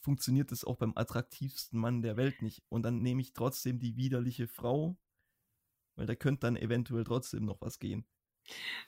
funktioniert 0.00 0.52
das 0.52 0.64
auch 0.64 0.76
beim 0.76 0.92
attraktivsten 0.96 1.78
Mann 1.78 2.02
der 2.02 2.16
Welt 2.16 2.42
nicht. 2.42 2.62
Und 2.68 2.82
dann 2.82 3.02
nehme 3.02 3.20
ich 3.20 3.32
trotzdem 3.32 3.78
die 3.78 3.96
widerliche 3.96 4.46
Frau, 4.46 4.96
weil 5.96 6.06
da 6.06 6.14
könnte 6.14 6.40
dann 6.40 6.56
eventuell 6.56 7.04
trotzdem 7.04 7.44
noch 7.44 7.60
was 7.60 7.78
gehen. 7.78 8.06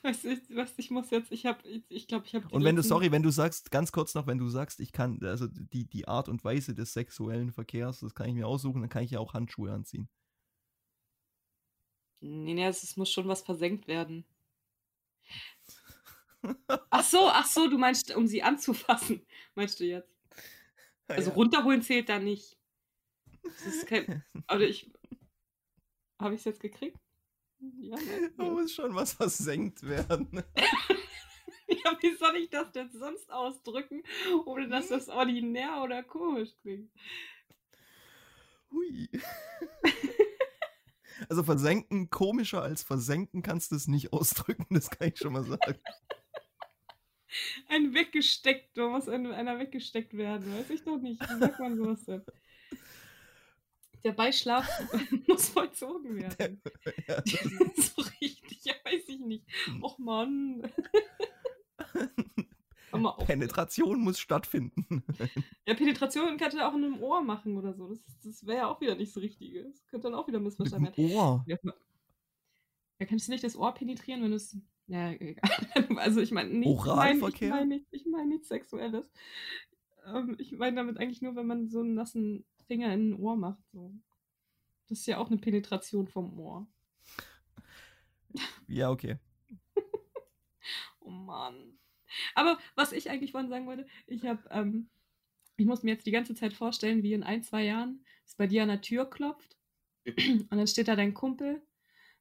Was 0.01 0.23
ich, 0.23 0.39
was 0.55 0.73
ich 0.77 0.89
muss 0.89 1.11
jetzt, 1.11 1.31
ich 1.31 1.45
habe, 1.45 1.67
ich, 1.67 1.83
ich 1.89 2.07
glaube, 2.07 2.25
ich 2.25 2.33
habe. 2.33 2.47
Und 2.49 2.63
wenn 2.63 2.75
du, 2.75 2.81
sorry, 2.81 3.11
wenn 3.11 3.21
du 3.21 3.29
sagst, 3.29 3.69
ganz 3.69 3.91
kurz 3.91 4.15
noch, 4.15 4.25
wenn 4.25 4.39
du 4.39 4.49
sagst, 4.49 4.79
ich 4.79 4.91
kann, 4.91 5.23
also 5.23 5.47
die, 5.47 5.87
die 5.87 6.07
Art 6.07 6.29
und 6.29 6.43
Weise 6.43 6.73
des 6.73 6.93
sexuellen 6.93 7.51
Verkehrs, 7.51 7.99
das 7.99 8.15
kann 8.15 8.29
ich 8.29 8.33
mir 8.33 8.47
aussuchen, 8.47 8.81
dann 8.81 8.89
kann 8.89 9.03
ich 9.03 9.11
ja 9.11 9.19
auch 9.19 9.35
Handschuhe 9.35 9.71
anziehen. 9.71 10.09
Nee, 12.21 12.53
nee, 12.53 12.65
es 12.65 12.95
muss 12.97 13.11
schon 13.11 13.27
was 13.27 13.41
versenkt 13.41 13.87
werden. 13.87 14.25
Ach 16.89 17.03
so, 17.03 17.27
ach 17.27 17.45
so, 17.45 17.67
du 17.67 17.77
meinst, 17.77 18.15
um 18.15 18.27
sie 18.27 18.43
anzufassen, 18.43 19.25
meinst 19.55 19.79
du 19.79 19.85
jetzt? 19.85 20.15
Also 21.07 21.29
Ja. 21.29 21.35
runterholen 21.35 21.81
zählt 21.81 22.09
da 22.09 22.19
nicht. 22.19 22.57
Das 23.43 23.65
ist 23.65 23.87
kein, 23.87 24.23
also 24.47 24.63
ich, 24.65 24.91
habe 26.19 26.35
ich 26.35 26.41
es 26.41 26.45
jetzt 26.45 26.59
gekriegt? 26.59 26.97
Ja, 27.59 27.95
ne? 27.95 28.31
Da 28.37 28.43
muss 28.43 28.73
schon 28.73 28.95
was 28.95 29.13
versenkt 29.13 29.83
werden. 29.83 30.43
ja, 31.67 31.97
wie 32.01 32.15
soll 32.15 32.35
ich 32.37 32.49
das 32.49 32.71
denn 32.71 32.91
sonst 32.91 33.31
ausdrücken, 33.31 34.03
ohne 34.45 34.67
dass 34.67 34.89
das 34.89 35.09
ordinär 35.09 35.81
oder 35.83 36.03
komisch 36.03 36.51
klingt? 36.61 36.91
Hui. 38.71 39.09
Also 41.29 41.43
versenken, 41.43 42.09
komischer 42.09 42.61
als 42.61 42.83
versenken 42.83 43.41
kannst 43.41 43.71
du 43.71 43.75
es 43.75 43.87
nicht 43.87 44.13
ausdrücken, 44.13 44.67
das 44.69 44.89
kann 44.89 45.09
ich 45.09 45.17
schon 45.17 45.33
mal 45.33 45.43
sagen. 45.43 45.79
Ein 47.69 47.93
weggesteckt, 47.93 48.77
da 48.77 48.87
muss 48.89 49.07
ein, 49.07 49.25
einer 49.27 49.57
weggesteckt 49.59 50.15
werden, 50.17 50.53
weiß 50.53 50.69
ich 50.69 50.83
doch 50.83 50.97
nicht. 50.97 51.21
Wie 51.21 51.39
sagt 51.39 51.59
man 51.59 51.77
sowas 51.77 52.03
denn? 52.03 52.23
Der 54.03 54.13
Beischlaf 54.13 54.67
muss 55.27 55.49
vollzogen 55.49 56.15
werden. 56.15 56.61
Ja, 57.07 57.21
so 57.75 58.01
richtig, 58.19 58.63
ja, 58.63 58.73
weiß 58.83 59.03
ich 59.07 59.19
nicht. 59.19 59.45
Och 59.81 59.97
Mann. 59.99 60.63
Penetration 63.25 64.01
muss 64.01 64.19
stattfinden. 64.19 65.03
Ja, 65.67 65.75
Penetration 65.75 66.37
könnte 66.37 66.57
er 66.57 66.69
auch 66.69 66.75
in 66.75 66.83
einem 66.83 67.01
Ohr 67.01 67.21
machen 67.21 67.57
oder 67.57 67.73
so. 67.73 67.87
Das, 67.87 67.99
das 68.23 68.45
wäre 68.45 68.57
ja 68.57 68.67
auch 68.67 68.81
wieder 68.81 68.95
nicht 68.95 69.13
so 69.13 69.19
richtig. 69.19 69.53
Das 69.63 69.85
könnte 69.87 70.09
dann 70.09 70.15
auch 70.15 70.27
wieder 70.27 70.39
missverstanden 70.39 70.95
werden. 70.97 71.15
Ohr. 71.15 71.43
Ja, 71.47 71.57
ja, 72.99 73.05
kannst 73.05 73.27
du 73.27 73.31
nicht 73.31 73.43
das 73.43 73.55
Ohr 73.55 73.73
penetrieren, 73.73 74.21
wenn 74.21 74.31
du 74.31 74.35
es. 74.35 74.57
Ja, 74.87 75.11
egal. 75.11 75.41
Also 75.97 76.19
ich 76.21 76.31
meine 76.31 76.49
nicht, 76.49 76.69
ich 76.69 76.85
meine 76.85 76.91
Oralverkehr? 76.91 77.47
ich 77.47 77.53
mein 77.53 77.67
nicht, 77.67 77.87
ich 77.91 78.05
mein 78.05 78.29
nichts 78.29 78.47
Sexuelles. 78.47 79.09
Ähm, 80.05 80.35
ich 80.39 80.51
meine 80.53 80.75
damit 80.75 80.97
eigentlich 80.99 81.21
nur, 81.21 81.35
wenn 81.35 81.47
man 81.47 81.67
so 81.69 81.79
einen 81.79 81.93
nassen 81.93 82.45
Finger 82.67 82.93
in 82.93 83.09
ein 83.09 83.13
Ohr 83.15 83.35
macht. 83.35 83.63
So. 83.71 83.93
Das 84.87 84.99
ist 84.99 85.07
ja 85.07 85.17
auch 85.17 85.27
eine 85.27 85.37
Penetration 85.37 86.07
vom 86.07 86.37
Ohr. 86.39 86.67
Ja, 88.67 88.89
okay. 88.89 89.17
Oh 90.99 91.09
Mann. 91.09 91.79
Aber 92.35 92.59
was 92.75 92.91
ich 92.91 93.09
eigentlich 93.09 93.31
vorhin 93.31 93.49
sagen 93.49 93.67
wollte, 93.67 93.87
ich 94.07 94.25
habe, 94.25 94.41
ähm, 94.51 94.89
ich 95.57 95.65
muss 95.65 95.83
mir 95.83 95.91
jetzt 95.91 96.05
die 96.05 96.11
ganze 96.11 96.35
Zeit 96.35 96.53
vorstellen, 96.53 97.03
wie 97.03 97.13
in 97.13 97.23
ein, 97.23 97.43
zwei 97.43 97.63
Jahren 97.63 98.05
es 98.25 98.35
bei 98.35 98.47
dir 98.47 98.63
an 98.63 98.69
der 98.69 98.81
Tür 98.81 99.09
klopft 99.09 99.57
und 100.05 100.51
dann 100.51 100.67
steht 100.67 100.87
da 100.87 100.95
dein 100.95 101.13
Kumpel 101.13 101.61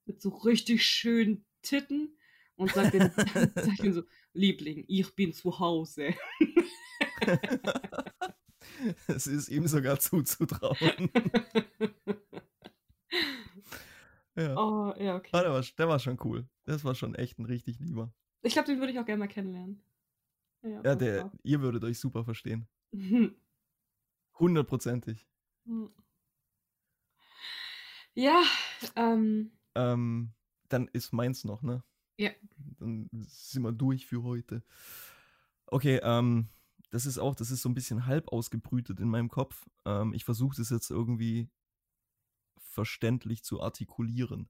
mit 0.04 0.20
so 0.20 0.30
richtig 0.30 0.84
schönen 0.84 1.44
Titten 1.62 2.16
und 2.56 2.72
sagt 2.72 2.94
dir, 2.94 3.10
sagt 3.54 3.94
so, 3.94 4.02
Liebling, 4.32 4.84
ich 4.88 5.14
bin 5.14 5.32
zu 5.32 5.58
Hause. 5.58 6.14
Es 9.08 9.26
ist 9.26 9.48
ihm 9.48 9.66
sogar 9.66 9.98
zuzutrauen. 9.98 11.10
ja. 14.36 14.56
oh, 14.56 14.94
ja, 14.98 15.16
okay. 15.16 15.30
Ah, 15.32 15.42
der, 15.42 15.52
war, 15.52 15.62
der 15.62 15.88
war 15.88 15.98
schon 15.98 16.18
cool. 16.24 16.48
Das 16.64 16.84
war 16.84 16.94
schon 16.94 17.14
echt 17.14 17.38
ein 17.38 17.44
richtig 17.44 17.78
lieber. 17.78 18.12
Ich 18.42 18.52
glaube, 18.54 18.66
den 18.66 18.78
würde 18.78 18.92
ich 18.92 18.98
auch 18.98 19.04
gerne 19.04 19.20
mal 19.20 19.28
kennenlernen. 19.28 19.82
Ja, 20.62 20.82
das 20.82 20.98
der, 20.98 21.32
ihr 21.42 21.60
würdet 21.60 21.84
euch 21.84 21.98
super 21.98 22.24
verstehen. 22.24 22.68
Hundertprozentig. 24.38 25.26
Ja, 28.14 28.42
ähm, 28.96 29.52
Ähm, 29.74 30.32
dann 30.68 30.88
ist 30.88 31.12
meins 31.12 31.44
noch, 31.44 31.62
ne? 31.62 31.82
Ja. 32.18 32.30
Dann 32.78 33.08
sind 33.12 33.62
wir 33.62 33.72
durch 33.72 34.06
für 34.06 34.22
heute. 34.22 34.62
Okay, 35.66 36.00
ähm, 36.02 36.48
das 36.90 37.06
ist 37.06 37.18
auch, 37.18 37.34
das 37.34 37.50
ist 37.50 37.62
so 37.62 37.68
ein 37.68 37.74
bisschen 37.74 38.06
halb 38.06 38.28
ausgebrütet 38.28 39.00
in 39.00 39.08
meinem 39.08 39.28
Kopf. 39.28 39.68
Ähm, 39.84 40.12
ich 40.12 40.24
versuche 40.24 40.56
das 40.56 40.70
jetzt 40.70 40.90
irgendwie 40.90 41.48
verständlich 42.58 43.44
zu 43.44 43.60
artikulieren. 43.62 44.48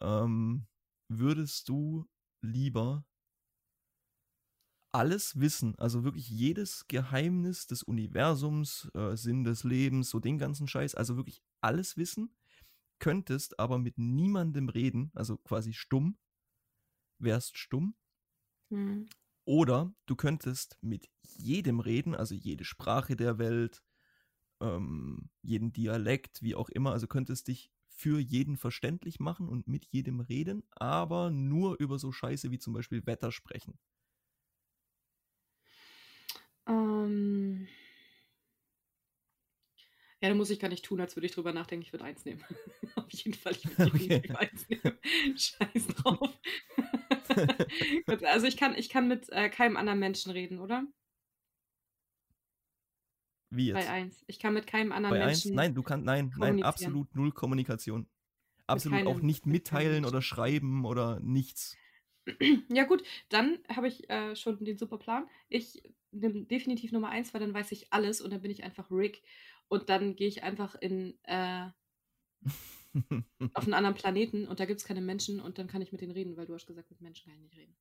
Ähm, 0.00 0.66
würdest 1.08 1.68
du 1.68 2.08
lieber 2.42 3.04
alles 4.92 5.38
wissen, 5.38 5.76
also 5.78 6.02
wirklich 6.04 6.28
jedes 6.28 6.86
Geheimnis 6.88 7.66
des 7.66 7.82
Universums, 7.82 8.90
äh, 8.94 9.16
Sinn 9.16 9.44
des 9.44 9.62
Lebens, 9.62 10.10
so 10.10 10.18
den 10.18 10.38
ganzen 10.38 10.66
Scheiß, 10.66 10.94
also 10.96 11.16
wirklich 11.16 11.42
alles 11.60 11.96
wissen, 11.96 12.34
könntest 12.98 13.58
aber 13.60 13.78
mit 13.78 13.98
niemandem 13.98 14.68
reden, 14.68 15.10
also 15.14 15.36
quasi 15.38 15.72
stumm, 15.74 16.18
wärst 17.18 17.56
stumm, 17.56 17.94
hm. 18.70 19.04
oder 19.44 19.94
du 20.06 20.16
könntest 20.16 20.78
mit 20.80 21.08
jedem 21.22 21.80
reden, 21.80 22.14
also 22.14 22.34
jede 22.34 22.64
Sprache 22.64 23.16
der 23.16 23.38
Welt, 23.38 23.82
ähm, 24.60 25.30
jeden 25.42 25.72
Dialekt, 25.72 26.42
wie 26.42 26.54
auch 26.54 26.68
immer, 26.68 26.92
also 26.92 27.06
könntest 27.06 27.48
dich 27.48 27.72
für 28.00 28.18
jeden 28.20 28.56
verständlich 28.56 29.20
machen 29.20 29.48
und 29.48 29.68
mit 29.68 29.86
jedem 29.90 30.20
reden, 30.20 30.62
aber 30.70 31.30
nur 31.30 31.78
über 31.78 31.98
so 31.98 32.12
Scheiße 32.12 32.50
wie 32.50 32.58
zum 32.58 32.72
Beispiel 32.72 33.04
Wetter 33.06 33.30
sprechen. 33.32 33.78
Ähm. 36.66 37.68
Ja, 40.22 40.28
da 40.28 40.34
muss 40.34 40.50
ich 40.50 40.60
gar 40.60 40.68
nicht 40.68 40.84
tun, 40.84 41.00
als 41.00 41.16
würde 41.16 41.26
ich 41.26 41.32
drüber 41.32 41.52
nachdenken. 41.52 41.82
Ich 41.82 41.92
würde 41.92 42.04
eins 42.04 42.24
nehmen. 42.26 42.44
Auf 42.96 43.10
jeden 43.10 43.34
Fall, 43.34 43.52
ich 43.52 43.66
würde 43.66 43.80
Okay. 43.80 44.22
eins 44.38 44.68
nehmen. 44.68 44.98
Scheiß 45.36 45.86
drauf. 45.88 46.38
Also 48.22 48.46
ich 48.46 48.56
kann, 48.56 48.74
ich 48.76 48.88
kann 48.88 49.08
mit 49.08 49.28
äh, 49.30 49.48
keinem 49.48 49.76
anderen 49.76 49.98
Menschen 49.98 50.32
reden, 50.32 50.58
oder? 50.58 50.84
Wie 53.50 53.72
Bei 53.72 53.80
jetzt? 53.80 53.90
eins. 53.90 54.24
Ich 54.28 54.38
kann 54.38 54.54
mit 54.54 54.66
keinem 54.66 54.92
anderen 54.92 55.18
Bei? 55.18 55.26
Menschen. 55.26 55.54
Nein, 55.54 55.74
du 55.74 55.82
kannst, 55.82 56.06
nein, 56.06 56.32
nein, 56.38 56.62
absolut 56.62 57.14
null 57.16 57.32
Kommunikation. 57.32 58.08
Absolut 58.66 59.06
auch 59.06 59.14
keinem- 59.16 59.26
nicht 59.26 59.46
mit 59.46 59.64
keinem 59.68 59.82
mitteilen 59.84 60.04
oder 60.04 60.22
schreiben 60.22 60.84
oder 60.84 61.20
nichts. 61.20 61.76
Ja, 62.68 62.84
gut, 62.84 63.02
dann 63.28 63.58
habe 63.68 63.88
ich 63.88 64.08
äh, 64.08 64.36
schon 64.36 64.62
den 64.64 64.78
super 64.78 64.98
Plan. 64.98 65.28
Ich 65.48 65.82
nehme 66.12 66.44
definitiv 66.44 66.92
Nummer 66.92 67.08
eins, 67.08 67.34
weil 67.34 67.40
dann 67.40 67.54
weiß 67.54 67.72
ich 67.72 67.92
alles 67.92 68.20
und 68.20 68.30
dann 68.30 68.42
bin 68.42 68.50
ich 68.52 68.62
einfach 68.62 68.88
Rick. 68.90 69.22
Und 69.68 69.88
dann 69.88 70.14
gehe 70.16 70.28
ich 70.28 70.42
einfach 70.44 70.74
in, 70.76 71.18
äh, 71.24 71.66
auf 73.54 73.64
einen 73.64 73.74
anderen 73.74 73.94
Planeten 73.96 74.46
und 74.46 74.60
da 74.60 74.64
gibt 74.66 74.80
es 74.80 74.86
keine 74.86 75.00
Menschen 75.00 75.40
und 75.40 75.58
dann 75.58 75.66
kann 75.66 75.82
ich 75.82 75.92
mit 75.92 76.00
denen 76.02 76.12
reden, 76.12 76.36
weil 76.36 76.46
du 76.46 76.54
hast 76.54 76.66
gesagt, 76.66 76.90
mit 76.90 77.00
Menschen 77.00 77.30
kann 77.30 77.36
ich 77.38 77.42
nicht 77.42 77.56
reden. 77.56 77.76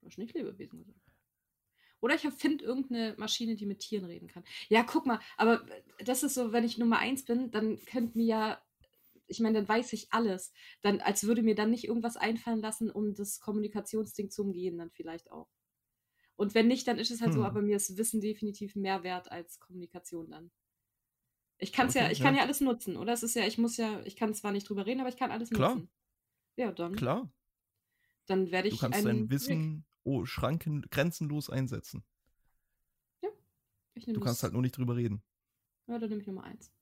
Du 0.00 0.06
hast 0.06 0.18
nicht 0.18 0.34
Lebewesen 0.34 0.78
gesagt. 0.78 1.09
Oder 2.00 2.14
ich 2.14 2.22
finde 2.22 2.64
irgendeine 2.64 3.14
Maschine, 3.18 3.56
die 3.56 3.66
mit 3.66 3.80
Tieren 3.80 4.06
reden 4.06 4.28
kann. 4.28 4.44
Ja, 4.68 4.82
guck 4.82 5.06
mal, 5.06 5.20
aber 5.36 5.64
das 6.04 6.22
ist 6.22 6.34
so, 6.34 6.52
wenn 6.52 6.64
ich 6.64 6.78
Nummer 6.78 6.98
eins 6.98 7.24
bin, 7.24 7.50
dann 7.50 7.78
könnte 7.84 8.16
mir 8.16 8.26
ja 8.26 8.62
ich 9.30 9.38
meine, 9.38 9.58
dann 9.60 9.68
weiß 9.68 9.92
ich 9.92 10.12
alles. 10.12 10.52
Dann, 10.82 11.00
als 11.00 11.24
würde 11.24 11.42
mir 11.42 11.54
dann 11.54 11.70
nicht 11.70 11.84
irgendwas 11.84 12.16
einfallen 12.16 12.60
lassen, 12.60 12.90
um 12.90 13.14
das 13.14 13.40
Kommunikationsding 13.40 14.28
zu 14.30 14.42
umgehen, 14.42 14.76
dann 14.76 14.90
vielleicht 14.90 15.30
auch. 15.30 15.48
Und 16.36 16.54
wenn 16.54 16.68
nicht, 16.68 16.88
dann 16.88 16.98
ist 16.98 17.10
es 17.10 17.20
halt 17.20 17.32
so, 17.32 17.40
Hm. 17.40 17.46
aber 17.46 17.62
mir 17.62 17.76
ist 17.76 17.96
Wissen 17.96 18.20
definitiv 18.20 18.74
mehr 18.74 19.02
wert 19.04 19.30
als 19.30 19.60
Kommunikation 19.60 20.30
dann. 20.30 20.50
Ich 21.58 21.72
kann's 21.72 21.94
ja, 21.94 22.04
Okay, 22.04 22.12
ich 22.12 22.20
kann 22.20 22.34
ja. 22.34 22.40
ja 22.40 22.46
alles 22.46 22.60
nutzen, 22.60 22.96
oder? 22.96 23.12
Es 23.12 23.22
ist 23.22 23.34
ja, 23.36 23.46
ich 23.46 23.58
muss 23.58 23.76
ja, 23.76 24.00
ich 24.04 24.16
kann 24.16 24.34
zwar 24.34 24.50
nicht 24.50 24.68
drüber 24.68 24.86
reden, 24.86 25.00
aber 25.00 25.10
ich 25.10 25.16
kann 25.16 25.30
alles 25.30 25.50
Klar. 25.50 25.74
nutzen. 25.74 25.90
Ja, 26.56 26.72
dann, 26.72 26.96
Klar, 26.96 27.30
dann 28.26 28.50
werde 28.50 28.68
du 28.68 28.74
ich 28.74 28.80
kannst 28.80 29.06
einen 29.06 29.26
dein 29.26 29.30
Wissen 29.30 29.84
oh, 30.04 30.24
schranken, 30.24 30.82
grenzenlos 30.90 31.50
einsetzen. 31.50 32.04
Ich 33.94 34.06
nehm 34.06 34.14
Du 34.14 34.20
kannst 34.20 34.42
halt 34.42 34.52
nur 34.52 34.62
nicht 34.62 34.76
drüber 34.76 34.96
reden. 34.96 35.22
Ja, 35.86 35.98
dann 35.98 36.08
nehme 36.08 36.20
ich 36.20 36.26
Nummer 36.26 36.44
eins. 36.44 36.72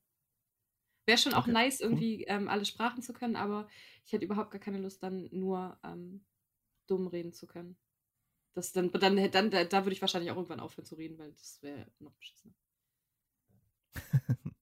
Wäre 1.05 1.17
schon 1.17 1.33
auch 1.33 1.43
Okay, 1.43 1.51
nice, 1.51 1.79
cool. 1.81 1.87
irgendwie 1.87 2.23
ähm, 2.25 2.47
alle 2.47 2.65
Sprachen 2.65 3.01
zu 3.01 3.13
können, 3.13 3.35
aber 3.35 3.67
ich 4.05 4.13
hätte 4.13 4.25
überhaupt 4.25 4.51
gar 4.51 4.61
keine 4.61 4.77
Lust, 4.77 5.01
dann 5.01 5.27
nur 5.31 5.79
ähm, 5.83 6.23
dumm 6.87 7.07
reden 7.07 7.33
zu 7.33 7.47
können. 7.47 7.77
Das 8.53 8.71
dann, 8.73 8.91
dann, 8.91 9.31
dann, 9.31 9.51
da, 9.51 9.63
da 9.63 9.85
würde 9.85 9.93
ich 9.93 10.01
wahrscheinlich 10.01 10.31
auch 10.31 10.35
irgendwann 10.35 10.59
aufhören 10.59 10.85
zu 10.85 10.95
reden, 10.95 11.17
weil 11.17 11.31
das 11.31 11.61
wäre 11.61 11.91
noch 11.99 12.13
beschissener. 12.13 12.53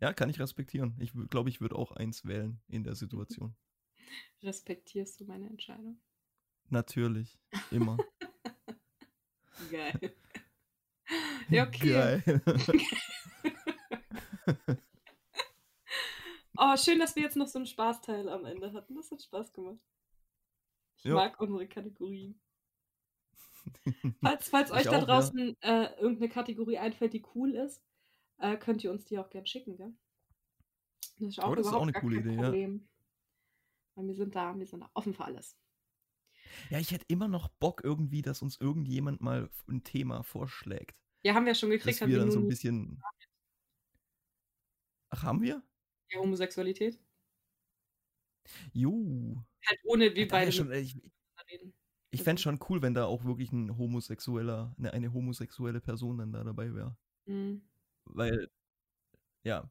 Ja, 0.00 0.12
kann 0.12 0.30
ich 0.30 0.38
respektieren. 0.40 0.96
Ich 1.00 1.12
glaube, 1.30 1.50
ich 1.50 1.60
würde 1.60 1.76
auch 1.76 1.92
eins 1.92 2.24
wählen 2.24 2.60
in 2.68 2.84
der 2.84 2.94
Situation. 2.94 3.56
Respektierst 4.42 5.20
du 5.20 5.24
meine 5.24 5.48
Entscheidung? 5.48 6.00
Natürlich. 6.70 7.38
Immer. 7.70 7.96
Geil. 9.70 10.14
ja, 11.48 11.66
okay. 11.66 12.22
Geil. 12.24 12.42
Oh, 16.60 16.76
schön, 16.76 16.98
dass 16.98 17.14
wir 17.14 17.22
jetzt 17.22 17.36
noch 17.36 17.46
so 17.46 17.60
einen 17.60 17.66
Spaßteil 17.66 18.28
am 18.28 18.44
Ende 18.44 18.72
hatten. 18.72 18.96
Das 18.96 19.12
hat 19.12 19.22
Spaß 19.22 19.52
gemacht. 19.52 19.78
Ich 20.96 21.04
Ja. 21.04 21.14
mag 21.14 21.40
unsere 21.40 21.68
Kategorien. 21.68 22.40
Falls, 24.20 24.48
falls 24.48 24.72
euch 24.72 24.82
da 24.82 24.90
auch, 24.90 24.94
ja. 24.94 25.04
draußen 25.04 25.56
äh, 25.62 25.94
irgendeine 26.00 26.28
Kategorie 26.28 26.78
einfällt, 26.78 27.12
die 27.12 27.24
cool 27.36 27.54
ist, 27.54 27.80
äh, 28.38 28.56
könnt 28.56 28.82
ihr 28.82 28.90
uns 28.90 29.04
die 29.04 29.20
auch 29.20 29.30
gern 29.30 29.46
schicken, 29.46 29.76
gell? 29.76 29.94
Das 31.20 31.28
ist 31.28 31.38
auch 31.38 31.50
Oh, 31.50 31.54
das 31.54 31.68
ist 31.68 31.72
auch 31.72 31.82
eine 31.82 31.92
coole 31.92 32.16
Idee, 32.18 32.34
ja. 32.34 32.42
Problem. 32.42 32.88
Weil 33.94 34.08
wir 34.08 34.14
sind 34.16 34.34
da, 34.34 34.58
wir 34.58 34.66
sind 34.66 34.80
da 34.80 34.90
offen 34.94 35.14
für 35.14 35.26
alles. 35.26 35.56
Ja, 36.70 36.78
ich 36.78 36.90
hätte 36.92 37.04
immer 37.08 37.28
noch 37.28 37.48
Bock 37.48 37.82
irgendwie, 37.84 38.22
dass 38.22 38.42
uns 38.42 38.60
irgendjemand 38.60 39.20
mal 39.20 39.50
ein 39.68 39.84
Thema 39.84 40.22
vorschlägt. 40.22 40.96
Ja, 41.24 41.34
haben 41.34 41.46
wir 41.46 41.54
schon 41.54 41.70
gekriegt, 41.70 41.96
Dass 41.96 42.02
haben 42.02 42.10
wir 42.10 42.18
dann 42.18 42.30
so 42.30 42.38
ein 42.40 42.48
bisschen. 42.48 43.00
Ach, 45.10 45.22
haben 45.22 45.42
wir? 45.42 45.62
die 46.12 46.18
Homosexualität. 46.18 46.98
Jo. 48.72 49.44
Halt 49.66 49.80
ohne 49.84 50.14
wie 50.14 50.20
Ja, 50.22 50.26
beide 50.30 50.52
schon, 50.52 50.72
ich 50.72 50.96
reden. 51.50 51.74
ich 52.10 52.22
fände 52.22 52.40
schon 52.42 52.58
cool, 52.68 52.82
wenn 52.82 52.94
da 52.94 53.04
auch 53.06 53.24
wirklich 53.24 53.52
ein 53.52 53.76
homosexueller, 53.78 54.74
eine, 54.78 54.92
eine 54.92 55.12
homosexuelle 55.12 55.80
Person 55.80 56.18
dann 56.18 56.32
da 56.32 56.44
dabei 56.44 56.74
wäre. 56.74 56.96
Mhm. 57.26 57.62
Weil, 58.06 58.48
ja, 59.44 59.70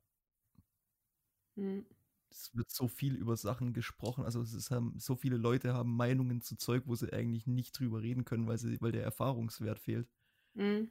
Mhm. 1.58 1.86
Es 2.30 2.56
wird 2.56 2.70
so 2.70 2.88
viel 2.88 3.16
über 3.16 3.36
Sachen 3.36 3.74
gesprochen. 3.74 4.24
Also 4.24 4.42
es 4.42 4.54
ist, 4.54 4.72
haben, 4.72 4.94
so 5.00 5.16
viele 5.16 5.38
Leute 5.38 5.74
haben 5.74 5.96
Meinungen 5.96 6.42
zu 6.42 6.56
Zeug, 6.56 6.84
wo 6.86 6.96
sie 6.96 7.12
eigentlich 7.14 7.48
nicht 7.48 7.78
drüber 7.80 8.02
reden 8.02 8.26
können, 8.26 8.48
weil, 8.48 8.58
sie, 8.58 8.80
weil 8.82 8.92
der 8.92 9.04
Erfahrungswert 9.04 9.80
fehlt. 9.80 10.08
Mhm. 10.54 10.90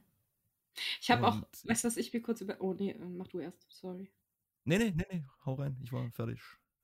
Ich 1.01 1.09
habe 1.09 1.27
auch, 1.27 1.41
weißt 1.65 1.83
du 1.83 1.87
was, 1.87 1.97
ich 1.97 2.13
will 2.13 2.21
kurz 2.21 2.41
über. 2.41 2.61
Oh 2.61 2.73
nee, 2.73 2.91
äh, 2.91 3.05
mach 3.05 3.27
du 3.27 3.39
erst, 3.39 3.65
sorry. 3.69 4.11
Nee, 4.65 4.77
nee, 4.77 4.93
nee, 4.95 5.05
nee, 5.11 5.23
hau 5.45 5.55
rein, 5.55 5.77
ich 5.83 5.91
war 5.91 6.11
fertig. 6.11 6.41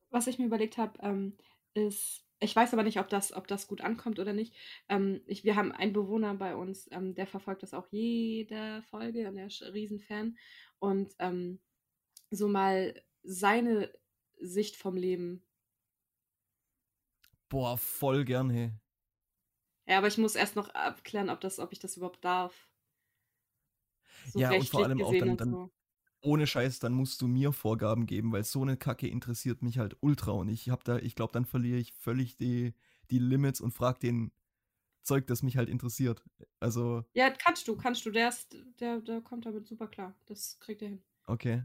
was 0.10 0.28
ich 0.28 0.40
mir 0.40 0.46
überlegt 0.46 0.78
habe, 0.78 0.98
ähm, 1.02 1.38
ist, 1.74 2.24
ich 2.40 2.56
weiß 2.56 2.74
aber 2.74 2.84
nicht, 2.84 3.00
ob 3.00 3.10
das, 3.10 3.34
ob 3.34 3.48
das 3.48 3.68
gut 3.68 3.82
ankommt 3.82 4.20
oder 4.20 4.34
nicht. 4.34 4.56
Ähm, 4.90 5.22
ich, 5.26 5.44
wir 5.44 5.56
haben 5.56 5.72
einen 5.72 5.94
Bewohner 5.94 6.34
bei 6.36 6.56
uns, 6.56 6.88
ähm, 6.92 7.16
der 7.16 7.28
verfolgt 7.28 7.64
das 7.64 7.74
auch 7.74 7.88
jede 7.92 8.84
Folge 8.90 9.28
und 9.28 9.36
der 9.36 9.48
ist 9.48 9.62
ein 9.64 9.72
Riesenfan. 9.72 10.38
Und 10.80 11.14
ähm, 11.20 11.60
so 12.32 12.48
mal 12.48 12.94
seine 13.24 13.92
Sicht 14.46 14.76
vom 14.76 14.96
Leben. 14.96 15.44
Boah, 17.50 17.78
voll 17.78 18.26
gern, 18.26 18.50
hey. 18.50 18.74
Ja, 19.88 19.98
aber 19.98 20.08
ich 20.08 20.18
muss 20.18 20.36
erst 20.36 20.56
noch 20.58 20.70
abklären, 20.70 21.30
ob, 21.30 21.40
das, 21.42 21.60
ob 21.60 21.72
ich 21.72 21.80
das 21.80 21.96
überhaupt 21.98 22.24
darf. 22.24 22.70
So 24.32 24.40
Ja, 24.40 24.52
und 24.54 24.70
vor 24.70 24.84
allem 24.84 25.02
auch 25.04 25.14
dann- 25.14 25.38
dann- 25.38 25.50
so. 25.52 25.72
Ohne 26.26 26.48
Scheiß, 26.48 26.80
dann 26.80 26.94
musst 26.94 27.22
du 27.22 27.28
mir 27.28 27.52
Vorgaben 27.52 28.06
geben, 28.06 28.32
weil 28.32 28.46
so 28.46 28.62
eine 28.62 28.78
Kacke 28.78 29.08
interessiert 29.10 29.62
mich 29.62 29.78
halt 29.78 29.98
ultra 30.00 30.32
und 30.32 30.48
ich 30.48 30.70
hab 30.70 30.86
da, 30.86 30.98
ich 30.98 31.16
glaube, 31.16 31.34
dann 31.34 31.46
verliere 31.46 31.80
ich 31.80 31.92
völlig 31.94 32.38
die, 32.38 32.74
die 33.12 33.20
Limits 33.20 33.60
und 33.60 33.74
frag 33.74 34.00
den 34.00 34.32
Zeug, 35.04 35.28
das 35.28 35.44
mich 35.44 35.58
halt 35.58 35.70
interessiert. 35.70 36.24
Also, 36.62 37.04
Ja, 37.14 37.30
kannst 37.32 37.68
du, 37.68 37.76
kannst 37.78 38.06
du. 38.06 38.12
Der, 38.12 38.30
ist, 38.30 38.56
der, 38.80 39.02
der 39.02 39.22
kommt 39.22 39.46
damit 39.46 39.68
super 39.68 39.88
klar. 39.90 40.16
Das 40.28 40.60
kriegt 40.60 40.82
er 40.82 40.90
hin. 40.90 41.04
okay. 41.28 41.64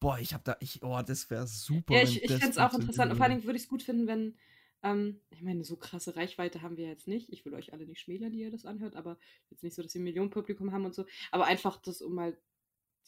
Boah, 0.00 0.18
ich 0.18 0.32
hab 0.32 0.42
da, 0.44 0.56
ich, 0.60 0.82
oh, 0.82 1.02
das 1.06 1.28
wäre 1.28 1.46
super. 1.46 1.94
Ja, 1.94 2.02
ich, 2.02 2.22
ich 2.22 2.30
fände 2.30 2.48
es 2.48 2.58
auch 2.58 2.72
interessant. 2.72 3.10
Und 3.10 3.18
vor 3.18 3.24
allen 3.24 3.32
würde. 3.32 3.40
Dingen 3.40 3.44
würde 3.44 3.56
ich 3.58 3.64
es 3.64 3.68
gut 3.68 3.82
finden, 3.82 4.06
wenn, 4.06 4.38
ähm, 4.82 5.20
ich 5.28 5.42
meine, 5.42 5.62
so 5.62 5.76
krasse 5.76 6.16
Reichweite 6.16 6.62
haben 6.62 6.78
wir 6.78 6.88
jetzt 6.88 7.06
nicht. 7.06 7.30
Ich 7.30 7.44
will 7.44 7.52
euch 7.52 7.74
alle 7.74 7.86
nicht 7.86 8.00
schmälern, 8.00 8.32
die 8.32 8.40
ihr 8.40 8.50
das 8.50 8.64
anhört, 8.64 8.96
aber 8.96 9.18
jetzt 9.50 9.62
nicht 9.62 9.74
so, 9.74 9.82
dass 9.82 9.92
wir 9.92 10.00
ein 10.00 10.04
Millionenpublikum 10.04 10.72
haben 10.72 10.86
und 10.86 10.94
so. 10.94 11.04
Aber 11.30 11.44
einfach 11.44 11.76
das, 11.76 12.00
um 12.00 12.14
mal 12.14 12.36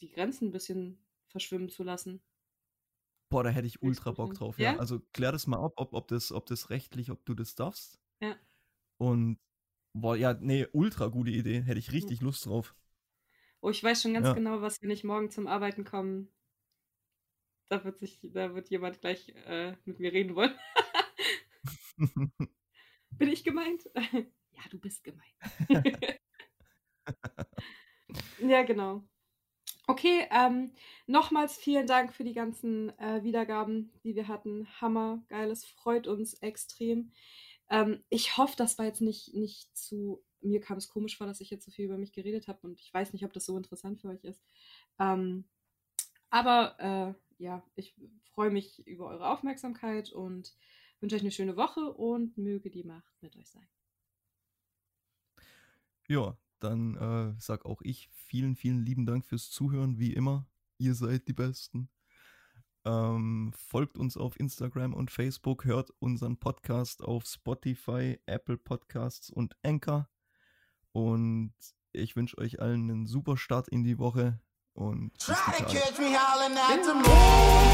die 0.01 0.09
Grenzen 0.09 0.49
ein 0.49 0.51
bisschen 0.51 1.03
verschwimmen 1.27 1.69
zu 1.69 1.83
lassen. 1.83 2.21
Boah, 3.29 3.43
da 3.43 3.49
hätte 3.49 3.65
ich 3.65 3.81
ultra 3.81 4.11
Bock 4.11 4.35
drauf, 4.35 4.59
ja. 4.59 4.73
Ja? 4.73 4.79
Also 4.79 4.99
klär 5.13 5.31
das 5.31 5.47
mal 5.47 5.57
ab, 5.57 5.73
ob, 5.77 5.93
ob, 5.93 6.07
das, 6.07 6.31
ob 6.31 6.45
das 6.45 6.69
rechtlich, 6.69 7.09
ob 7.09 7.25
du 7.25 7.33
das 7.33 7.55
darfst. 7.55 7.99
Ja. 8.21 8.35
Und, 8.97 9.39
boah, 9.93 10.15
ja, 10.15 10.35
nee, 10.39 10.67
ultra 10.71 11.07
gute 11.07 11.31
Idee. 11.31 11.61
Hätte 11.63 11.79
ich 11.79 11.91
richtig 11.91 12.21
Lust 12.21 12.45
drauf. 12.45 12.75
Oh, 13.61 13.71
ich 13.71 13.83
weiß 13.83 14.03
schon 14.03 14.13
ganz 14.13 14.27
Ja. 14.27 14.33
genau, 14.33 14.61
was, 14.61 14.79
wenn 14.83 14.91
ich 14.91 15.03
morgen 15.03 15.31
zum 15.31 15.47
Arbeiten 15.47 15.83
komme. 15.85 16.27
Da 17.73 17.83
wird 17.83 17.97
sich, 17.97 18.19
da 18.21 18.53
wird 18.53 18.69
jemand 18.69 19.01
gleich 19.01 19.29
äh, 19.47 19.75
mit 19.85 19.99
mir 19.99 20.13
reden 20.13 20.35
wollen. 20.35 20.53
Bin 23.17 23.29
ich 23.29 23.43
gemeint? 23.43 23.89
ja, 24.13 24.61
du 24.69 24.77
bist 24.79 25.03
gemeint. 25.03 25.33
ja, 28.39 28.61
genau. 28.61 29.03
Okay, 29.87 30.27
ähm, 30.29 30.75
nochmals 31.07 31.57
vielen 31.57 31.87
Dank 31.87 32.13
für 32.13 32.23
die 32.23 32.35
ganzen 32.35 32.95
äh, 32.99 33.23
Wiedergaben, 33.23 33.91
die 34.03 34.15
wir 34.15 34.27
hatten. 34.27 34.67
Hammer, 34.79 35.23
geil, 35.27 35.49
es 35.49 35.65
freut 35.65 36.05
uns 36.05 36.35
extrem. 36.35 37.11
Ähm, 37.71 38.03
ich 38.09 38.37
hoffe, 38.37 38.53
das 38.55 38.77
war 38.77 38.85
jetzt 38.85 39.01
nicht, 39.01 39.33
nicht 39.33 39.75
zu. 39.75 40.23
Mir 40.41 40.61
kam 40.61 40.77
es 40.77 40.89
komisch 40.89 41.17
vor, 41.17 41.25
dass 41.25 41.41
ich 41.41 41.49
jetzt 41.49 41.65
so 41.65 41.71
viel 41.71 41.85
über 41.85 41.97
mich 41.97 42.13
geredet 42.13 42.47
habe 42.47 42.67
und 42.67 42.79
ich 42.79 42.93
weiß 42.93 43.13
nicht, 43.13 43.25
ob 43.25 43.33
das 43.33 43.47
so 43.47 43.57
interessant 43.57 43.99
für 43.99 44.09
euch 44.09 44.23
ist. 44.23 44.43
Ähm, 44.99 45.45
aber 46.33 46.79
äh, 46.79 47.22
ja, 47.37 47.63
ich 47.75 47.95
freue 48.33 48.51
mich 48.51 48.85
über 48.87 49.07
eure 49.07 49.29
Aufmerksamkeit 49.29 50.11
und 50.11 50.55
wünsche 50.99 51.15
euch 51.15 51.21
eine 51.21 51.31
schöne 51.31 51.55
Woche 51.55 51.93
und 51.93 52.37
möge 52.37 52.69
die 52.69 52.83
Macht 52.83 53.21
mit 53.21 53.35
euch 53.35 53.49
sein. 53.49 53.67
Ja, 56.07 56.37
dann 56.59 56.95
äh, 56.95 57.39
sag 57.39 57.65
auch 57.65 57.81
ich 57.81 58.09
vielen, 58.09 58.55
vielen 58.55 58.85
lieben 58.85 59.05
Dank 59.05 59.25
fürs 59.25 59.49
Zuhören, 59.49 59.99
wie 59.99 60.13
immer. 60.13 60.47
Ihr 60.77 60.95
seid 60.95 61.27
die 61.27 61.33
Besten. 61.33 61.89
Ähm, 62.85 63.53
folgt 63.55 63.97
uns 63.97 64.17
auf 64.17 64.37
Instagram 64.39 64.93
und 64.93 65.09
Facebook, 65.09 65.63
hört 65.63 65.91
unseren 65.99 66.37
Podcast 66.37 67.01
auf 67.01 67.25
Spotify, 67.25 68.19
Apple 68.25 68.57
Podcasts 68.57 69.29
und 69.29 69.55
Anchor. 69.63 70.09
Und 70.91 71.53
ich 71.93 72.15
wünsche 72.15 72.37
euch 72.37 72.61
allen 72.61 72.89
einen 72.89 73.05
super 73.05 73.37
Start 73.37 73.69
in 73.69 73.83
die 73.83 73.99
Woche 73.99 74.41
und 74.75 75.11
bis 75.13 75.25
Try 75.25 75.57
to 75.57 75.65
catch 75.65 75.99
me 75.99 76.13
howling 76.13 76.57
at 76.57 76.83
the 76.83 76.93
moon. 76.93 77.73